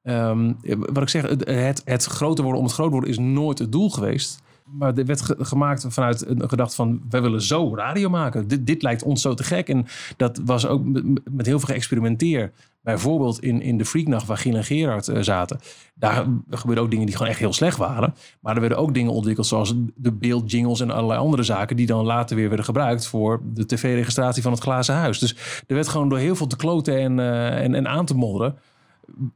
ehm, 0.03 0.53
wat 0.77 1.03
ik 1.03 1.09
zeg, 1.09 1.21
het, 1.21 1.47
het, 1.47 1.81
het 1.85 2.05
groter 2.05 2.43
worden 2.43 2.61
om 2.61 2.67
het 2.67 2.77
groot 2.77 2.91
worden 2.91 3.09
is 3.09 3.17
nooit 3.17 3.59
het 3.59 3.71
doel 3.71 3.89
geweest. 3.89 4.41
Maar 4.71 4.97
er 4.97 5.05
werd 5.05 5.21
ge- 5.21 5.35
gemaakt 5.39 5.85
vanuit 5.87 6.27
een 6.27 6.49
gedachte 6.49 6.75
van... 6.75 7.01
wij 7.09 7.21
willen 7.21 7.41
zo 7.41 7.75
radio 7.75 8.09
maken. 8.09 8.47
Dit, 8.47 8.67
dit 8.67 8.81
lijkt 8.81 9.03
ons 9.03 9.21
zo 9.21 9.33
te 9.33 9.43
gek. 9.43 9.69
En 9.69 9.85
dat 10.17 10.41
was 10.45 10.67
ook 10.67 10.83
met, 10.83 11.03
met 11.31 11.45
heel 11.45 11.59
veel 11.59 11.73
geëxperimenteer. 11.73 12.51
Bijvoorbeeld 12.81 13.39
in, 13.39 13.61
in 13.61 13.77
de 13.77 13.85
Freaknacht 13.85 14.27
waar 14.27 14.37
Giel 14.37 14.55
en 14.55 14.63
Gerard 14.63 15.07
eh, 15.07 15.21
zaten. 15.21 15.59
Daar 15.95 16.25
gebeurden 16.49 16.83
ook 16.83 16.91
dingen 16.91 17.05
die 17.05 17.15
gewoon 17.15 17.31
echt 17.31 17.39
heel 17.39 17.53
slecht 17.53 17.77
waren. 17.77 18.13
Maar 18.39 18.55
er 18.55 18.59
werden 18.59 18.77
ook 18.77 18.93
dingen 18.93 19.11
ontwikkeld 19.11 19.47
zoals 19.47 19.73
de 19.95 20.11
beeldjingles 20.11 20.79
en 20.79 20.91
allerlei 20.91 21.19
andere 21.19 21.43
zaken... 21.43 21.75
die 21.75 21.85
dan 21.85 22.05
later 22.05 22.35
weer 22.35 22.47
werden 22.47 22.65
gebruikt 22.65 23.07
voor 23.07 23.41
de 23.43 23.65
tv-registratie 23.65 24.43
van 24.43 24.51
het 24.51 24.61
Glazen 24.61 24.95
Huis. 24.95 25.19
Dus 25.19 25.35
er 25.67 25.75
werd 25.75 25.87
gewoon 25.87 26.09
door 26.09 26.17
heel 26.17 26.35
veel 26.35 26.47
te 26.47 26.55
kloten 26.55 26.99
en, 26.99 27.19
eh, 27.19 27.63
en, 27.63 27.75
en 27.75 27.87
aan 27.87 28.05
te 28.05 28.15
modderen 28.15 28.55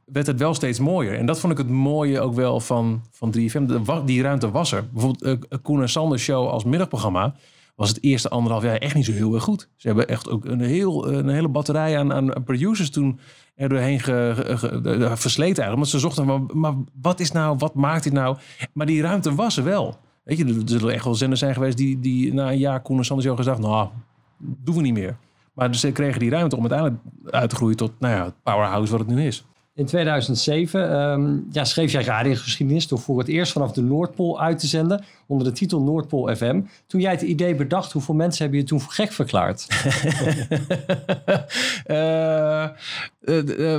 werd 0.04 0.26
het 0.26 0.38
wel 0.38 0.54
steeds 0.54 0.78
mooier. 0.78 1.14
En 1.18 1.26
dat 1.26 1.40
vond 1.40 1.52
ik 1.52 1.58
het 1.58 1.68
mooie 1.68 2.20
ook 2.20 2.34
wel 2.34 2.60
van, 2.60 3.02
van 3.10 3.34
3FM. 3.38 3.64
De 3.66 3.84
wa- 3.84 4.00
die 4.00 4.22
ruimte 4.22 4.50
was 4.50 4.72
er. 4.72 4.88
Bijvoorbeeld 4.92 5.22
eh, 5.48 5.58
Koen 5.62 5.80
en 5.80 5.88
Sander 5.88 6.18
show 6.18 6.48
als 6.48 6.64
middagprogramma... 6.64 7.34
was 7.76 7.88
het 7.88 8.02
eerste 8.02 8.28
anderhalf 8.28 8.62
jaar 8.62 8.76
echt 8.76 8.94
niet 8.94 9.04
zo 9.04 9.12
heel 9.12 9.34
erg 9.34 9.42
goed. 9.42 9.68
Ze 9.76 9.86
hebben 9.86 10.08
echt 10.08 10.30
ook 10.30 10.44
een, 10.44 10.60
heel, 10.60 11.12
een 11.12 11.28
hele 11.28 11.48
batterij 11.48 11.98
aan, 11.98 12.12
aan 12.12 12.44
producers 12.44 12.90
toen 12.90 13.18
er 13.54 13.68
doorheen 13.68 14.00
ge, 14.00 14.32
versleten 15.14 15.62
eigenlijk. 15.62 15.76
Want 15.76 15.88
ze 15.88 15.98
zochten, 15.98 16.26
maar, 16.26 16.40
maar 16.52 16.74
wat 17.00 17.20
is 17.20 17.32
nou, 17.32 17.56
wat 17.58 17.74
maakt 17.74 18.04
dit 18.04 18.12
nou? 18.12 18.36
Maar 18.72 18.86
die 18.86 19.02
ruimte 19.02 19.34
was 19.34 19.56
er 19.56 19.64
wel. 19.64 19.96
Weet 20.24 20.38
je, 20.38 20.44
er 20.44 20.62
zullen 20.64 20.94
echt 20.94 21.04
wel 21.04 21.14
zenders 21.14 21.40
zijn 21.40 21.54
geweest... 21.54 21.76
die, 21.76 22.00
die 22.00 22.34
na 22.34 22.50
een 22.50 22.58
jaar 22.58 22.80
Koen 22.82 22.98
en 22.98 23.04
Sander 23.04 23.24
show 23.24 23.36
gezegd... 23.36 23.58
nou, 23.58 23.88
doen 24.38 24.74
we 24.74 24.80
niet 24.80 24.94
meer. 24.94 25.16
Maar 25.54 25.74
ze 25.74 25.92
kregen 25.92 26.20
die 26.20 26.30
ruimte 26.30 26.56
om 26.56 26.60
uiteindelijk 26.60 27.00
uit 27.30 27.50
te 27.50 27.56
groeien 27.56 27.76
tot 27.76 27.92
nou 27.98 28.14
ja, 28.14 28.24
het 28.24 28.34
powerhouse 28.42 28.90
wat 28.90 29.00
het 29.00 29.08
nu 29.08 29.26
is. 29.26 29.44
In 29.76 29.86
2007 29.86 30.90
ehm, 30.90 31.38
ja, 31.50 31.64
schreef 31.64 31.92
jij 31.92 32.04
radiogeschiedenis 32.04 32.88
door 32.88 32.98
voor 32.98 33.18
het 33.18 33.28
eerst 33.28 33.52
vanaf 33.52 33.72
de 33.72 33.82
Noordpool 33.82 34.40
uit 34.40 34.58
te 34.58 34.66
zenden 34.66 35.04
onder 35.26 35.46
de 35.46 35.52
titel 35.52 35.82
Noordpool 35.82 36.34
FM. 36.36 36.60
Toen 36.86 37.00
jij 37.00 37.10
het 37.10 37.22
idee 37.22 37.54
bedacht, 37.54 37.92
hoeveel 37.92 38.14
mensen 38.14 38.42
hebben 38.42 38.60
je 38.60 38.66
toen 38.66 38.80
gek 38.80 39.12
verklaard? 39.12 39.66
Eh, 41.84 42.68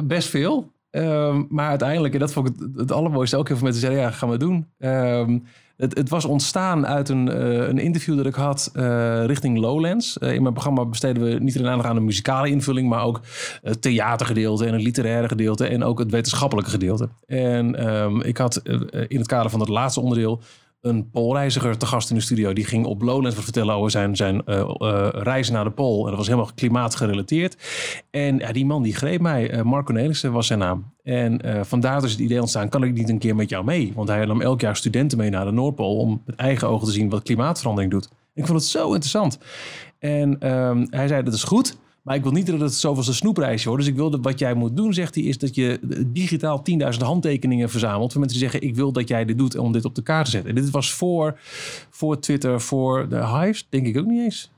best 0.03 0.27
veel. 0.27 0.71
Ehm, 0.89 1.43
maar 1.49 1.69
uiteindelijk, 1.69 2.13
en 2.13 2.19
dat 2.19 2.34
vond 2.34 2.47
ik 2.47 2.55
het, 2.60 2.69
het 2.75 2.91
allermooiste, 2.91 3.38
ook 3.38 3.47
heel 3.47 3.55
veel 3.55 3.65
mensen 3.65 3.84
zeiden, 3.84 4.03
ja, 4.03 4.12
gaan 4.12 4.29
we 4.29 4.38
doen. 4.38 4.67
Ehm, 4.79 5.38
het, 5.78 5.98
het 5.98 6.10
was 6.10 6.26
ontstaan 6.26 6.88
uit 6.88 7.10
een, 7.10 7.30
eh, 7.30 7.68
een 7.68 7.78
interview 7.78 8.18
dat 8.18 8.26
ik 8.26 8.36
had 8.36 8.70
eh, 8.74 9.26
richting 9.26 9.58
Lowlands. 9.58 10.18
Eh, 10.18 10.34
in 10.34 10.42
mijn 10.42 10.54
programma 10.54 10.86
besteden 10.86 11.24
we 11.24 11.40
niet 11.40 11.58
alleen 11.58 11.70
aandacht 11.70 11.90
aan 11.90 11.96
de 11.96 12.02
muzikale 12.02 12.50
invulling, 12.50 12.90
maar 12.90 13.04
ook 13.04 13.22
het 13.62 13.82
theatergedeelte 13.82 14.66
en 14.66 14.74
het 14.74 14.82
literaire 14.82 15.28
gedeelte 15.28 15.68
en 15.68 15.84
ook 15.84 16.00
het 16.00 16.12
wetenschappelijke 16.12 16.70
gedeelte. 16.70 17.10
En 17.28 17.76
ehm, 17.76 18.22
ik 18.22 18.38
had 18.38 18.62
in 19.08 19.18
het 19.18 19.28
kader 19.28 19.52
van 19.52 19.60
het 19.60 19.70
laatste 19.70 20.02
onderdeel 20.02 20.42
een 20.86 21.10
poolreiziger 21.10 21.78
te 21.78 21.86
gast 21.86 22.10
in 22.10 22.15
de 22.15 22.21
studio. 22.21 22.54
Die 22.54 22.65
ging 22.65 22.86
op 22.86 23.02
Lowlands 23.02 23.38
vertellen 23.38 23.76
over 23.76 23.91
zijn, 23.91 24.15
zijn 24.15 24.45
eh, 24.45 25.08
reis 25.12 25.50
naar 25.50 25.63
de 25.63 25.71
pool. 25.71 26.04
En 26.04 26.08
dat 26.08 26.17
was 26.17 26.28
helemaal 26.28 26.52
klimaatgerelateerd. 26.56 27.58
En 28.12 28.54
die 28.54 28.65
man 28.65 28.84
die 28.84 28.95
greep 28.95 29.21
mij. 29.21 29.50
Eh, 29.50 29.62
Marco 29.62 29.93
Nelissen 29.93 30.32
was 30.32 30.48
zijn 30.48 30.60
naam. 30.60 30.93
En 31.04 31.41
vandaar 31.65 32.02
dus 32.02 32.12
het 32.12 32.19
idee 32.19 32.39
ontstaan, 32.39 32.69
kan 32.69 32.84
ik 32.84 32.93
niet 32.93 33.10
een 33.10 33.19
keer 33.19 33.36
met 33.36 33.50
jou 33.50 33.65
mee? 33.65 33.91
Want 33.95 34.10
hij 34.10 34.26
nam 34.26 34.41
elk 34.41 34.62
jaar 34.62 34.76
studenten 34.76 35.17
mee 35.17 35.30
naar 35.30 35.45
de 35.45 35.52
Noordpool... 35.52 35.98
om 35.98 36.21
met 36.26 36.36
eigen 36.36 36.67
ogen 36.69 36.88
te 36.88 36.93
zien 36.93 37.10
wat 37.10 37.24
klimaatverandering 37.24 37.91
doet. 37.91 38.10
Ik 38.34 38.45
vond 38.45 38.60
het 38.60 38.67
zo 38.67 38.86
interessant. 38.86 39.39
En 40.00 40.39
ehm, 40.39 40.86
hij 40.89 41.08
zei, 41.08 41.24
dat 41.24 41.34
is 41.34 41.43
goed... 41.43 41.78
Maar 42.06 42.15
ik 42.15 42.24
wil 42.24 42.32
niet 42.32 42.46
dat 42.46 42.60
het 42.60 42.74
zoveelste 42.74 43.13
snoepreisje 43.13 43.68
wordt. 43.68 43.84
Dus 43.84 43.91
ik 43.91 43.98
wilde 43.98 44.20
wat 44.22 44.39
jij 44.39 44.54
moet 44.54 44.78
doen, 44.78 44.94
zegt 44.94 45.15
hij, 45.15 45.24
is 45.24 45.38
dat 45.38 45.56
je 45.56 45.80
digitaal 46.08 46.63
10.000 46.94 47.00
handtekeningen 47.00 47.70
verzamelt. 47.70 48.12
Van 48.12 48.22
mensen 48.22 48.39
die 48.39 48.50
zeggen, 48.50 48.70
ik 48.70 48.76
wil 48.76 48.91
dat 48.91 49.08
jij 49.08 49.26
dit 49.26 49.38
doet 49.38 49.58
om 49.58 49.72
dit 49.72 49.86
op 49.86 49.96
de 49.96 50.02
kaart 50.02 50.26
te 50.26 50.32
zetten. 50.32 50.50
En 50.50 50.62
dit 50.62 50.70
was 50.70 50.94
voor, 50.94 51.39
voor 51.89 52.20
Twitter, 52.20 52.62
voor 52.62 53.10
de 53.10 53.28
Hives, 53.28 53.68
denk 53.70 53.88
ik 53.88 53.98
ook 53.98 54.06
niet 54.06 54.24
eens. 54.24 54.52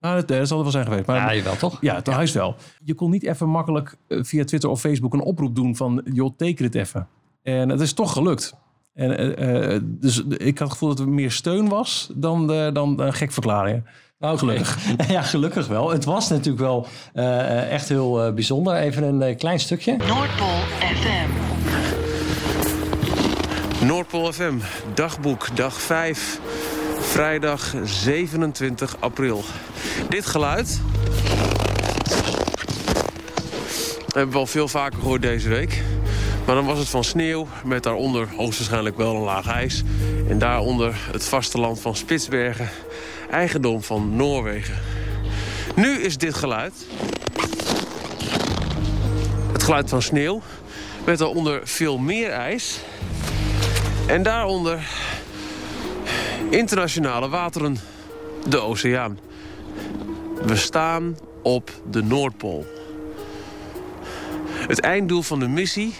Nou, 0.00 0.14
dat, 0.14 0.28
dat 0.28 0.48
zal 0.48 0.56
er 0.56 0.62
wel 0.62 0.72
zijn 0.72 0.84
geweest. 0.84 1.06
Maar 1.06 1.16
Ja, 1.16 1.34
jawel 1.34 1.56
toch? 1.56 1.78
ja, 1.80 2.00
de 2.00 2.14
Hives 2.14 2.32
wel. 2.32 2.56
Je 2.84 2.94
kon 2.94 3.10
niet 3.10 3.24
even 3.24 3.48
makkelijk 3.48 3.96
eh, 4.06 4.18
via 4.22 4.44
Twitter 4.44 4.70
of 4.70 4.80
Facebook 4.80 5.12
een 5.12 5.20
oproep 5.20 5.54
doen 5.54 5.76
van, 5.76 6.02
joh, 6.12 6.36
teken 6.36 6.70
dit 6.70 6.74
even. 6.74 7.08
En 7.42 7.68
het 7.68 7.80
is 7.80 7.92
toch 7.92 8.12
gelukt. 8.12 8.54
En, 8.94 9.36
eh, 9.36 9.74
eh, 9.74 9.82
dus 9.84 10.24
ik 10.24 10.58
had 10.58 10.68
het 10.68 10.70
gevoel 10.70 10.88
dat 10.88 10.98
er 10.98 11.08
meer 11.08 11.30
steun 11.30 11.68
was 11.68 12.10
dan, 12.14 12.46
de, 12.46 12.70
dan 12.72 12.96
de 12.96 13.12
gekverklaringen. 13.12 13.86
Nou, 14.20 14.38
gelukkig. 14.38 14.78
Ja, 15.08 15.22
gelukkig 15.22 15.66
wel. 15.66 15.90
Het 15.90 16.04
was 16.04 16.28
natuurlijk 16.28 16.58
wel 16.58 16.86
eh, 17.14 17.72
echt 17.72 17.88
heel 17.88 18.24
eh, 18.24 18.32
bijzonder. 18.32 18.74
Even 18.74 19.02
een 19.02 19.22
eh, 19.22 19.36
klein 19.36 19.60
stukje. 19.60 19.96
Noordpool 19.96 20.58
FM. 20.80 21.28
Noordpool 23.84 24.32
FM, 24.32 24.54
dagboek, 24.94 25.56
dag 25.56 25.80
5, 25.80 26.40
vrijdag 26.98 27.74
27 27.84 28.96
april. 29.00 29.44
Dit 30.08 30.26
geluid 30.26 30.80
hebben 34.14 34.32
we 34.32 34.38
al 34.38 34.46
veel 34.46 34.68
vaker 34.68 34.98
gehoord 34.98 35.22
deze 35.22 35.48
week. 35.48 35.82
Maar 36.46 36.54
dan 36.54 36.66
was 36.66 36.78
het 36.78 36.88
van 36.88 37.04
sneeuw 37.04 37.46
met 37.64 37.82
daaronder 37.82 38.28
hoogstwaarschijnlijk 38.36 38.96
wel 38.96 39.14
een 39.14 39.22
laag 39.22 39.46
ijs. 39.46 39.82
En 40.28 40.38
daaronder 40.38 41.08
het 41.12 41.24
vasteland 41.24 41.80
van 41.80 41.96
Spitsbergen, 41.96 42.68
eigendom 43.30 43.82
van 43.82 44.16
Noorwegen. 44.16 44.78
Nu 45.74 45.88
is 45.88 46.16
dit 46.16 46.34
geluid 46.34 46.72
het 49.60 49.68
geluid 49.68 49.88
van 49.88 50.02
sneeuw 50.02 50.40
met 51.04 51.18
daaronder 51.18 51.60
veel 51.64 51.98
meer 51.98 52.30
ijs. 52.30 52.80
En 54.06 54.22
daaronder 54.22 54.88
internationale 56.50 57.28
wateren, 57.28 57.76
de 58.48 58.58
oceaan. 58.58 59.18
We 60.42 60.56
staan 60.56 61.16
op 61.42 61.70
de 61.90 62.02
Noordpool. 62.02 62.66
Het 64.68 64.80
einddoel 64.80 65.22
van 65.22 65.38
de 65.38 65.48
missie 65.48 65.94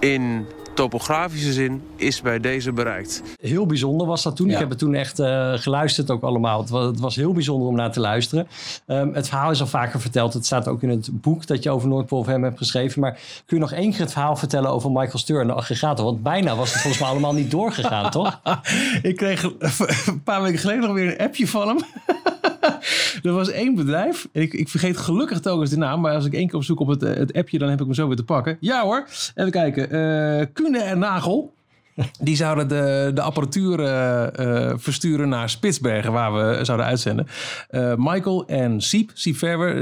in 0.00 0.46
topografische 0.76 1.52
zin 1.52 1.82
is 1.96 2.20
bij 2.20 2.40
deze 2.40 2.72
bereikt. 2.72 3.22
Heel 3.40 3.66
bijzonder 3.66 4.06
was 4.06 4.22
dat 4.22 4.36
toen. 4.36 4.46
Ja. 4.46 4.52
Ik 4.52 4.58
heb 4.58 4.68
het 4.68 4.78
toen 4.78 4.94
echt 4.94 5.18
eh, 5.18 5.52
geluisterd 5.52 6.10
ook 6.10 6.22
allemaal. 6.22 6.60
Het 6.60 6.70
was, 6.70 6.84
het 6.84 7.00
was 7.00 7.16
heel 7.16 7.32
bijzonder 7.32 7.68
om 7.68 7.74
naar 7.74 7.92
te 7.92 8.00
luisteren. 8.00 8.48
Ehm, 8.86 9.12
het 9.12 9.28
verhaal 9.28 9.50
is 9.50 9.60
al 9.60 9.66
vaker 9.66 10.00
verteld. 10.00 10.32
Het 10.32 10.46
staat 10.46 10.68
ook 10.68 10.82
in 10.82 10.88
het 10.88 11.08
boek 11.12 11.46
dat 11.46 11.62
je 11.62 11.70
over 11.70 11.88
Noordpool 11.88 12.24
FM 12.24 12.42
hebt 12.42 12.58
geschreven. 12.58 13.00
Maar 13.00 13.12
kun 13.46 13.56
je 13.56 13.62
nog 13.62 13.72
één 13.72 13.90
keer 13.90 14.00
het 14.00 14.12
verhaal 14.12 14.36
vertellen 14.36 14.70
over 14.70 14.90
Michael 14.90 15.18
Steur 15.18 15.40
en 15.40 15.46
de 15.46 15.52
aggregator? 15.52 16.04
Want 16.04 16.22
bijna 16.22 16.56
was 16.56 16.72
het 16.72 16.80
volgens 16.80 17.02
mij 17.02 17.10
allemaal 17.10 17.34
niet 17.34 17.50
doorgegaan, 17.50 18.10
toch? 18.10 18.40
Ik 19.02 19.16
kreeg 19.16 19.42
een 20.06 20.22
paar 20.24 20.42
weken 20.42 20.58
geleden 20.58 20.82
nog 20.82 20.92
weer 20.92 21.12
een 21.12 21.26
appje 21.26 21.46
van 21.46 21.68
hem. 21.68 21.78
er 23.22 23.32
was 23.32 23.50
één 23.50 23.74
bedrijf. 23.74 24.28
Ik, 24.32 24.52
ik 24.52 24.68
vergeet 24.68 24.96
gelukkig 24.96 25.40
telkens 25.40 25.70
de 25.70 25.76
naam. 25.78 26.00
Maar 26.00 26.14
als 26.14 26.24
ik 26.24 26.32
één 26.32 26.46
keer 26.46 26.56
op 26.56 26.64
zoek 26.64 26.80
op 26.80 26.88
het, 26.88 27.02
eh, 27.02 27.14
het 27.16 27.32
appje, 27.32 27.58
dan 27.58 27.68
heb 27.68 27.78
ik 27.80 27.84
hem 27.84 27.94
zo 27.94 28.06
weer 28.06 28.16
te 28.16 28.24
pakken. 28.24 28.56
Ja 28.60 28.82
hoor. 28.82 29.08
Even 29.34 29.50
kijken. 29.50 29.90
eh 29.90 30.46
Kune 30.52 30.78
en 30.78 30.98
Nagel. 30.98 31.54
Die 32.20 32.36
zouden 32.36 32.68
de, 32.68 33.10
de 33.14 33.20
apparatuur 33.20 33.80
eh, 33.80 34.72
versturen 34.76 35.28
naar 35.28 35.50
Spitsbergen, 35.50 36.12
waar 36.12 36.34
we 36.34 36.64
zouden 36.64 36.86
uitzenden. 36.86 37.26
Michael 37.96 38.46
en 38.46 38.80
Siep, 38.80 39.10
Siep 39.14 39.36
Verwer, 39.36 39.74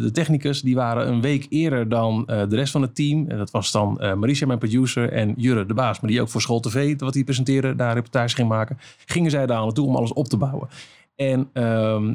de 0.00 0.10
technicus, 0.10 0.62
die 0.62 0.74
waren 0.74 1.08
een 1.08 1.20
week 1.20 1.46
eerder 1.48 1.88
dan 1.88 2.22
de 2.26 2.56
rest 2.56 2.72
van 2.72 2.82
het 2.82 2.94
team. 2.94 3.24
En 3.28 3.38
dat 3.38 3.50
was 3.50 3.72
dan 3.72 3.96
Marisha, 4.18 4.46
mijn 4.46 4.58
producer, 4.58 5.12
en 5.12 5.34
Jurre, 5.36 5.66
de 5.66 5.74
baas. 5.74 6.00
Maar 6.00 6.10
die 6.10 6.20
ook 6.20 6.28
voor 6.28 6.40
School 6.40 6.60
TV, 6.60 7.00
wat 7.00 7.14
hij 7.14 7.24
presenteerde, 7.24 7.76
daar 7.76 7.94
reportage 7.94 8.34
ging 8.34 8.48
maken. 8.48 8.78
Gingen 9.06 9.30
zij 9.30 9.46
daar 9.46 9.60
naartoe 9.62 9.86
om 9.86 9.96
alles 9.96 10.12
op 10.12 10.28
te 10.28 10.36
bouwen. 10.36 10.68
En 11.18 11.48
ehm, 11.52 12.14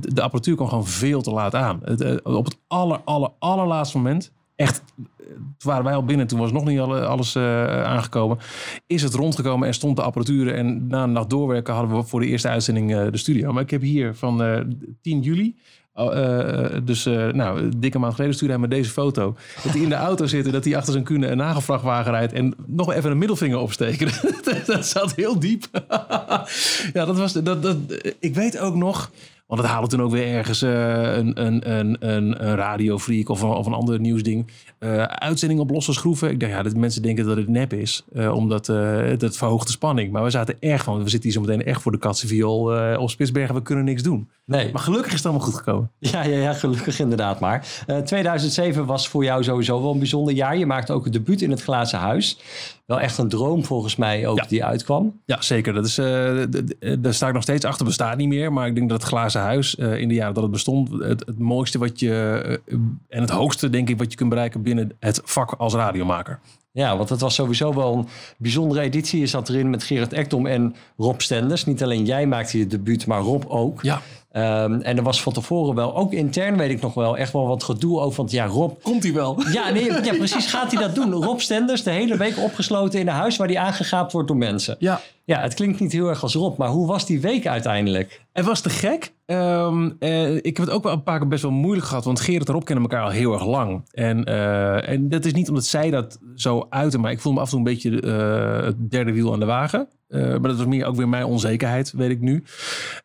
de 0.00 0.22
apparatuur 0.22 0.56
kwam 0.56 0.68
gewoon 0.68 0.86
veel 0.86 1.22
te 1.22 1.30
laat 1.30 1.54
aan. 1.54 1.84
Eh, 1.84 2.16
op 2.22 2.44
het 2.44 2.58
aller, 2.66 3.00
aller, 3.04 3.30
allerlaatste 3.38 3.96
moment, 3.96 4.32
echt, 4.56 4.82
toen 5.26 5.46
waren 5.58 5.84
wij 5.84 5.94
al 5.94 6.04
binnen, 6.04 6.26
toen 6.26 6.38
was 6.38 6.52
nog 6.52 6.64
niet 6.64 6.78
alle- 6.78 7.06
alles 7.06 7.34
eh, 7.34 7.82
aangekomen, 7.84 8.38
is 8.86 9.02
het 9.02 9.14
rondgekomen 9.14 9.66
en 9.68 9.74
stond 9.74 9.96
de 9.96 10.02
apparatuur. 10.02 10.54
En 10.54 10.86
na 10.86 11.02
een 11.02 11.12
nacht 11.12 11.30
doorwerken 11.30 11.74
hadden 11.74 11.96
we 11.96 12.02
voor 12.02 12.20
de 12.20 12.26
eerste 12.26 12.48
uitzending 12.48 12.94
eh, 12.94 13.10
de 13.10 13.16
studio. 13.18 13.52
Maar 13.52 13.62
ik 13.62 13.70
heb 13.70 13.80
hier 13.82 14.14
van 14.14 14.42
eh 14.42 14.60
10 15.02 15.20
juli, 15.20 15.56
oh, 15.94 16.18
eh, 16.18 16.80
dus 16.84 17.06
eh, 17.06 17.26
nou, 17.26 17.68
dikke 17.76 17.98
maand 17.98 18.14
geleden 18.14 18.34
stuurde 18.34 18.54
hij 18.54 18.62
me 18.62 18.68
deze 18.68 18.90
foto. 18.90 19.36
Dat 19.62 19.72
hij 19.72 19.82
in 19.82 19.88
de 19.88 19.94
auto 19.94 20.26
zit 20.26 20.46
en 20.46 20.52
dat 20.52 20.64
hij 20.64 20.76
achter 20.76 20.92
zijn 20.92 21.04
kune 21.04 21.26
een 21.26 21.36
nagelvrachtwagen 21.36 22.12
rijdt 22.12 22.32
en 22.32 22.54
nog 22.66 22.92
even 22.92 23.10
een 23.10 23.18
middelvinger 23.18 23.58
opsteken. 23.58 24.10
dat 24.66 24.86
zat 24.86 25.14
heel 25.14 25.38
diep. 25.38 25.64
ja, 26.94 27.04
dat 27.04 27.16
was, 27.16 27.32
dat, 27.32 27.62
dat, 27.62 27.76
ik 28.18 28.34
weet 28.34 28.58
ook 28.58 28.74
nog, 28.74 29.10
want 29.46 29.60
het 29.60 29.70
haalde 29.70 29.88
toen 29.88 30.02
ook 30.02 30.10
weer 30.10 30.26
ergens 30.34 30.62
eh, 30.62 31.16
een, 31.16 31.44
een, 31.44 31.70
een, 31.78 31.96
een, 32.00 32.46
een 32.46 32.54
radiofreak 32.56 33.28
of 33.28 33.42
een, 33.42 33.48
of 33.48 33.66
een 33.66 33.72
ander 33.72 34.00
nieuwsding. 34.00 34.46
eh 34.78 35.02
uitzending 35.02 35.60
op 35.60 35.70
losse 35.70 35.92
schroeven. 35.92 36.30
Ik 36.30 36.40
dacht, 36.40 36.52
ja, 36.52 36.62
dat 36.62 36.76
mensen 36.76 37.02
denken 37.02 37.26
dat 37.26 37.36
het 37.36 37.48
nep 37.48 37.72
is. 37.72 38.04
eh, 38.14 38.34
omdat 38.34 38.66
het 38.66 39.36
verhoogt 39.36 39.66
de 39.66 39.72
spanning. 39.72 40.12
Maar 40.12 40.22
we 40.24 40.30
zaten 40.30 40.56
erg 40.60 40.84
van, 40.84 41.02
we 41.02 41.08
zitten 41.08 41.30
hier 41.30 41.32
zo 41.40 41.46
meteen 41.46 41.64
echt 41.64 41.82
voor 41.82 41.92
de 41.92 41.98
katsenviool 41.98 42.74
eh 42.76 43.00
op 43.00 43.10
Spitsbergen. 43.10 43.54
We 43.54 43.62
kunnen 43.62 43.84
niks 43.84 44.02
doen. 44.02 44.28
Nee. 44.46 44.72
Maar 44.72 44.82
gelukkig 44.82 45.10
is 45.12 45.16
het 45.18 45.26
allemaal 45.26 45.44
goed 45.46 45.54
gekomen. 45.56 45.90
Ja, 45.98 46.22
ja, 46.24 46.36
ja, 46.38 46.52
gelukkig 46.52 46.98
inderdaad 47.00 47.40
maar. 47.40 47.66
Eh, 47.86 47.98
2007 47.98 48.86
was 48.86 49.08
voor 49.08 49.24
jou 49.24 49.44
sowieso 49.44 49.82
wel 49.82 49.92
een 49.92 49.98
bijzonder 49.98 50.34
jaar. 50.34 50.56
Je 50.58 50.66
maakte 50.66 50.92
ook 50.92 51.04
het 51.04 51.12
debuut 51.12 51.42
in 51.42 51.50
het 51.50 51.62
Glazen 51.62 51.98
Huis. 51.98 52.38
Wel 52.86 53.00
echt 53.00 53.18
een 53.18 53.28
droom 53.28 53.64
volgens 53.64 53.96
mij 53.96 54.26
ook 54.26 54.36
Ja. 54.38 54.44
die 54.48 54.64
uitkwam. 54.64 55.20
Ja, 55.26 55.42
zeker. 55.42 55.72
Dat 55.72 55.84
is, 55.86 55.94
d- 55.94 57.02
daar 57.02 57.14
sta 57.14 57.26
ik 57.28 57.34
nog 57.34 57.42
steeds 57.42 57.64
achter. 57.64 57.84
Bestaat 57.86 58.16
niet 58.16 58.28
meer. 58.28 58.52
Maar 58.52 58.66
ik 58.66 58.74
denk 58.74 58.88
dat 58.88 58.98
het 59.00 59.08
glazen 59.08 59.40
huis 59.40 59.76
eh, 59.76 60.00
in 60.00 60.08
de 60.08 60.14
jaren 60.14 60.34
dat 60.34 60.42
het 60.42 60.52
bestond... 60.52 60.90
Het, 60.90 61.26
het 61.26 61.38
mooiste 61.38 61.78
wat 61.78 62.00
je... 62.00 62.60
en 63.08 63.20
het 63.20 63.30
hoogste, 63.30 63.70
denk 63.70 63.88
ik, 63.88 63.98
wat 63.98 64.10
je 64.10 64.16
kunt 64.16 64.28
bereiken 64.28 64.62
binnen 64.62 64.92
het 65.00 65.20
vak 65.24 65.52
als 65.52 65.74
radiomaker. 65.74 66.38
Ja, 66.72 66.96
want 66.96 67.08
het 67.08 67.20
was 67.20 67.34
sowieso 67.34 67.74
wel 67.74 67.94
een 67.96 68.06
bijzondere 68.38 68.80
editie. 68.80 69.20
Je 69.20 69.26
zat 69.26 69.48
erin 69.48 69.70
met 69.70 69.82
Gerard 69.82 70.12
Ekdom 70.12 70.46
en 70.46 70.74
Rob 70.96 71.20
Stenders. 71.20 71.64
Niet 71.64 71.82
alleen 71.82 72.04
jij 72.04 72.26
maakte 72.26 72.58
je 72.58 72.66
debuut, 72.66 73.06
maar 73.06 73.20
Rob 73.20 73.42
ook. 73.48 73.82
Ja. 73.82 74.00
Ehm, 74.34 74.80
en 74.80 74.96
er 74.96 75.02
was 75.02 75.22
van 75.22 75.32
tevoren 75.32 75.74
wel, 75.74 75.96
ook 75.96 76.12
intern 76.12 76.56
weet 76.56 76.70
ik 76.70 76.80
nog 76.80 76.94
wel, 76.94 77.16
echt 77.16 77.32
wel 77.32 77.46
wat 77.46 77.62
gedoe 77.62 78.00
over. 78.00 78.16
Want 78.16 78.30
ja, 78.30 78.46
Rob... 78.46 78.82
Komt 78.82 79.02
hij 79.02 79.12
wel? 79.12 79.42
Ja, 79.52 79.70
nee, 79.70 79.84
ja, 79.84 80.14
precies 80.14 80.46
gaat 80.46 80.72
hij 80.72 80.82
dat 80.82 80.94
doen. 80.94 81.12
Rob 81.12 81.38
Stenders 81.38 81.82
de 81.82 81.90
hele 81.90 82.16
week 82.16 82.38
opgesloten 82.38 83.00
in 83.00 83.08
een 83.08 83.14
huis 83.14 83.36
waar 83.36 83.48
hij 83.48 83.58
aangegaapt 83.58 84.12
wordt 84.12 84.28
door 84.28 84.36
mensen. 84.36 84.76
Ja. 84.78 85.00
Ja, 85.26 85.40
het 85.40 85.54
klinkt 85.54 85.80
niet 85.80 85.92
heel 85.92 86.08
erg 86.08 86.22
als 86.22 86.34
Rob, 86.34 86.58
maar 86.58 86.68
hoe 86.68 86.86
was 86.86 87.06
die 87.06 87.20
week 87.20 87.46
uiteindelijk? 87.46 88.24
Het 88.32 88.44
was 88.44 88.60
te 88.60 88.70
gek. 88.70 89.12
Ehm, 89.26 89.90
eh, 89.98 90.36
ik 90.36 90.56
heb 90.56 90.66
het 90.66 90.70
ook 90.70 90.82
wel 90.82 90.92
een 90.92 91.02
paar 91.02 91.18
keer 91.18 91.28
best 91.28 91.42
wel 91.42 91.50
moeilijk 91.50 91.86
gehad. 91.86 92.04
Want 92.04 92.20
Gerard 92.20 92.48
en 92.48 92.54
Rob 92.54 92.64
kennen 92.64 92.84
elkaar 92.84 93.04
al 93.04 93.10
heel 93.10 93.32
erg 93.32 93.46
lang. 93.46 93.82
En, 93.90 94.24
eh, 94.24 94.88
en 94.88 95.08
dat 95.08 95.24
is 95.24 95.32
niet 95.32 95.48
omdat 95.48 95.64
zij 95.64 95.90
dat 95.90 96.18
zo 96.34 96.66
uiten. 96.70 97.00
Maar 97.00 97.10
ik 97.10 97.20
voel 97.20 97.32
me 97.32 97.40
af 97.40 97.44
en 97.44 97.50
toe 97.50 97.58
een 97.58 97.64
beetje 97.64 98.00
eh, 98.00 98.64
het 98.64 98.90
derde 98.90 99.12
wiel 99.12 99.32
aan 99.32 99.40
de 99.40 99.46
wagen. 99.46 99.88
Eh, 100.14 100.20
maar 100.22 100.40
dat 100.40 100.56
was 100.56 100.66
meer 100.66 100.86
ook 100.86 100.96
weer 100.96 101.08
mijn 101.08 101.24
onzekerheid, 101.24 101.92
weet 101.92 102.10
ik 102.10 102.20
nu. 102.20 102.44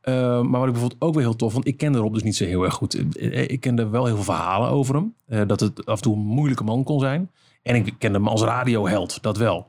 Eh, 0.01 0.13
maar 0.41 0.59
wat 0.59 0.67
ik 0.67 0.71
bijvoorbeeld 0.73 1.01
ook 1.01 1.13
weer 1.13 1.23
heel 1.23 1.35
tof 1.35 1.53
vond, 1.53 1.67
ik 1.67 1.77
kende 1.77 1.97
Rob 1.99 2.13
dus 2.13 2.23
niet 2.23 2.35
zo 2.35 2.45
heel 2.45 2.63
erg 2.63 2.73
goed. 2.73 3.15
Eh, 3.15 3.41
Ik 3.49 3.59
kende 3.59 3.87
wel 3.89 4.05
heel 4.05 4.15
veel 4.15 4.23
verhalen 4.23 4.69
over 4.69 4.95
hem. 4.95 5.13
Dat 5.47 5.59
het 5.59 5.85
af 5.85 5.95
en 5.95 6.01
toe 6.01 6.15
een 6.15 6.21
moeilijke 6.21 6.63
man 6.63 6.83
kon 6.83 6.99
zijn. 6.99 7.29
En 7.63 7.75
ik 7.75 7.93
kende 7.97 8.17
hem 8.17 8.27
als 8.27 8.41
radioheld, 8.41 9.21
dat 9.21 9.37
wel. 9.37 9.67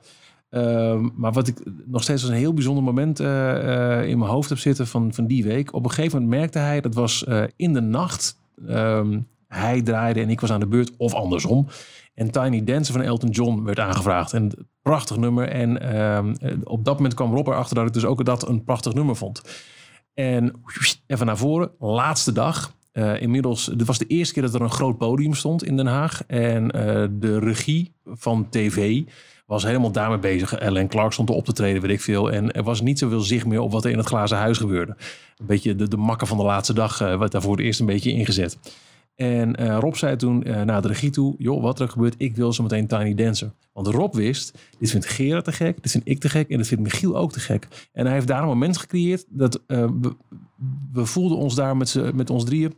Ehm, 0.51 1.09
maar 1.17 1.33
wat 1.33 1.49
ik 1.49 1.59
nog 1.87 2.03
steeds 2.03 2.23
als 2.23 2.31
een 2.31 2.37
heel 2.37 2.55
bijzonder 2.55 2.85
moment 2.85 3.21
in 4.09 4.19
mijn 4.19 4.31
hoofd 4.31 4.49
heb 4.49 4.59
zitten 4.59 4.87
van, 4.87 5.15
van 5.15 5.27
die 5.27 5.45
week. 5.45 5.75
Op 5.75 5.85
een 5.85 5.91
gegeven 5.91 6.21
moment 6.23 6.39
merkte 6.39 6.59
hij, 6.59 6.81
dat 6.81 6.95
was 6.95 7.27
in 7.57 7.73
de 7.73 7.81
nacht. 7.81 8.39
ehm, 8.69 9.19
hij 9.49 9.83
draaide 9.83 10.21
en 10.21 10.31
ik 10.31 10.41
was 10.41 10.53
aan 10.53 10.61
de 10.61 10.67
beurt, 10.67 10.97
of 10.97 11.15
andersom. 11.15 11.67
En 12.21 12.31
Tiny 12.31 12.65
Dancer 12.65 12.95
van 12.95 13.03
Elton 13.03 13.31
John 13.31 13.63
werd 13.63 13.79
aangevraagd. 13.79 14.33
En 14.33 14.69
prachtig 14.83 15.17
nummer. 15.17 15.49
En 15.49 15.81
ehm, 15.81 16.35
eh, 16.41 16.57
op 16.65 16.85
dat 16.85 16.95
moment 16.95 17.15
kwam 17.15 17.35
Rob 17.35 17.47
erachter 17.47 17.75
dat 17.75 17.87
ik 17.87 17.93
dus 17.93 18.05
ook 18.05 18.25
dat 18.25 18.49
een 18.49 18.65
prachtig 18.65 18.95
nummer 18.95 19.17
vond. 19.17 19.43
En 20.15 20.63
even 21.07 21.27
naar 21.27 21.37
voren, 21.37 21.71
laatste 21.79 22.33
dag. 22.33 22.75
Eh, 22.93 23.23
inmiddels, 23.23 23.65
dit 23.65 23.87
was 23.87 23.99
de 23.99 24.07
eerste 24.07 24.35
keer 24.35 24.43
dat 24.43 24.55
er 24.55 24.61
een 24.61 24.71
groot 24.71 24.99
podium 24.99 25.35
stond 25.35 25.65
in 25.65 25.77
Den 25.77 25.87
Haag. 25.87 26.23
En 26.27 26.71
eh, 26.71 27.07
de 27.11 27.39
regie 27.39 27.93
van 28.05 28.49
tv 28.51 29.03
was 29.47 29.63
helemaal 29.63 29.93
daarmee 29.93 30.19
bezig. 30.19 30.55
Ellen 30.55 30.89
Clark 30.89 31.13
stond 31.13 31.31
op 31.31 31.45
te 31.45 31.53
treden, 31.53 31.83
weet 31.83 31.91
ik 31.91 32.01
veel. 32.01 32.33
En 32.33 32.53
er 32.53 32.63
was 32.63 32.81
niet 32.81 32.99
zoveel 32.99 33.21
zicht 33.21 33.47
meer 33.47 33.61
op 33.61 33.73
wat 33.73 33.85
er 33.85 33.91
in 33.91 33.99
het 33.99 34.07
glazen 34.07 34.37
huis 34.37 34.59
gebeurde. 34.59 34.97
Een 35.37 35.47
beetje 35.47 35.75
de, 35.75 35.89
de 35.89 35.97
makken 35.97 36.27
van 36.27 36.37
de 36.37 36.45
laatste 36.45 36.75
dag 36.75 37.01
eh, 37.01 37.19
werd 37.19 37.33
daar 37.33 37.43
voor 37.43 37.57
het 37.57 37.65
eerst 37.65 37.81
een 37.81 37.87
beetje 37.87 38.13
ingezet. 38.13 38.59
En 39.21 39.57
eh, 39.57 39.79
Rob 39.79 39.95
zei 39.95 40.17
toen 40.17 40.43
eh, 40.43 40.63
naar 40.63 40.83
de 40.83 40.89
regie 40.89 41.11
toe: 41.11 41.35
joh, 41.39 41.63
wat 41.63 41.81
er 41.81 41.89
gebeurt, 41.89 42.15
ik 42.19 42.37
wil 42.37 42.53
zo 42.53 42.63
meteen 42.63 42.87
Tiny 42.87 43.15
Dancer. 43.15 43.53
Want 43.73 43.87
Rob 43.87 44.15
wist, 44.15 44.59
dit 44.79 44.91
vindt 44.91 45.07
Gerard 45.07 45.45
te 45.45 45.53
gek, 45.53 45.83
dit 45.83 45.91
vind 45.91 46.09
ik 46.09 46.21
te 46.21 46.29
gek 46.29 46.49
en 46.49 46.57
dit 46.57 46.67
vindt 46.67 46.83
Michiel 46.83 47.17
ook 47.17 47.33
te 47.33 47.41
gek. 47.41 47.89
En 47.93 48.05
hij 48.05 48.15
heeft 48.15 48.27
daar 48.27 48.43
een 48.43 48.49
moment 48.49 48.77
gecreëerd 48.77 49.25
dat 49.29 49.61
eh, 49.67 49.85
we, 50.01 50.17
we 50.93 51.07
voelden 51.07 51.39
ons 51.39 51.55
daar 51.55 51.77
met, 51.77 52.15
met 52.15 52.31
ons 52.31 52.45
drieën, 52.45 52.75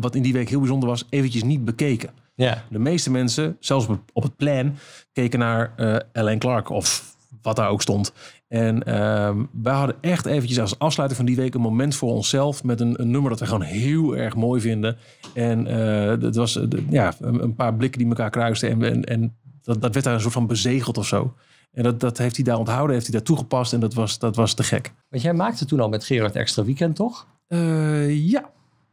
wat 0.00 0.14
in 0.14 0.22
die 0.22 0.32
week 0.32 0.48
heel 0.48 0.58
bijzonder 0.58 0.88
was, 0.88 1.06
eventjes 1.10 1.42
niet 1.42 1.64
bekeken. 1.64 2.10
Ja. 2.34 2.64
De 2.70 2.78
meeste 2.78 3.10
mensen, 3.10 3.56
zelfs 3.60 3.86
op, 4.12 4.22
het 4.22 4.36
plan, 4.36 4.74
keken 5.12 5.38
naar 5.38 5.74
Ellen 6.12 6.38
Clark 6.38 6.68
of 6.68 7.16
wat 7.42 7.56
daar 7.56 7.68
ook 7.68 7.82
stond. 7.82 8.12
En 8.48 8.82
ehm, 8.82 9.44
wij 9.52 9.72
hadden 9.74 9.96
echt 10.00 10.26
eventjes 10.26 10.60
als 10.60 10.78
afsluiting 10.78 11.20
van 11.20 11.28
die 11.28 11.36
week 11.36 11.54
een 11.54 11.60
moment 11.60 11.94
voor 11.94 12.10
onszelf 12.12 12.64
met 12.64 12.80
een, 12.80 13.00
een 13.00 13.10
nummer 13.10 13.30
dat 13.30 13.40
we 13.40 13.46
gewoon 13.46 13.62
heel 13.62 14.16
erg 14.16 14.34
mooi 14.34 14.60
vinden. 14.60 14.96
En 15.34 15.66
eh 15.66 16.20
dat 16.20 16.34
was 16.36 16.56
eh, 16.56 16.64
de- 16.68 16.84
ja, 16.90 17.14
een, 17.20 17.54
paar 17.54 17.74
blikken 17.74 17.98
die 18.00 18.08
elkaar 18.08 18.30
kruisten 18.30 18.70
en, 18.70 18.82
en, 18.82 19.04
en 19.04 19.36
dat, 19.62 19.80
dat 19.82 19.92
werd 19.92 20.04
daar 20.04 20.14
een 20.14 20.20
soort 20.20 20.32
van 20.32 20.46
bezegeld 20.46 20.98
of 20.98 21.06
zo. 21.06 21.34
En 21.72 21.82
dat, 21.82 22.00
dat 22.00 22.18
heeft 22.18 22.36
hij 22.36 22.44
daar 22.44 22.58
onthouden, 22.58 22.92
heeft 22.94 23.06
hij 23.06 23.14
daar 23.16 23.24
toegepast 23.26 23.72
en 23.72 23.80
dat 23.80 23.94
was, 23.94 24.18
dat 24.18 24.36
was 24.36 24.54
te 24.54 24.62
gek. 24.62 24.92
Want 25.08 25.22
jij 25.22 25.32
maakte 25.34 25.64
toen 25.64 25.80
al 25.80 25.88
met 25.88 26.04
Gerard 26.04 26.36
Extra 26.36 26.64
Weekend, 26.64 26.96
toch? 26.96 27.26
Eh, 27.46 28.28
ja. 28.30 28.50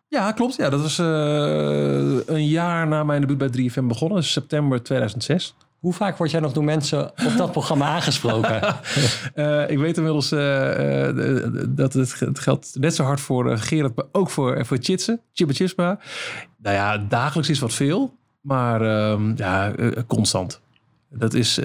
Ja, 0.07 0.31
klopt. 0.31 0.55
Ja, 0.55 0.69
dat 0.69 0.81
was 0.81 0.97
een 2.27 2.47
jaar 2.47 2.87
na 2.87 3.03
mijn 3.03 3.21
debuut 3.21 3.37
bij 3.51 3.69
3FM 3.71 3.83
begonnen. 3.87 4.23
September 4.23 4.83
2006. 4.83 5.55
Hoe 5.85 5.93
vaak 5.93 6.17
word 6.17 6.31
jij 6.31 6.39
nog 6.39 6.53
door 6.53 6.63
mensen 6.63 7.09
op 7.09 7.33
dat 7.37 7.51
programma 7.51 7.85
aangesproken? 7.85 8.61
Eh, 9.33 9.69
ik 9.69 9.77
weet 9.77 9.97
inmiddels 9.97 10.31
eh, 10.31 11.09
eh, 11.09 11.63
dat 11.67 11.93
het, 11.93 12.19
het 12.19 12.39
geldt 12.39 12.75
net 12.79 12.95
zo 12.95 13.03
hard 13.03 13.19
voor 13.19 13.57
Gerard, 13.57 13.95
maar 13.95 14.05
ook 14.11 14.29
voor, 14.29 14.65
voor 14.65 14.77
Chitsen. 14.81 15.21
Chibba 15.33 15.53
Chispa. 15.53 15.99
Nou 16.57 16.75
ja, 16.75 16.97
dagelijks 16.97 17.49
is 17.49 17.59
wat 17.59 17.73
veel. 17.73 18.13
Maar 18.41 18.81
ehm, 18.81 19.33
ja, 19.35 19.73
constant. 20.07 20.61
Dat 21.09 21.33
is 21.33 21.59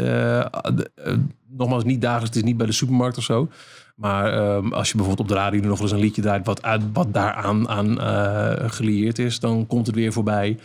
nogmaals 1.49 1.85
niet 1.85 2.01
dagelijks. 2.01 2.29
Het 2.29 2.37
is 2.37 2.49
niet 2.49 2.57
bij 2.57 2.67
de 2.67 2.73
supermarkt 2.73 3.19
of 3.19 3.25
zo. 3.25 3.49
Maar 3.97 4.33
ehm, 4.33 4.73
als 4.73 4.89
je 4.89 4.97
bijvoorbeeld 4.97 5.29
op 5.29 5.35
de 5.37 5.41
radio 5.43 5.61
nog 5.61 5.81
eens 5.81 5.93
een 5.93 5.99
liedje 5.99 6.23
draait... 6.23 6.47
wat, 6.47 6.63
uit, 6.63 6.83
wat 6.93 7.15
daaraan 7.15 7.69
aan, 7.69 7.99
gelieerd 8.71 9.19
is, 9.19 9.41
dan 9.41 9.67
komt 9.67 9.87
het 9.87 9.97
weer 9.97 10.13
voorbij. 10.13 10.59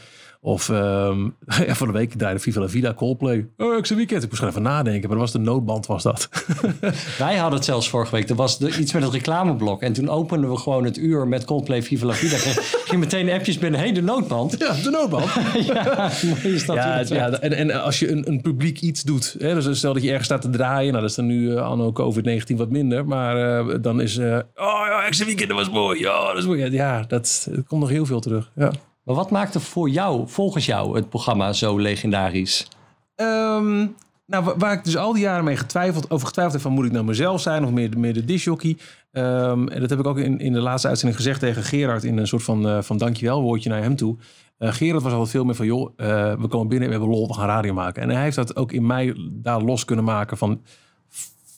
Of 0.46 0.70
ehm, 0.70 1.24
ja, 1.68 1.76
van 1.76 1.88
de 1.88 1.94
week 1.94 2.14
draaide 2.14 2.40
Viva 2.40 2.60
la 2.60 2.68
Vida 2.68 2.94
Coldplay. 2.94 3.48
Oh, 3.58 3.78
ik 3.78 3.86
zijn 3.86 3.98
weekend. 3.98 4.24
Ik 4.24 4.30
moest 4.30 4.42
gewoon 4.42 4.58
even 4.58 4.66
nadenken. 4.66 5.02
Maar 5.10 5.18
dat 5.18 5.20
was 5.20 5.32
de 5.32 5.50
noodband, 5.50 5.86
was 5.86 6.04
dat. 6.04 6.30
Wij 7.18 7.36
hadden 7.36 7.56
het 7.56 7.66
zelfs 7.66 7.90
vorige 7.90 8.16
week. 8.16 8.30
Er 8.30 8.36
was 8.36 8.58
de- 8.58 8.78
iets 8.80 8.94
met 8.94 9.04
het 9.04 9.14
reclameblok. 9.14 9.82
En 9.82 9.94
toen 9.94 10.10
openden 10.10 10.50
we 10.50 10.58
gewoon 10.58 10.84
het 10.84 10.98
uur 10.98 11.28
met 11.28 11.46
Coldplay 11.46 11.84
Viva 11.84 12.06
la 12.06 12.14
Vida. 12.14 12.38
Ging 12.90 13.00
meteen 13.00 13.30
appjes 13.30 13.58
binnen. 13.58 13.80
Hé, 13.80 13.86
hey, 13.86 13.96
de 13.96 14.02
noodband. 14.02 14.56
Ja, 14.60 14.74
de 14.84 14.90
noodband. 14.90 15.26
ja, 15.66 16.10
is 16.44 16.66
dat. 16.66 17.08
Ja, 17.10 17.32
en, 17.32 17.54
en 17.54 17.84
als 17.84 18.00
je 18.00 18.12
een, 18.12 18.28
een 18.28 18.42
publiek 18.42 18.80
iets 18.82 19.04
doet, 19.04 19.36
hè, 19.40 19.54
dus 19.54 19.78
stel 19.78 19.94
dat 19.94 20.02
je 20.02 20.10
ergens 20.10 20.26
staat 20.26 20.42
te 20.42 20.50
draaien, 20.50 20.90
nou 20.90 21.02
dat 21.02 21.10
is 21.10 21.16
dan 21.16 21.26
nu 21.26 21.56
eh, 21.56 21.66
anno 21.66 21.92
COVID-19 21.92 22.56
wat 22.56 22.70
minder, 22.70 23.06
maar 23.06 23.60
eh, 23.60 23.76
dan 23.82 24.02
is, 24.02 24.18
eh, 24.18 24.40
oh 24.56 24.84
ja, 24.88 25.04
extra 25.06 25.26
weekend, 25.26 25.50
dat 25.50 25.58
was 25.58 25.70
mooi, 25.70 26.00
ja, 26.00 26.28
dat 26.28 26.38
is 26.38 26.46
mooi. 26.46 26.72
Ja, 26.72 27.04
dat, 27.08 27.50
komt 27.68 27.82
nog 27.82 27.90
heel 27.90 28.06
veel 28.06 28.20
terug. 28.20 28.52
Ja. 28.56 28.72
Maar 29.06 29.16
wat 29.16 29.30
maakte 29.32 29.60
voor 29.60 29.90
jou, 29.90 30.24
volgens 30.28 30.66
jou, 30.66 30.96
het 30.96 31.10
programma 31.10 31.54
zo 31.54 31.78
legendarisch? 31.78 32.68
Ehm, 33.16 33.78
nou, 34.26 34.44
wa- 34.44 34.58
waar 34.58 34.74
ik 34.74 34.84
dus 34.84 34.98
al 34.98 35.14
die 35.14 35.22
jaren 35.22 35.44
mee 35.44 35.58
getwijfeld, 35.58 36.10
over 36.12 36.28
getwijfeld 36.28 36.56
heb 36.56 36.64
van 36.66 36.74
moet 36.74 36.86
ik 36.86 36.92
nou 36.92 37.06
mezelf 37.06 37.42
zijn 37.42 37.66
of 37.66 37.72
meer, 37.72 37.90
meer 37.98 38.14
de 38.14 38.26
disjockey. 38.26 38.78
Ehm, 39.12 39.68
en 39.68 39.80
dat 39.82 39.90
heb 39.90 40.00
ik 40.00 40.06
ook 40.08 40.18
in, 40.18 40.40
in 40.40 40.54
de 40.54 40.60
laatste 40.62 40.88
uitzending 40.88 41.18
gezegd 41.22 41.40
tegen 41.40 41.64
Gerard 41.64 42.04
in 42.04 42.18
een 42.18 42.28
soort 42.28 42.44
van, 42.44 42.68
eh, 42.70 42.82
van 42.82 42.98
dankjewel 42.98 43.42
woordje 43.42 43.70
naar 43.70 43.82
hem 43.82 43.96
toe. 43.96 44.16
Eh, 44.58 44.72
Gerard 44.72 45.04
was 45.04 45.12
altijd 45.12 45.32
veel 45.32 45.44
meer 45.46 45.56
van, 45.56 45.66
joh, 45.66 45.92
eh, 45.96 46.34
we 46.34 46.48
komen 46.48 46.68
binnen, 46.68 46.88
we 46.88 46.94
hebben 46.96 47.14
lol, 47.14 47.28
we 47.28 47.34
gaan 47.34 47.48
radio 47.48 47.74
maken. 47.74 48.02
En 48.02 48.10
hij 48.10 48.24
heeft 48.24 48.36
dat 48.36 48.56
ook 48.56 48.72
in 48.72 48.86
mij 48.86 49.16
daar 49.32 49.62
los 49.62 49.86
kunnen 49.86 50.06
maken 50.06 50.38
van, 50.38 50.62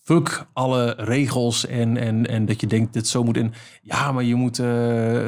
fuck 0.08 0.46
alle 0.54 0.94
regels 0.98 1.66
en, 1.66 1.98
en, 1.98 2.28
en 2.28 2.46
dat 2.46 2.62
je 2.62 2.68
denkt 2.68 2.94
dit 2.94 3.08
zo 3.08 3.24
moet 3.24 3.38
in. 3.38 3.54
Ja, 3.82 4.12
maar 4.12 4.24
je 4.24 4.36
moet 4.36 4.60
eh, 4.60 4.68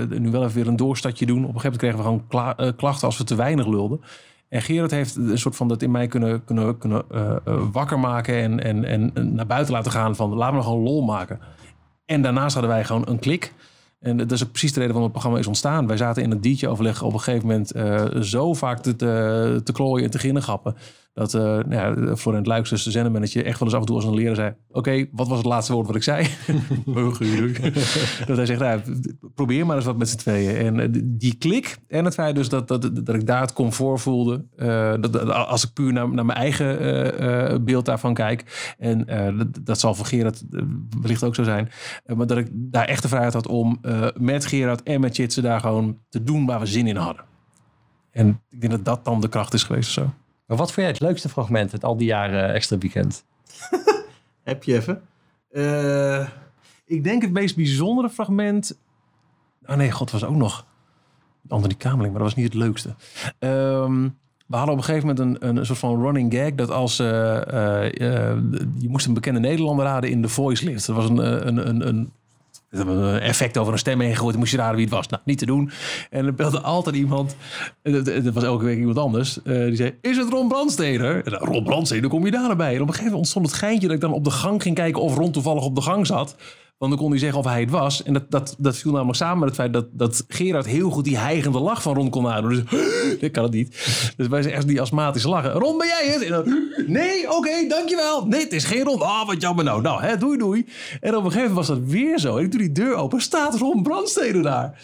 nu 0.09 0.32
wel 0.32 0.43
even 0.43 0.55
weer 0.55 0.67
een 0.67 0.75
doorstadje 0.75 1.25
doen. 1.25 1.45
Op 1.45 1.55
een 1.55 1.59
gegeven 1.59 1.80
moment 1.80 2.01
kregen 2.01 2.19
we 2.19 2.30
gewoon 2.30 2.57
eh, 2.57 2.77
klachten 2.77 3.07
als 3.07 3.17
we 3.17 3.23
te 3.23 3.36
weinig 3.36 3.67
lulden. 3.67 4.01
En 4.49 4.61
Gerard 4.61 4.91
heeft 4.91 5.15
een 5.15 5.38
soort 5.38 5.55
van 5.55 5.67
dat 5.67 5.82
in 5.82 5.91
mij 5.91 6.07
kunnen, 6.07 6.43
kunnen, 6.43 6.77
kunnen 6.77 7.03
eh, 7.11 7.36
wakker 7.71 7.99
maken 7.99 8.36
en, 8.41 8.63
en, 8.63 8.86
en 8.86 9.34
naar 9.34 9.45
buiten 9.45 9.73
laten 9.73 9.91
gaan 9.91 10.15
van 10.15 10.34
laten 10.34 10.57
we 10.57 10.63
gewoon 10.63 10.84
lol 10.84 11.01
maken. 11.01 11.39
En 12.05 12.21
daarnaast 12.21 12.53
hadden 12.53 12.71
wij 12.71 12.86
gewoon 12.86 13.07
een 13.07 13.19
klik. 13.19 13.53
En 13.99 14.17
dat 14.17 14.32
is 14.32 14.43
ook 14.43 14.51
precies 14.51 14.73
de 14.73 14.80
reden 14.80 14.93
waarom 14.93 15.11
het 15.11 15.19
programma 15.19 15.39
is 15.39 15.47
ontstaan. 15.47 15.88
Wij 15.88 15.97
zaten 15.97 16.23
in 16.23 16.30
het 16.30 16.43
DJ-overleg 16.43 17.01
op 17.01 17.13
een 17.13 17.19
gegeven 17.19 17.47
moment 17.47 17.71
zo 18.25 18.53
vaak 18.53 18.80
te, 18.80 18.95
te, 18.95 19.61
te 19.63 19.71
klooien 19.71 20.05
en 20.05 20.11
te 20.11 20.19
ginnegappen. 20.19 20.75
Dat 21.14 21.34
uh, 21.34 21.41
nou 21.41 21.74
ja, 21.74 22.16
Florent 22.16 22.47
Luijks, 22.47 22.70
dus 22.70 22.84
de 22.84 22.91
zendermanager, 22.91 23.45
echt 23.45 23.60
wel 23.60 23.68
eens 23.68 23.74
af 23.74 23.80
en 23.80 23.88
toe 23.88 23.95
als 23.95 24.05
een 24.05 24.14
leraar 24.14 24.36
zei... 24.36 24.53
Oké, 24.72 25.05
wat 25.12 25.28
was 25.28 25.38
het 25.38 25.47
laatste 25.47 25.74
woord 25.74 25.88
wat 25.88 25.95
ik 25.95 26.03
zei? 26.03 26.28
dat 28.28 28.38
hij 28.38 28.45
zegt, 28.45 28.60
nou, 28.60 28.82
probeer 29.34 29.66
maar 29.66 29.76
eens 29.76 29.86
wat 29.86 29.97
met 29.97 30.10
z'n 30.10 30.18
tweeën. 30.18 30.55
En 30.55 30.80
uh, 30.80 31.01
die 31.03 31.36
klik 31.36 31.78
en 31.88 32.05
het 32.05 32.14
feit 32.14 32.36
dus 32.36 32.49
dat, 32.49 32.68
dat, 32.68 33.05
dat 33.05 33.16
ik 33.16 33.28
daar 33.28 33.41
het 33.41 33.53
comfort 33.53 34.01
voelde... 34.01 34.45
Uh, 34.57 34.93
dat, 34.99 35.14
dat, 35.14 35.30
als 35.30 35.64
ik 35.64 35.74
puur 35.74 35.93
naar, 35.93 36.10
naar 36.10 36.26
mijn 36.26 36.38
eigen 36.38 36.84
uh, 37.24 37.57
beeld 37.62 37.86
daarvan 37.86 38.14
kijk... 38.14 38.74
en 38.78 39.05
dat, 39.38 39.47
dat, 39.62 39.80
zal 39.80 39.95
voor 39.95 40.05
Gerard 40.05 40.43
wellicht 41.01 41.24
ook 41.24 41.36
zo 41.36 41.43
zijn... 41.43 41.72
maar 42.05 42.28
dat 42.28 42.38
ik 42.38 42.47
daar 42.51 42.86
echt 42.86 43.01
de 43.01 43.07
vrijheid 43.07 43.34
had 43.34 43.47
om 43.47 43.80
met 44.18 44.45
Gerard 44.45 44.84
en 44.84 45.01
met 45.01 45.16
Chitsen 45.16 45.43
daar 45.43 45.60
gewoon 45.60 45.97
te 46.10 46.24
doen 46.24 46.45
waar 46.45 46.60
we 46.60 46.66
zin 46.66 46.88
in 46.88 46.95
hadden. 46.95 47.24
En 48.12 48.41
ik 48.49 48.62
denk 48.62 48.74
dat 48.74 48.86
dat 48.86 49.05
dan 49.05 49.22
de 49.22 49.30
kracht 49.30 49.53
is 49.53 49.64
geweest 49.64 49.88
of 49.88 49.93
zo. 49.93 50.14
Maar 50.50 50.58
wat 50.58 50.72
vond 50.72 50.76
jij 50.76 50.88
het 50.88 51.00
leukste 51.00 51.30
fragment 51.30 51.72
uit 51.72 51.84
al 51.84 51.97
die 51.97 52.08
jaren 52.08 52.54
extra 52.54 52.78
weekend? 52.78 53.26
Heb 54.43 54.64
je 54.64 54.76
even? 54.76 55.02
Uh, 55.52 56.28
ik 56.86 57.04
denk 57.04 57.22
het 57.22 57.32
meest 57.32 57.56
bijzondere 57.56 58.10
fragment. 58.10 58.80
Oh 59.66 59.76
nee, 59.76 59.91
god, 59.91 60.12
was 60.12 60.24
ook 60.24 60.36
nog. 60.36 60.66
Anthony 61.47 61.74
Kameling, 61.74 62.10
maar 62.12 62.22
dat 62.22 62.34
was 62.34 62.36
niet 62.36 62.54
het 62.54 62.64
leukste. 62.64 62.95
Um, 63.39 64.18
we 64.45 64.56
hadden 64.56 64.74
op 64.74 64.80
een 64.80 64.86
gegeven 64.86 65.08
moment 65.08 65.41
een, 65.41 65.58
een 65.58 65.66
soort 65.66 65.80
van 65.80 66.02
running 66.02 66.34
gag. 66.34 66.56
Dat 66.56 66.70
als 66.70 67.00
uh, 67.00 67.08
uh, 67.08 67.91
je 68.78 68.88
moest 68.88 69.06
een 69.06 69.14
bekende 69.14 69.39
Nederlander 69.39 69.86
raden 69.86 70.10
in 70.10 70.22
de 70.22 70.30
voice 70.30 70.66
lift. 70.66 70.86
Dat 70.88 70.95
was 70.95 71.10
een, 71.10 71.47
een, 71.47 71.70
een, 71.70 71.88
een 71.88 72.12
een 72.70 73.20
effect 73.20 73.57
over 73.57 73.74
een 73.74 73.80
stem 73.80 73.99
heen 73.99 74.15
gegooid. 74.15 74.38
Moest 74.38 74.51
je 74.51 74.57
raden 74.57 74.76
wie 74.76 74.86
het 74.86 74.93
was. 74.93 75.07
Nou, 75.07 75.22
niet 75.26 75.38
te 75.38 75.45
doen. 75.45 75.72
En 76.09 76.26
er 76.26 76.34
belde 76.34 76.61
altijd 76.61 76.95
iemand. 76.95 77.36
Het 77.84 78.34
was 78.34 78.43
elke 78.43 78.65
week 78.65 78.78
iemand 78.78 78.97
anders. 78.97 79.39
Die 79.43 79.76
zei, 79.76 79.97
is 80.01 80.17
het 80.17 80.30
Ron 80.30 80.47
Brandsteder? 80.47 81.30
Ron 81.30 81.63
Brandsteder, 81.63 82.09
kom 82.09 82.26
je 82.26 82.32
daar 82.32 82.55
bij? 82.55 82.76
En 82.76 82.82
op 82.82 82.88
een 82.88 82.93
gegeven 82.93 83.03
moment 83.03 83.15
ontstond 83.15 83.45
het 83.45 83.55
geintje 83.55 83.88
dat 83.88 83.95
ik 83.95 84.01
dan 84.01 84.13
op 84.13 84.24
de 84.24 84.32
gang 84.32 84.61
ging 84.61 84.76
kijken 84.76 85.01
of 85.01 85.15
Ron 85.15 85.32
toevallig 85.32 85.63
op 85.63 85.76
de 85.76 85.82
gang 85.82 86.07
zat. 86.07 86.36
Want 86.80 86.91
dan 86.91 87.01
kon 87.01 87.09
hij 87.09 87.19
zeggen 87.19 87.39
of 87.39 87.45
hij 87.45 87.59
het 87.59 87.69
was. 87.69 88.03
En 88.03 88.13
dat, 88.13 88.32
dat, 88.32 88.55
dat 88.57 88.77
viel 88.77 88.91
namelijk 88.91 89.17
samen 89.17 89.39
met 89.39 89.47
het 89.47 89.57
feit 89.57 89.73
dat, 89.73 89.86
dat 89.91 90.23
Gerard 90.27 90.65
heel 90.65 90.89
goed 90.89 91.03
die 91.03 91.17
hijgende 91.17 91.59
lach 91.59 91.82
van 91.82 91.95
Ron 91.95 92.09
kon 92.09 92.23
nadoen. 92.23 92.49
Dus 92.69 93.17
ik 93.19 93.32
kan 93.32 93.43
het 93.43 93.53
niet. 93.53 93.69
Dus 94.17 94.27
wij 94.27 94.41
zijn 94.41 94.53
echt 94.53 94.67
die 94.67 94.82
astmatische 94.82 95.30
lachen. 95.30 95.51
Ron, 95.51 95.77
ben 95.77 95.88
jij 95.88 96.07
het? 96.13 96.21
En 96.21 96.32
dan, 96.32 96.69
nee, 96.97 97.36
oké, 97.36 97.67
dankjewel. 97.67 98.25
Nee, 98.25 98.43
het 98.43 98.53
is 98.53 98.63
geen 98.63 98.84
Ron. 98.84 99.01
Ah, 99.01 99.07
oh, 99.07 99.27
wat 99.27 99.41
jammer 99.41 99.65
nou. 99.65 99.82
Nou, 99.82 100.01
hè, 100.01 100.17
doei, 100.17 100.38
doei. 100.38 100.65
En 101.01 101.15
op 101.15 101.23
een 101.23 101.32
gegeven 101.32 101.53
moment 101.53 101.67
was 101.67 101.67
dat 101.67 101.80
weer 101.86 102.19
zo. 102.19 102.38
En 102.38 102.43
ik 102.43 102.51
doe 102.51 102.59
die 102.59 102.71
deur 102.71 102.95
open. 102.95 103.21
Staat 103.21 103.55
Ron 103.55 103.84
Brandstede 103.84 104.41
daar. 104.41 104.80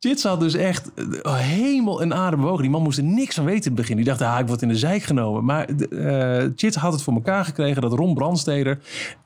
Chits 0.00 0.22
had 0.22 0.40
dus 0.40 0.54
echt 0.54 0.90
eh, 0.94 1.34
hemel 1.36 2.02
en 2.02 2.14
aarde 2.14 2.36
bewogen. 2.36 2.62
Die 2.62 2.70
man 2.70 2.82
moest 2.82 2.98
er 2.98 3.04
niks 3.04 3.34
van 3.34 3.44
weten 3.44 3.62
in 3.62 3.66
het 3.70 3.80
begin. 3.80 3.96
Die 3.96 4.04
dacht, 4.04 4.22
ah, 4.22 4.38
ik 4.38 4.46
word 4.46 4.62
in 4.62 4.68
de 4.68 4.76
zijk 4.76 5.02
genomen. 5.02 5.44
Maar 5.44 5.68
eh 5.68 6.48
Chits 6.56 6.76
had 6.76 6.92
het 6.92 7.02
voor 7.02 7.14
elkaar 7.14 7.44
gekregen 7.44 7.82
dat 7.82 7.92
Ron 7.92 8.14
Brandsteder 8.14 8.78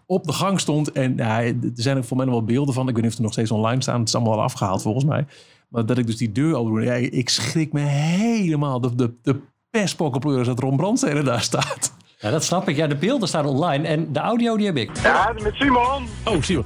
op 0.06 0.24
de 0.24 0.32
gang 0.32 0.60
stond. 0.60 0.92
En 0.92 1.16
ja, 1.16 1.42
er 1.42 1.54
zijn 1.74 1.96
er 1.96 2.04
voor 2.04 2.16
mij 2.16 2.26
nog 2.26 2.34
wel 2.34 2.44
beelden 2.44 2.74
van. 2.74 2.88
Ik 2.88 2.94
weet 2.94 3.02
niet 3.02 3.12
of 3.12 3.18
er 3.18 3.24
nog 3.24 3.32
steeds 3.32 3.50
online 3.50 3.82
staan. 3.82 3.98
Het 3.98 4.08
is 4.08 4.14
allemaal 4.14 4.32
al 4.32 4.42
afgehaald 4.42 4.82
volgens 4.82 5.04
mij. 5.04 5.26
Maar 5.68 5.86
dat 5.86 5.98
ik 5.98 6.06
dus 6.06 6.16
die 6.16 6.32
deur 6.32 6.54
open 6.54 6.72
doe. 6.72 6.82
Ja, 6.82 6.94
ik 6.94 7.28
schrik 7.28 7.72
me 7.72 7.80
helemaal. 7.80 8.80
De, 8.80 8.94
de, 8.94 9.14
de 9.22 9.40
dat 10.44 10.58
Ron 10.58 10.76
Brandsteder 10.76 11.24
daar 11.24 11.42
staat. 11.42 11.94
Ja, 12.18 12.30
dat 12.30 12.44
snap 12.44 12.68
ik. 12.68 12.76
Ja, 12.76 12.86
de 12.86 12.96
beelden 12.96 13.28
staan 13.28 13.46
online 13.46 13.86
en 13.86 14.12
de 14.12 14.18
audio 14.18 14.56
die 14.56 14.66
heb 14.66 14.76
ik. 14.76 14.90
Ja, 15.02 15.34
met 15.42 15.54
Simon. 15.54 16.06
Oh, 16.24 16.42
Simon. 16.42 16.64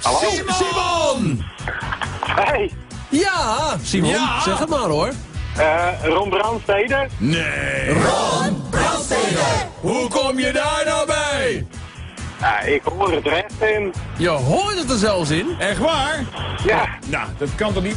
Hallo. 0.00 0.18
Simon! 0.46 1.40
Hey, 2.20 2.70
Ja, 3.10 3.76
Simon, 3.82 4.10
Ja. 4.10 4.40
zeg 4.40 4.58
het 4.58 4.68
maar 4.68 4.78
hoor. 4.88 5.10
eh 5.56 5.88
Ron 6.04 6.28
Brandstede. 6.30 7.08
Nee. 7.18 7.94
Hoe 9.80 10.08
kom 10.08 10.38
je 10.38 10.52
daar 10.52 10.82
nou 10.86 11.06
bij? 11.06 11.66
Ja, 12.40 12.60
ik 12.60 12.82
hoor 12.84 13.12
het 13.12 13.26
recht 13.26 13.52
in. 13.60 13.94
Je 14.18 14.28
hoort 14.28 14.78
het 14.78 14.90
er 14.90 14.96
zelfs 14.98 15.30
in. 15.30 15.56
Echt 15.58 15.78
waar? 15.78 16.24
Ja, 16.64 16.88
Nou, 17.06 17.28
dat 17.38 17.48
kan 17.54 17.72
toch 17.72 17.82
niet... 17.82 17.96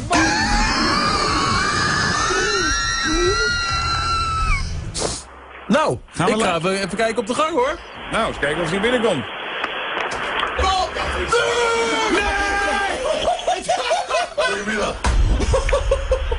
Nou, 5.68 5.98
Gaan 6.14 6.26
we 6.28 6.34
ik 6.34 6.42
ga 6.42 6.56
even 6.58 6.98
kijken 6.98 7.18
op 7.18 7.28
de 7.28 7.34
gang 7.34 7.52
hoor. 7.52 7.80
Nou, 8.12 8.28
eens 8.28 8.40
kijken 8.40 8.64
of 8.64 8.70
hij 8.70 8.80
binnenkomt. 8.80 9.24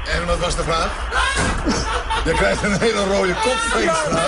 En 0.04 0.26
wat 0.26 0.38
was 0.38 0.56
de 0.56 0.62
vraag? 0.62 0.90
Je 2.24 2.32
krijgt 2.32 2.62
een 2.62 2.78
hele 2.80 3.04
rode 3.04 3.34
kop, 3.34 3.56
Veenstra. 3.56 4.26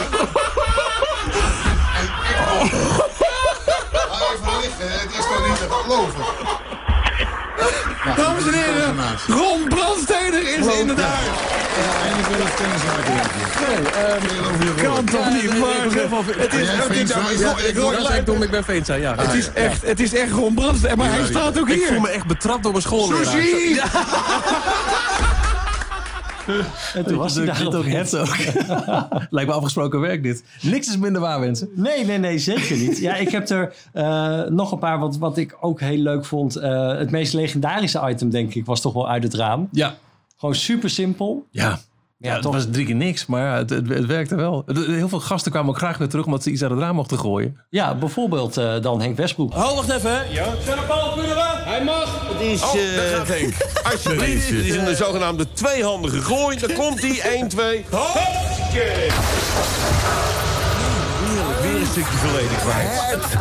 En 1.96 2.04
ik. 2.04 2.70
Ga 3.92 4.32
even 4.32 4.60
liggen, 4.60 5.00
het 5.00 5.10
is 5.10 5.16
toch 5.16 5.48
niet 5.48 5.58
te 5.58 5.66
geloven. 5.70 6.24
Dames 8.16 8.46
en 8.46 8.52
heren, 8.52 8.94
Ron 9.28 9.68
Brandsteder 9.68 10.42
is 10.58 10.66
inderdaad... 10.80 11.14
Eindelijk 12.02 12.28
weer 12.28 12.40
een 12.40 12.54
kennis 12.56 12.82
maken. 12.84 14.82
Kan 14.82 15.04
toch 15.04 15.28
niet 15.30 15.50
zijn? 15.52 16.36
Het 16.38 16.52
is... 16.54 16.68
ik 16.68 17.08
Ja, 17.38 17.46
hoor- 17.48 17.60
ik 17.60 17.76
Ik. 17.76 18.26
Dom, 18.26 18.42
ik 18.42 18.50
ben 18.50 18.64
Veenstra, 18.64 18.94
ja. 18.94 19.14
Het 19.16 19.32
is 19.34 19.50
echt, 19.52 19.82
het 19.86 20.00
is 20.00 20.14
echt 20.14 20.30
Ron 20.32 20.54
Brandsteder, 20.54 20.96
maar 20.96 21.10
hij 21.10 21.18
Ja, 21.20 21.26
staat 21.26 21.60
ook 21.60 21.68
Ik 21.68 21.78
voel 21.82 21.90
hier. 21.92 22.00
me 22.00 22.08
echt 22.08 22.26
betrapt 22.26 22.62
door 22.62 22.72
mijn 22.72 22.84
schoolleraar. 22.84 23.24
Sushi! 23.24 23.80
En 26.94 27.04
toen 27.04 27.16
was 27.16 27.34
hij 27.34 27.44
daar 27.44 27.66
ook 27.66 27.84
het 27.84 28.16
ook. 28.20 28.36
Lijkt 29.30 29.50
me 29.50 29.56
afgesproken 29.56 30.00
werk 30.00 30.22
dit. 30.22 30.44
Niks 30.62 30.88
is 30.88 30.96
minder 30.96 31.20
waar, 31.20 31.40
mensen. 31.40 31.68
Nee, 31.74 32.04
nee, 32.04 32.18
nee, 32.18 32.38
zeker 32.38 32.76
niet. 32.76 32.98
Ja, 32.98 33.14
ik 33.14 33.30
heb 33.30 33.48
er 33.48 33.74
eh, 33.92 34.42
nog 34.42 34.72
een 34.72 34.78
paar, 34.78 34.98
wat, 34.98 35.16
wat 35.16 35.36
ik 35.36 35.56
ook 35.60 35.80
heel 35.80 35.98
leuk 35.98 36.24
vond. 36.24 36.56
Eh, 36.56 36.98
het 36.98 37.10
meest 37.10 37.32
legendarische 37.32 38.08
item, 38.08 38.30
denk 38.30 38.54
ik, 38.54 38.66
was 38.66 38.80
toch 38.80 38.92
wel 38.92 39.08
uit 39.08 39.22
het 39.22 39.34
raam. 39.34 39.68
Ja. 39.72 39.96
Gewoon 40.36 40.54
super 40.54 40.90
simpel. 40.90 41.46
Ja. 41.50 41.78
Ja, 42.18 42.32
het 42.32 42.42
toch? 42.42 42.52
was 42.52 42.66
drie 42.70 42.86
keer 42.86 42.94
niks, 42.94 43.26
maar 43.26 43.42
ja, 43.42 43.56
het, 43.56 43.70
het, 43.70 43.88
het 43.88 44.06
werkte 44.06 44.34
wel. 44.34 44.62
Het- 44.66 44.86
Heel 44.86 45.08
veel 45.08 45.20
gasten 45.20 45.52
kwamen 45.52 45.70
ook 45.70 45.76
graag 45.76 45.98
weer 45.98 46.08
terug 46.08 46.24
omdat 46.24 46.42
ze 46.42 46.50
iets 46.50 46.62
uit 46.62 46.70
het 46.70 46.80
raam 46.80 46.94
mochten 46.94 47.18
gooien. 47.18 47.60
Ja, 47.70 47.94
bijvoorbeeld 47.94 48.56
eh, 48.56 48.80
dan 48.82 49.00
Henk 49.00 49.16
Westbroek. 49.16 49.54
Oh, 49.54 49.74
wacht 49.74 49.90
even. 49.90 50.10
Ja. 50.30 50.44
Hij 51.64 51.84
mag. 51.84 52.28
Het 52.32 52.40
is, 52.40 52.60
eh, 52.62 52.70
alsjeblieft, 53.92 54.48
het 54.48 54.64
is 54.64 54.76
een 54.76 54.96
zogenaamde 54.96 55.52
tweehandige 55.52 56.20
gooi. 56.22 56.58
Daar 56.58 56.72
komt 56.72 57.00
hij, 57.00 57.20
1, 57.20 57.48
2. 57.48 57.84
Heerlijk, 61.24 61.60
weer 61.60 61.80
een 61.80 61.86
stukje 61.86 62.16
verleden 62.18 62.56
kwijt. 62.56 63.36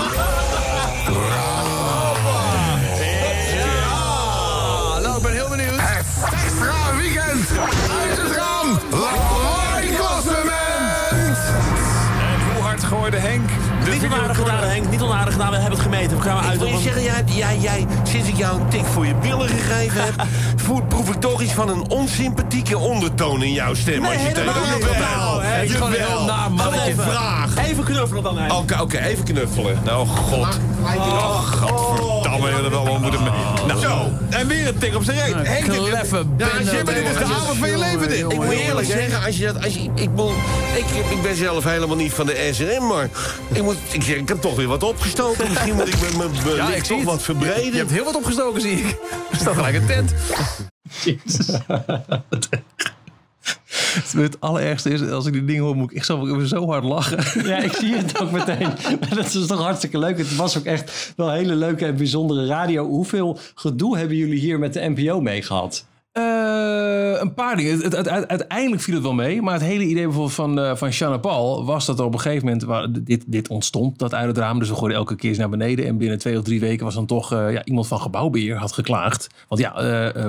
Niet 14.05 14.13
onaardig 14.13 14.37
gedaan, 14.37 14.63
Henk. 14.63 14.89
Niet 14.89 15.01
onaardig 15.01 15.33
gedaan. 15.33 15.49
We 15.49 15.55
hebben 15.55 15.73
het 15.73 15.81
gemeten. 15.81 16.17
We 16.17 16.23
gaan 16.23 16.45
uit. 16.45 16.59
Wil 16.59 16.67
je 16.67 16.79
zeggen, 16.79 17.03
jij, 17.03 17.23
jij, 17.25 17.57
jij, 17.57 17.85
sinds 18.03 18.27
ik 18.29 18.35
jou 18.35 18.59
een 18.61 18.67
tik 18.67 18.85
voor 18.85 19.05
je 19.05 19.15
billen 19.15 19.49
gegeven 19.49 20.03
heb... 20.03 20.13
voel, 20.65 20.81
proef 20.81 21.09
ik 21.09 21.19
toch 21.19 21.41
iets 21.41 21.51
van 21.51 21.69
een 21.69 21.89
onsympathieke 21.89 22.77
ondertoon 22.77 23.43
in 23.43 23.53
jouw 23.53 23.73
stem. 23.73 24.05
als 24.05 24.13
je 24.13 24.31
tegen 24.31 24.53
helemaal 24.53 24.77
niet. 24.77 24.85
Jawel, 24.85 25.41
Hè, 25.41 25.67
gewoon 25.67 25.91
heel 25.91 26.25
naar 26.25 26.51
mannetje. 26.51 26.93
Gewoon 26.93 27.11
vraag. 27.11 27.67
Even 27.67 27.83
knuffelen 27.83 28.23
dan, 28.23 28.37
hè. 28.37 28.53
Oké, 28.53 28.81
oké, 28.81 28.97
even 28.97 29.23
knuffelen. 29.23 29.79
Nou, 29.83 30.07
god. 30.07 30.59
Oh, 30.97 32.14
Je 32.41 32.97
moeten... 33.01 33.23
Nou, 33.67 33.79
zo. 33.79 34.09
En 34.29 34.47
weer 34.47 34.67
een 34.67 34.77
tik 34.77 34.95
op 34.95 35.03
zijn 35.03 35.17
reet. 35.17 35.47
Henk, 35.47 35.65
Ja. 36.37 36.47
Jimmy, 36.61 36.93
dit 36.93 37.03
is 37.11 37.17
de 37.17 37.23
avond 37.23 37.57
van 37.57 37.69
je 37.69 37.77
leven, 37.77 38.09
dit. 38.09 38.19
Ik 38.19 38.23
moet 38.25 38.33
je 38.33 38.39
jongen, 38.39 38.57
eerlijk 38.57 38.87
zeggen, 38.87 39.25
als 39.25 39.37
je 39.37 39.45
dat... 39.45 39.63
Als 39.63 39.73
je, 39.73 39.81
ik, 39.95 40.09
bedoel, 40.09 40.31
ik, 40.75 40.85
ik 41.09 41.21
ben 41.21 41.35
zelf 41.35 41.63
helemaal 41.63 41.95
niet 41.95 42.13
van 42.13 42.25
de 42.25 42.49
SRM, 42.53 42.87
maar... 42.87 43.09
Ik, 43.51 43.61
moet, 43.63 43.75
ik, 43.91 44.03
zeg, 44.03 44.15
ik 44.15 44.27
heb 44.27 44.41
toch 44.41 44.55
weer 44.55 44.67
wat 44.67 44.83
opgestoken. 44.83 45.49
Misschien 45.49 45.75
moet 45.75 45.87
ik 45.87 46.17
mijn- 46.17 46.55
Ja, 46.55 46.73
ik 46.73 46.83
toch 46.83 47.03
wat 47.03 47.21
verbreden. 47.21 47.71
Je 47.71 47.77
hebt 47.77 47.91
heel 47.91 48.03
wat 48.03 48.15
opgestoken, 48.15 48.61
zie 48.61 48.71
ik. 48.77 48.95
Er 49.31 49.37
staat 49.37 49.55
gelijk 49.55 49.75
een 49.75 49.85
tent. 49.85 50.13
Het 54.17 54.41
allerergste 54.41 54.89
is, 54.89 55.09
als 55.09 55.25
ik 55.25 55.33
die 55.33 55.45
dingen 55.45 55.63
hoor, 55.63 55.75
moet 55.75 55.91
ik 55.91 55.97
echt 55.97 56.05
zo, 56.05 56.39
zo 56.45 56.67
hard 56.67 56.83
lachen. 56.83 57.47
Ja, 57.47 57.57
ik 57.57 57.73
zie 57.73 57.95
het 57.95 58.19
ook 58.19 58.31
meteen. 58.31 58.73
Maar 58.99 59.15
dat 59.21 59.33
is 59.33 59.47
toch 59.47 59.61
hartstikke 59.61 59.99
leuk. 59.99 60.17
Het 60.17 60.35
was 60.35 60.57
ook 60.57 60.63
echt 60.65 61.13
wel 61.15 61.31
hele 61.31 61.55
leuke 61.55 61.85
en 61.85 61.95
bijzondere 61.95 62.45
radio. 62.45 62.87
Hoeveel 62.87 63.37
gedoe 63.55 63.97
hebben 63.97 64.17
jullie 64.17 64.39
hier 64.39 64.59
met 64.59 64.73
de 64.73 64.89
NPO 64.95 65.21
mee 65.21 65.41
gehad? 65.41 65.85
Eh, 66.19 67.21
een 67.21 67.33
paar 67.33 67.55
dingen. 67.55 67.79
Het, 67.81 67.95
het- 67.95 68.09
uiteindelijk 68.27 68.81
viel 68.81 68.93
het 68.93 69.03
wel 69.03 69.13
mee. 69.13 69.41
Maar 69.41 69.53
het 69.53 69.61
hele 69.63 69.83
idee 69.83 70.03
bijvoorbeeld 70.03 70.33
van, 70.33 70.59
eh 70.59 70.75
van 70.75 70.91
Shanna 70.91 71.17
Paul 71.17 71.65
was 71.65 71.85
dat 71.85 71.99
er 71.99 72.05
op 72.05 72.13
een 72.13 72.19
gegeven 72.19 72.45
moment 72.45 72.63
waar, 72.63 72.87
dit, 72.91 73.23
dit 73.27 73.47
ontstond, 73.47 73.99
dat 73.99 74.13
uit 74.13 74.27
het 74.27 74.37
raam. 74.37 74.59
Dus 74.59 74.69
we 74.69 74.75
gooiden 74.75 74.97
elke 74.97 75.15
keer 75.15 75.29
eens 75.29 75.37
naar 75.37 75.49
beneden. 75.49 75.85
En 75.85 75.97
binnen 75.97 76.17
twee 76.17 76.37
of 76.37 76.43
drie 76.43 76.59
weken 76.59 76.85
was 76.85 76.93
dan 76.93 77.05
toch 77.05 77.31
eh, 77.33 77.51
ja, 77.53 77.63
iemand 77.65 77.87
van 77.87 77.99
gebouwbeheer 77.99 78.57
had 78.57 78.71
geklaagd. 78.71 79.27
Want 79.47 79.61
ja, 79.61 79.73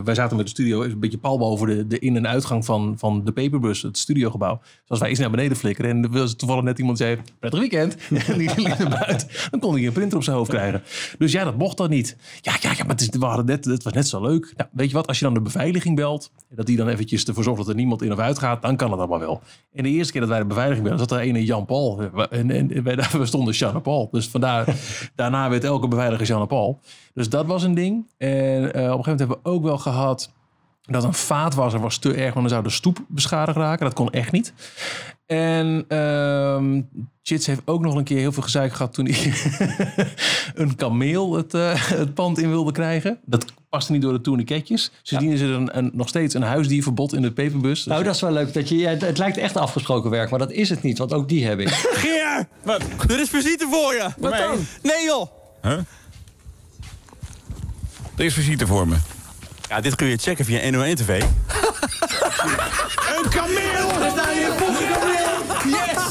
wij 0.04 0.14
zaten 0.14 0.36
met 0.36 0.44
de 0.46 0.50
studio 0.50 0.82
een 0.82 0.98
beetje 1.00 1.18
pal 1.18 1.38
boven 1.38 1.66
de, 1.66 1.86
de 1.86 1.98
in- 1.98 2.16
en 2.16 2.28
uitgang 2.28 2.64
van, 2.64 2.94
van 2.98 3.24
de 3.24 3.32
Paperbus, 3.32 3.82
het 3.82 3.98
studiogebouw. 3.98 4.58
Dus 4.62 4.88
als 4.88 4.98
wij 4.98 5.08
eens 5.08 5.18
naar 5.18 5.30
beneden 5.30 5.56
flikkeren 5.56 5.90
en 5.90 6.14
er 6.14 6.36
toevallig 6.36 6.64
net 6.64 6.78
iemand 6.78 6.98
zei, 6.98 7.18
prettig 7.38 7.60
weekend. 7.60 7.96
En 8.26 8.38
die 8.38 8.50
buiten. 8.88 9.28
Dan 9.50 9.60
kon 9.60 9.74
hij 9.74 9.86
een 9.86 9.92
printer 9.92 10.16
op 10.18 10.24
zijn 10.24 10.36
hoofd 10.36 10.50
krijgen. 10.50 10.82
Dus 11.18 11.32
ja, 11.32 11.44
dat 11.44 11.58
mocht 11.58 11.76
dan 11.76 11.90
niet. 11.90 12.16
Ja, 12.40 12.52
ja, 12.60 12.70
ja 12.76 12.84
maar 12.84 12.96
het, 13.36 13.46
net, 13.46 13.64
het 13.64 13.82
was 13.82 13.92
net 13.92 14.08
zo 14.08 14.20
leuk. 14.22 14.52
Nou, 14.56 14.68
weet 14.72 14.88
je 14.88 14.94
wat, 14.94 15.06
als 15.06 15.18
je 15.18 15.24
dan 15.24 15.34
de 15.34 15.40
beveiliging 15.40 15.74
belt, 15.84 16.30
dat 16.48 16.66
die 16.66 16.76
dan 16.76 16.88
eventjes 16.88 17.24
ervoor 17.24 17.42
zorgt 17.42 17.58
dat 17.58 17.68
er 17.68 17.74
niemand 17.74 18.02
in 18.02 18.12
of 18.12 18.18
uit 18.18 18.38
gaat, 18.38 18.62
dan 18.62 18.76
kan 18.76 18.90
het 18.90 18.98
allemaal 18.98 19.18
wel. 19.18 19.40
En 19.72 19.82
de 19.82 19.88
eerste 19.88 20.12
keer 20.12 20.20
dat 20.20 20.30
wij 20.30 20.38
de 20.38 20.46
beveiliging 20.46 20.86
belden, 20.88 21.08
zat 21.08 21.18
er 21.18 21.26
een 21.28 21.36
in 21.36 21.44
Jan 21.44 21.64
Paul. 21.64 22.00
En, 22.30 22.50
en 22.50 22.82
wij, 22.82 22.96
we 23.12 23.26
stonden 23.26 23.54
Jean 23.54 23.82
Paul. 23.82 24.08
Dus 24.10 24.28
vandaar, 24.28 24.76
daarna 25.14 25.50
werd 25.50 25.64
elke 25.64 25.88
beveiliger 25.88 26.26
Jean 26.26 26.46
Paul. 26.46 26.80
Dus 27.14 27.28
dat 27.28 27.46
was 27.46 27.62
een 27.62 27.74
ding. 27.74 28.06
En 28.18 28.28
eh, 28.28 28.42
op 28.64 28.64
een 28.64 28.72
gegeven 28.72 28.88
moment 28.96 29.18
hebben 29.18 29.38
we 29.42 29.50
ook 29.50 29.62
wel 29.62 29.78
gehad 29.78 30.32
dat 30.86 31.04
een 31.04 31.14
vaatwasser 31.14 31.80
was 31.80 31.98
te 31.98 32.14
erg, 32.14 32.34
want 32.34 32.34
dan 32.34 32.48
zou 32.48 32.62
de 32.62 32.70
stoep 32.70 33.04
beschadigd 33.08 33.56
raken. 33.56 33.84
Dat 33.84 33.94
kon 33.94 34.10
echt 34.10 34.32
niet. 34.32 34.52
En 35.26 35.84
ehm 35.88 36.80
Chits 37.22 37.46
heeft 37.46 37.60
ook 37.64 37.80
nog 37.80 37.94
een 37.94 38.04
keer 38.04 38.18
heel 38.18 38.32
veel 38.32 38.42
gezeik 38.42 38.72
gehad 38.72 38.94
toen 38.94 39.08
hij 39.08 39.32
een 40.54 40.76
kameel 40.76 41.34
het, 41.34 41.54
eh, 41.54 41.72
het 41.74 42.14
pand 42.14 42.38
in 42.38 42.48
wilde 42.48 42.72
krijgen. 42.72 43.18
Dat 43.24 43.44
paste 43.68 43.92
niet 43.92 44.02
door 44.02 44.12
de 44.12 44.20
tourniquetjes. 44.20 44.92
Sindsdien 45.02 45.32
is 45.32 45.40
er 45.40 45.50
een, 45.50 45.78
een, 45.78 45.90
nog 45.92 46.08
steeds 46.08 46.34
een 46.34 46.42
huisdierverbod 46.42 47.14
in 47.14 47.22
de 47.22 47.32
peperbus. 47.32 47.84
Nou, 47.84 48.04
dat 48.04 48.14
is 48.14 48.20
wel 48.20 48.32
leuk. 48.32 48.52
Dat 48.54 48.68
je, 48.68 48.76
ja, 48.76 48.90
het, 48.90 49.18
lijkt 49.18 49.36
echt 49.36 49.56
afgesproken 49.56 50.10
werk, 50.10 50.30
maar 50.30 50.38
dat 50.38 50.52
is 50.52 50.68
het 50.68 50.82
niet. 50.82 50.98
Want 50.98 51.12
ook 51.12 51.28
die 51.28 51.46
heb 51.46 51.58
ik. 51.58 51.68
Geer! 52.02 52.48
Wat? 52.62 52.82
Er 53.08 53.20
is 53.20 53.28
visite 53.28 53.66
voor 53.70 53.94
je. 53.94 54.08
Wat 54.18 54.36
dan? 54.36 54.58
Nee, 54.82 55.04
joh. 55.04 55.26
Er 58.16 58.24
is 58.24 58.34
visite 58.34 58.66
voor 58.66 58.88
me. 58.88 58.96
Ja, 59.68 59.80
dit 59.80 59.94
kun 59.94 60.06
je 60.06 60.16
checken 60.16 60.44
via 60.44 60.60
NO1 60.72 60.92
TV. 60.94 61.22
Een 63.16 63.28
kameel! 63.30 63.98
Daar 63.98 64.10
sta 64.10 64.30
je 64.30 64.52
fucking 64.58 64.90
kameel. 64.92 65.78
Yes! 65.78 66.02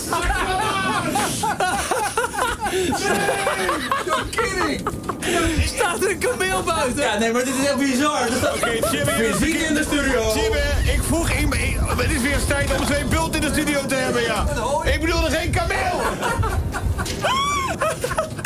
Staat 5.65 6.03
er 6.03 6.09
een 6.09 6.17
kameel 6.17 6.63
buiten? 6.63 7.03
Ja, 7.03 7.17
nee, 7.17 7.31
maar 7.31 7.45
dit 7.45 7.53
is 7.55 7.65
echt 7.67 7.77
bizar. 7.77 8.27
Oké, 8.55 8.69
Jimmy, 8.91 9.11
Fysiek 9.33 9.59
in 9.59 9.73
de 9.73 9.83
studio. 9.83 10.33
Jimmy, 10.33 10.91
ik 10.93 11.03
vroeg... 11.03 11.29
Ik- 11.29 11.53
het 11.97 12.11
is 12.11 12.21
weer 12.21 12.45
tijd 12.47 12.79
om 12.79 12.85
twee 12.85 13.05
bult 13.05 13.35
in 13.35 13.41
de 13.41 13.49
studio 13.51 13.85
te 13.85 13.95
hebben, 13.95 14.21
ja. 14.21 14.45
Ik 14.83 14.99
bedoelde 15.01 15.29
geen 15.29 15.51
kameel! 15.51 16.01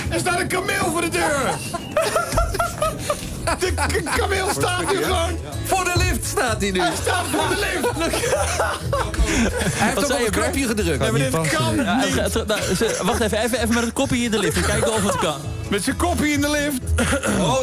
Er 0.09 0.19
staat 0.19 0.39
een 0.39 0.47
kameel 0.47 0.91
voor 0.91 1.01
de 1.01 1.09
deur! 1.09 1.49
De 3.59 4.03
kameel 4.17 4.47
staat 4.49 4.91
nu 4.91 5.03
gewoon. 5.03 5.37
Voor 5.65 5.83
de 5.83 5.93
lift 5.97 6.25
staat 6.25 6.61
hij 6.61 6.71
nu. 6.71 6.79
Hij 6.81 6.91
staat 7.01 7.25
voor 7.31 7.47
de 7.49 7.55
lift. 7.59 7.87
Hij 9.79 9.87
heeft 9.87 9.93
Wat 9.93 10.03
ook 10.03 10.09
zei 10.11 10.25
op 10.27 10.33
een 10.35 10.41
je, 10.41 10.41
knopje 10.41 10.67
gedrukt. 10.67 11.03
Ja, 11.05 11.11
maar 11.11 11.19
dit 11.19 11.49
kan 11.57 11.75
Ja, 11.75 11.95
niet. 11.95 12.05
even- 12.05 12.25
even- 12.25 12.47
nou, 12.47 12.61
ze- 12.75 12.99
wacht 13.03 13.19
even, 13.21 13.37
even, 13.43 13.57
even 13.61 13.73
met 13.73 13.83
het 13.83 13.93
kopje 13.93 14.17
in 14.17 14.31
de 14.31 14.39
lift. 14.39 14.55
en 14.57 14.63
Kijken 14.63 14.93
of 14.93 15.03
het 15.03 15.15
kan. 15.17 15.35
Met 15.69 15.83
zijn 15.83 15.95
kopje 15.95 16.27
in 16.31 16.41
de 16.41 16.49
lift. 16.49 17.09
Oh, 17.39 17.57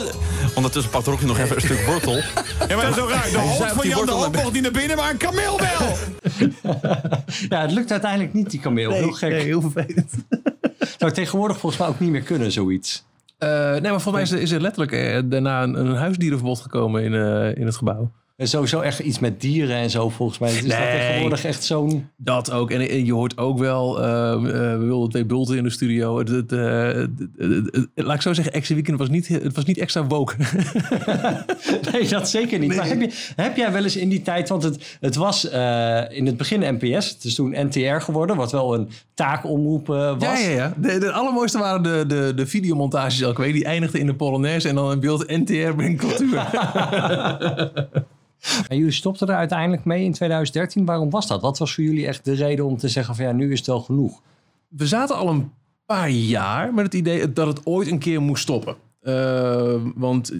ondertussen 0.54 0.90
pakt 0.92 1.06
Rocky 1.06 1.24
nog 1.24 1.38
even 1.38 1.56
een 1.56 1.62
stuk 1.62 1.86
wortel. 1.86 2.14
Ja, 2.16 2.76
maar 2.76 2.76
dat 2.76 2.88
is 2.88 2.94
zo 2.94 3.06
raar. 3.08 3.30
De 3.30 3.38
hond 3.38 3.72
van 3.72 3.88
Jan 3.88 4.06
de 4.06 4.12
naar 4.12 4.30
mocht 4.30 4.52
niet 4.52 4.62
naar 4.62 4.70
binnen, 4.70 4.96
maar 4.96 5.10
een 5.10 5.16
kameel 5.16 5.58
wel. 5.60 5.96
Ja, 7.48 7.60
het 7.66 7.72
lukt 7.72 7.90
uiteindelijk 7.90 8.32
niet, 8.32 8.50
die 8.50 8.60
kameel. 8.60 8.90
heel 8.90 9.12
gek. 9.12 9.30
Nee, 9.30 9.42
heel 9.44 9.60
vervelend. 9.60 10.10
Zou 10.98 11.12
tegenwoordig 11.12 11.58
volgens 11.58 11.80
mij 11.80 11.90
ook 11.90 12.00
niet 12.00 12.10
meer 12.10 12.22
kunnen, 12.22 12.52
zoiets. 12.52 13.04
Eh, 13.38 13.70
nee, 13.70 13.90
maar 13.90 14.00
volgens 14.00 14.30
mij 14.30 14.40
is 14.40 14.50
er, 14.50 14.56
er 14.56 14.62
letterlijk 14.62 14.92
eh, 14.92 15.22
daarna 15.24 15.62
een, 15.62 15.74
een 15.74 15.94
huisdierenverbod 15.94 16.60
gekomen 16.60 17.02
in, 17.02 17.14
eh, 17.14 17.56
in 17.56 17.66
het 17.66 17.76
gebouw. 17.76 18.12
En 18.36 18.48
sowieso 18.48 18.80
echt 18.80 18.98
iets 18.98 19.18
met 19.18 19.40
dieren 19.40 19.76
en 19.76 19.90
zo, 19.90 20.08
volgens 20.08 20.38
mij. 20.38 20.50
Is 20.52 20.60
dat 20.60 20.78
Nee. 20.78 20.98
tegenwoordig 21.06 21.44
echt 21.44 21.64
zo'n... 21.64 22.08
Dat 22.16 22.50
ook. 22.50 22.70
En, 22.70 22.80
en 22.80 23.04
je 23.04 23.12
hoort 23.12 23.38
ook 23.38 23.58
wel, 23.58 24.02
eh, 24.02 24.32
eh, 24.32 24.40
we 24.78 24.84
wilden 24.84 25.08
twee 25.10 25.24
bulten 25.24 25.56
in 25.56 25.62
de 25.62 25.70
studio. 25.70 26.18
Het, 26.18 26.28
het, 26.28 26.52
eh, 26.52 26.58
het- 27.36 27.88
laat 27.94 28.14
ik 28.14 28.22
zo 28.22 28.32
zeggen, 28.32 28.52
Extra 28.54 28.74
Weekend 28.74 28.98
was 28.98 29.08
niet, 29.08 29.28
het 29.28 29.54
was 29.54 29.64
niet 29.64 29.78
extra 29.78 30.06
woke. 30.06 30.34
Nee, 31.92 32.08
dat 32.08 32.28
zeker 32.28 32.58
niet. 32.58 32.76
Maar 32.76 32.86
heb, 32.86 33.00
je, 33.00 33.10
heb 33.36 33.56
jij 33.56 33.72
wel 33.72 33.82
eens 33.82 33.96
in 33.96 34.08
die 34.08 34.22
tijd... 34.22 34.48
Want 34.48 34.62
het, 34.62 34.96
het 35.00 35.14
was 35.16 35.44
in 36.08 36.26
het 36.26 36.36
begin 36.36 36.74
NPS. 36.78 37.08
Het 37.10 37.24
is 37.24 37.34
toen 37.34 37.54
NTR 37.66 37.96
geworden. 38.00 38.36
Wat 38.36 38.52
wel 38.52 38.74
een 38.74 38.88
taakomroep 39.14 39.86
was. 39.86 40.16
Ja, 40.20 40.38
ja, 40.38 40.48
ja. 40.50 40.74
De, 40.76 40.98
de 40.98 41.12
allermooiste 41.12 41.58
waren 41.58 41.82
de, 41.82 42.04
de, 42.08 42.32
de 42.36 42.46
videomontages 42.46 43.20
elke 43.20 43.40
week. 43.40 43.52
Die 43.52 43.64
eindigden 43.64 44.00
in 44.00 44.06
de 44.06 44.14
Polonaise 44.14 44.68
en 44.68 44.74
dan 44.74 44.90
een 44.90 45.00
beeld 45.00 45.26
NTR 45.26 45.74
brengt 45.76 46.00
cultuur. 46.00 46.46
En 48.68 48.76
jullie 48.76 48.92
stopten 48.92 49.28
er 49.28 49.36
uiteindelijk 49.36 49.84
mee 49.84 50.04
in 50.04 50.12
2013. 50.12 50.84
Waarom 50.84 51.10
was 51.10 51.26
dat? 51.26 51.40
Wat 51.40 51.58
was 51.58 51.74
voor 51.74 51.84
jullie 51.84 52.06
echt 52.06 52.24
de 52.24 52.34
reden 52.34 52.64
om 52.64 52.76
te 52.76 52.88
zeggen 52.88 53.14
van... 53.14 53.24
ja, 53.24 53.32
nu 53.32 53.52
is 53.52 53.58
het 53.58 53.66
wel 53.66 53.80
genoeg? 53.80 54.20
we 54.68 54.86
zaten 54.86 55.16
al 55.16 55.28
een 55.28 55.52
paar 55.86 56.10
jaar 56.10 56.74
met 56.74 56.84
het 56.84 56.94
idee 56.94 57.32
dat 57.32 57.46
het 57.46 57.66
ooit 57.66 57.90
een 57.90 57.98
keer 57.98 58.20
moest 58.20 58.42
stoppen. 58.42 58.76
Eh, 59.00 59.74
want 59.94 60.32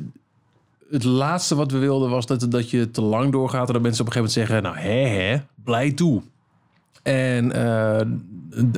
het 0.91 1.05
laatste 1.05 1.55
wat 1.55 1.71
we 1.71 1.79
wilden 1.79 2.11
was 2.11 2.27
dat, 2.27 2.51
dat 2.51 2.71
je 2.71 2.91
te 2.91 3.03
lang 3.03 3.33
doorgaat... 3.33 3.67
en 3.67 3.73
dat 3.73 3.83
mensen 3.83 4.07
op 4.07 4.07
een 4.07 4.13
gegeven 4.13 4.43
moment 4.43 4.63
zeggen, 4.63 4.89
nou 4.89 4.95
hè 4.95 5.09
hè, 5.09 5.39
blij 5.65 5.93
toe. 5.93 6.23
En 7.03 7.53
eh, 7.53 8.07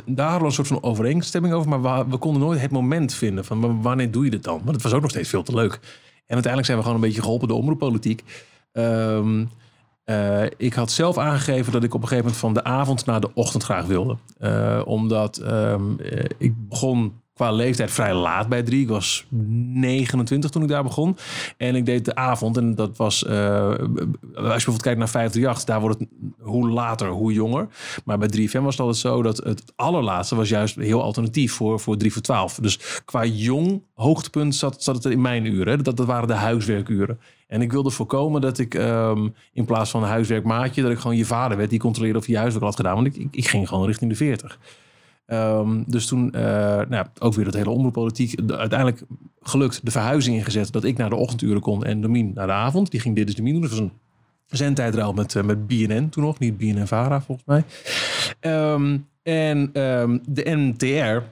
daar 0.04 0.30
hadden 0.30 0.40
we 0.40 0.46
een 0.46 0.52
soort 0.52 0.66
van 0.66 0.82
overeenstemming 0.82 1.54
over... 1.54 1.78
maar 1.78 1.82
we, 1.82 2.10
we 2.10 2.16
konden 2.16 2.42
nooit 2.42 2.60
het 2.60 2.70
moment 2.70 3.14
vinden 3.14 3.44
van 3.44 3.82
wanneer 3.82 4.10
doe 4.10 4.24
je 4.24 4.30
dit 4.30 4.44
dan? 4.44 4.60
Want 4.64 4.70
het 4.70 4.82
was 4.82 4.92
ook 4.92 5.00
nog 5.00 5.10
steeds 5.10 5.28
veel 5.28 5.42
te 5.42 5.54
leuk. 5.54 5.72
En 6.26 6.34
uiteindelijk 6.34 6.64
zijn 6.64 6.78
we 6.78 6.84
gewoon 6.84 6.98
een 6.98 7.06
beetje 7.06 7.22
geholpen 7.22 7.48
door 7.48 7.58
omroeppolitiek... 7.58 8.24
Ehm, 8.72 9.44
eh, 10.08 10.44
ik 10.56 10.74
had 10.74 10.90
zelf 10.90 11.18
aangegeven 11.18 11.72
dat 11.72 11.84
ik 11.84 11.94
op 11.94 12.02
een 12.02 12.08
gegeven 12.08 12.30
moment 12.30 12.40
van 12.42 12.54
de 12.54 12.64
avond 12.64 13.06
naar 13.06 13.20
de 13.20 13.30
ochtend 13.34 13.62
graag 13.62 13.86
wilde. 13.86 14.16
Eh, 14.38 14.82
omdat 14.84 15.36
ehm, 15.36 16.00
eh, 16.00 16.24
ik 16.38 16.68
begon 16.68 17.12
qua 17.34 17.50
leeftijd 17.50 17.90
vrij 17.90 18.14
laat 18.14 18.48
bij 18.48 18.62
drie. 18.62 18.82
Ik 18.82 18.88
was 18.88 19.26
29 19.30 20.50
toen 20.50 20.62
ik 20.62 20.68
daar 20.68 20.82
begon. 20.82 21.16
En 21.56 21.74
ik 21.74 21.86
deed 21.86 22.04
de 22.04 22.14
avond. 22.14 22.56
En 22.56 22.74
dat 22.74 22.96
was, 22.96 23.26
als 23.26 23.32
je 23.32 24.26
bijvoorbeeld 24.34 24.82
kijkt 24.82 24.98
naar 24.98 25.08
538, 25.08 25.64
daar 25.64 25.80
wordt 25.80 25.98
het 25.98 26.08
hoe 26.48 26.68
later, 26.70 27.08
hoe 27.08 27.32
jonger. 27.32 27.68
Maar 28.04 28.18
bij 28.18 28.28
3FM 28.36 28.62
was 28.62 28.76
het 28.76 28.80
altijd 28.80 28.96
zo 28.96 29.22
dat 29.22 29.36
het 29.36 29.72
allerlaatste 29.76 30.34
was 30.34 30.48
juist 30.48 30.76
heel 30.76 31.02
alternatief 31.02 31.52
voor, 31.52 31.80
voor 31.80 31.96
3 31.96 32.12
voor 32.12 32.22
12. 32.22 32.54
Dus 32.54 33.00
qua 33.04 33.24
jong 33.24 33.82
hoogtepunt 33.94 34.54
zat, 34.54 34.82
zat 34.82 34.94
het 34.94 35.12
in 35.12 35.20
mijn 35.20 35.44
uren. 35.44 35.84
Dat, 35.84 35.96
dat 35.96 36.06
waren 36.06 36.28
de 36.28 36.34
huiswerkuren. 36.34 37.18
En 37.46 37.62
ik 37.62 37.72
wilde 37.72 37.90
voorkomen 37.90 38.40
dat 38.40 38.58
ik 38.58 38.74
ehm, 38.74 39.28
in 39.52 39.64
plaats 39.64 39.90
van 39.90 40.02
huiswerkmaatje, 40.02 40.82
dat 40.82 40.90
ik 40.90 40.98
gewoon 40.98 41.16
je 41.16 41.24
vader 41.24 41.56
werd 41.56 41.70
die 41.70 41.78
controleerde 41.78 42.18
of 42.18 42.26
je 42.26 42.36
huiswerk 42.36 42.64
had 42.64 42.76
gedaan. 42.76 42.94
Want 42.94 43.06
ik, 43.06 43.26
ik, 43.30 43.48
ging 43.48 43.68
gewoon 43.68 43.86
richting 43.86 44.10
de 44.10 44.16
40. 44.16 44.58
Ehm, 45.26 45.82
dus 45.86 46.06
toen, 46.06 46.32
eh, 46.32 46.42
nou, 46.42 46.86
ja, 46.90 47.12
ook 47.18 47.34
weer 47.34 47.44
dat 47.44 47.54
hele 47.54 47.70
omroeppolitiek. 47.70 48.48
De- 48.48 48.56
Uiteindelijk 48.56 49.02
gelukt 49.42 49.80
de 49.84 49.90
verhuizing 49.90 50.36
ingezet 50.36 50.72
dat 50.72 50.84
ik 50.84 50.96
naar 50.96 51.10
de 51.10 51.16
ochtenduren 51.16 51.60
kon 51.60 51.84
en 51.84 52.00
Domien 52.00 52.30
naar 52.34 52.46
de 52.46 52.52
avond. 52.52 52.90
Die 52.90 53.00
ging 53.00 53.14
dit 53.16 53.28
is 53.28 53.34
Domien 53.34 53.52
doen. 53.52 53.62
Dat 53.62 53.70
was 53.70 53.78
een 53.78 53.92
zendtijdruil 54.56 55.12
met, 55.12 55.34
eh, 55.34 55.42
met 55.42 55.66
BNN 55.66 56.08
toen 56.08 56.24
nog, 56.24 56.38
niet 56.38 56.58
BNN-Vara 56.58 57.20
volgens 57.20 57.46
mij. 57.46 57.64
Ehm, 58.40 58.98
en 59.22 59.70
ehm, 59.72 60.18
de 60.26 60.42
NTR 60.44 61.22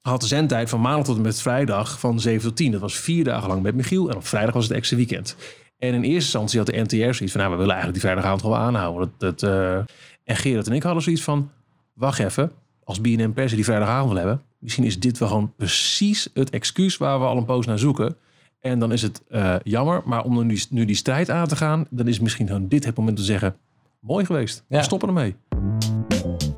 had 0.00 0.20
de 0.20 0.26
zendtijd 0.26 0.68
van 0.68 0.80
maandag 0.80 1.04
tot 1.04 1.16
en 1.16 1.22
met 1.22 1.40
vrijdag 1.40 2.00
van 2.00 2.20
7 2.20 2.42
tot 2.48 2.56
10. 2.56 2.72
Dat 2.72 2.80
was 2.80 2.96
vier 2.96 3.24
dagen 3.24 3.48
lang 3.48 3.62
met 3.62 3.74
Michiel. 3.74 4.10
En 4.10 4.16
op 4.16 4.26
vrijdag 4.26 4.54
was 4.54 4.64
het 4.64 4.76
extra 4.76 4.96
weekend. 4.96 5.36
En 5.78 5.94
in 5.94 6.02
eerste 6.02 6.14
instantie 6.14 6.58
had 6.58 6.66
de 6.66 6.80
NTR 6.80 6.96
zoiets 6.96 7.32
van... 7.32 7.40
nou, 7.40 7.50
we 7.50 7.56
willen 7.56 7.74
eigenlijk 7.74 7.92
die 7.92 8.02
vrijdagavond 8.02 8.40
gewoon 8.40 8.58
aanhouden. 8.58 9.12
Dat, 9.18 9.40
dat, 9.40 9.50
eh, 9.50 9.76
En 10.24 10.36
Gerard 10.36 10.66
en 10.66 10.72
ik 10.72 10.82
hadden 10.82 11.02
zoiets 11.02 11.22
van... 11.22 11.50
wacht 11.92 12.18
even, 12.18 12.52
als 12.84 13.00
BNN 13.00 13.32
Persen 13.32 13.56
die 13.56 13.64
vrijdagavond 13.64 14.08
wil 14.08 14.18
hebben... 14.18 14.42
misschien 14.58 14.84
is 14.84 15.00
dit 15.00 15.18
wel 15.18 15.28
gewoon 15.28 15.52
precies 15.56 16.28
het 16.34 16.50
excuus 16.50 16.96
waar 16.96 17.18
we 17.18 17.24
al 17.24 17.36
een 17.36 17.44
poos 17.44 17.66
naar 17.66 17.78
zoeken. 17.78 18.16
En 18.64 18.78
dan 18.78 18.92
is 18.92 19.02
het 19.02 19.22
eh, 19.28 19.54
jammer. 19.62 20.02
Maar 20.04 20.24
om 20.24 20.46
nu, 20.46 20.60
nu 20.70 20.84
die 20.84 20.96
strijd 20.96 21.30
aan 21.30 21.46
te 21.46 21.56
gaan... 21.56 21.86
dan 21.90 22.08
is 22.08 22.20
misschien 22.20 22.46
gewoon 22.46 22.68
dit 22.68 22.84
het 22.84 22.96
moment 22.96 23.16
te 23.16 23.22
zeggen... 23.22 23.56
mooi 24.00 24.24
geweest, 24.24 24.64
we 24.68 24.82
stoppen 24.82 25.08
ermee. 25.08 25.36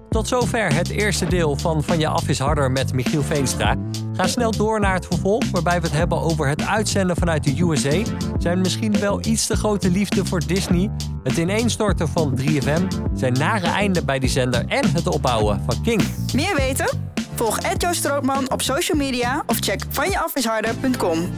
Tot 0.09 0.29
zover 0.29 0.75
het 0.75 0.89
eerste 0.89 1.27
deel 1.27 1.57
van 1.57 1.83
Van 1.83 1.99
je 1.99 2.09
af 2.09 2.29
is 2.29 2.39
harder 2.39 2.71
met 2.71 2.93
Michiel 2.93 3.23
Veenstra. 3.23 3.77
Ga 4.13 4.27
snel 4.27 4.51
door 4.51 4.81
naar 4.81 4.95
het 4.95 5.07
vervolg, 5.07 5.51
waarbij 5.51 5.81
we 5.81 5.87
het 5.87 5.97
hebben 5.97 6.21
over 6.21 6.49
het 6.49 6.67
uitzenden 6.67 7.17
vanuit 7.17 7.45
de 7.45 7.63
USA. 7.63 8.03
Zijn 8.39 8.61
misschien 8.61 8.99
wel 8.99 9.25
iets 9.25 9.47
te 9.47 9.57
grote 9.57 9.91
liefde 9.91 10.25
voor 10.25 10.47
Disney. 10.47 10.91
Het 11.23 11.37
ineenstorten 11.37 12.09
van 12.09 12.39
3FM. 12.41 12.87
Zijn 13.15 13.33
nare 13.33 13.67
einde 13.67 14.05
bij 14.05 14.19
die 14.19 14.29
zender 14.29 14.65
en 14.67 14.91
het 14.91 15.07
opbouwen 15.07 15.61
van 15.67 15.83
King. 15.83 16.03
Meer 16.35 16.57
weten? 16.57 16.89
Volg 17.35 17.59
Ed 17.59 17.83
Joost 17.83 17.99
Strootman 17.99 18.51
op 18.51 18.63
social 18.63 18.99
media 18.99 19.43
of 19.47 19.59
check 19.59 19.85
vanjeafisharder.com. 19.89 21.29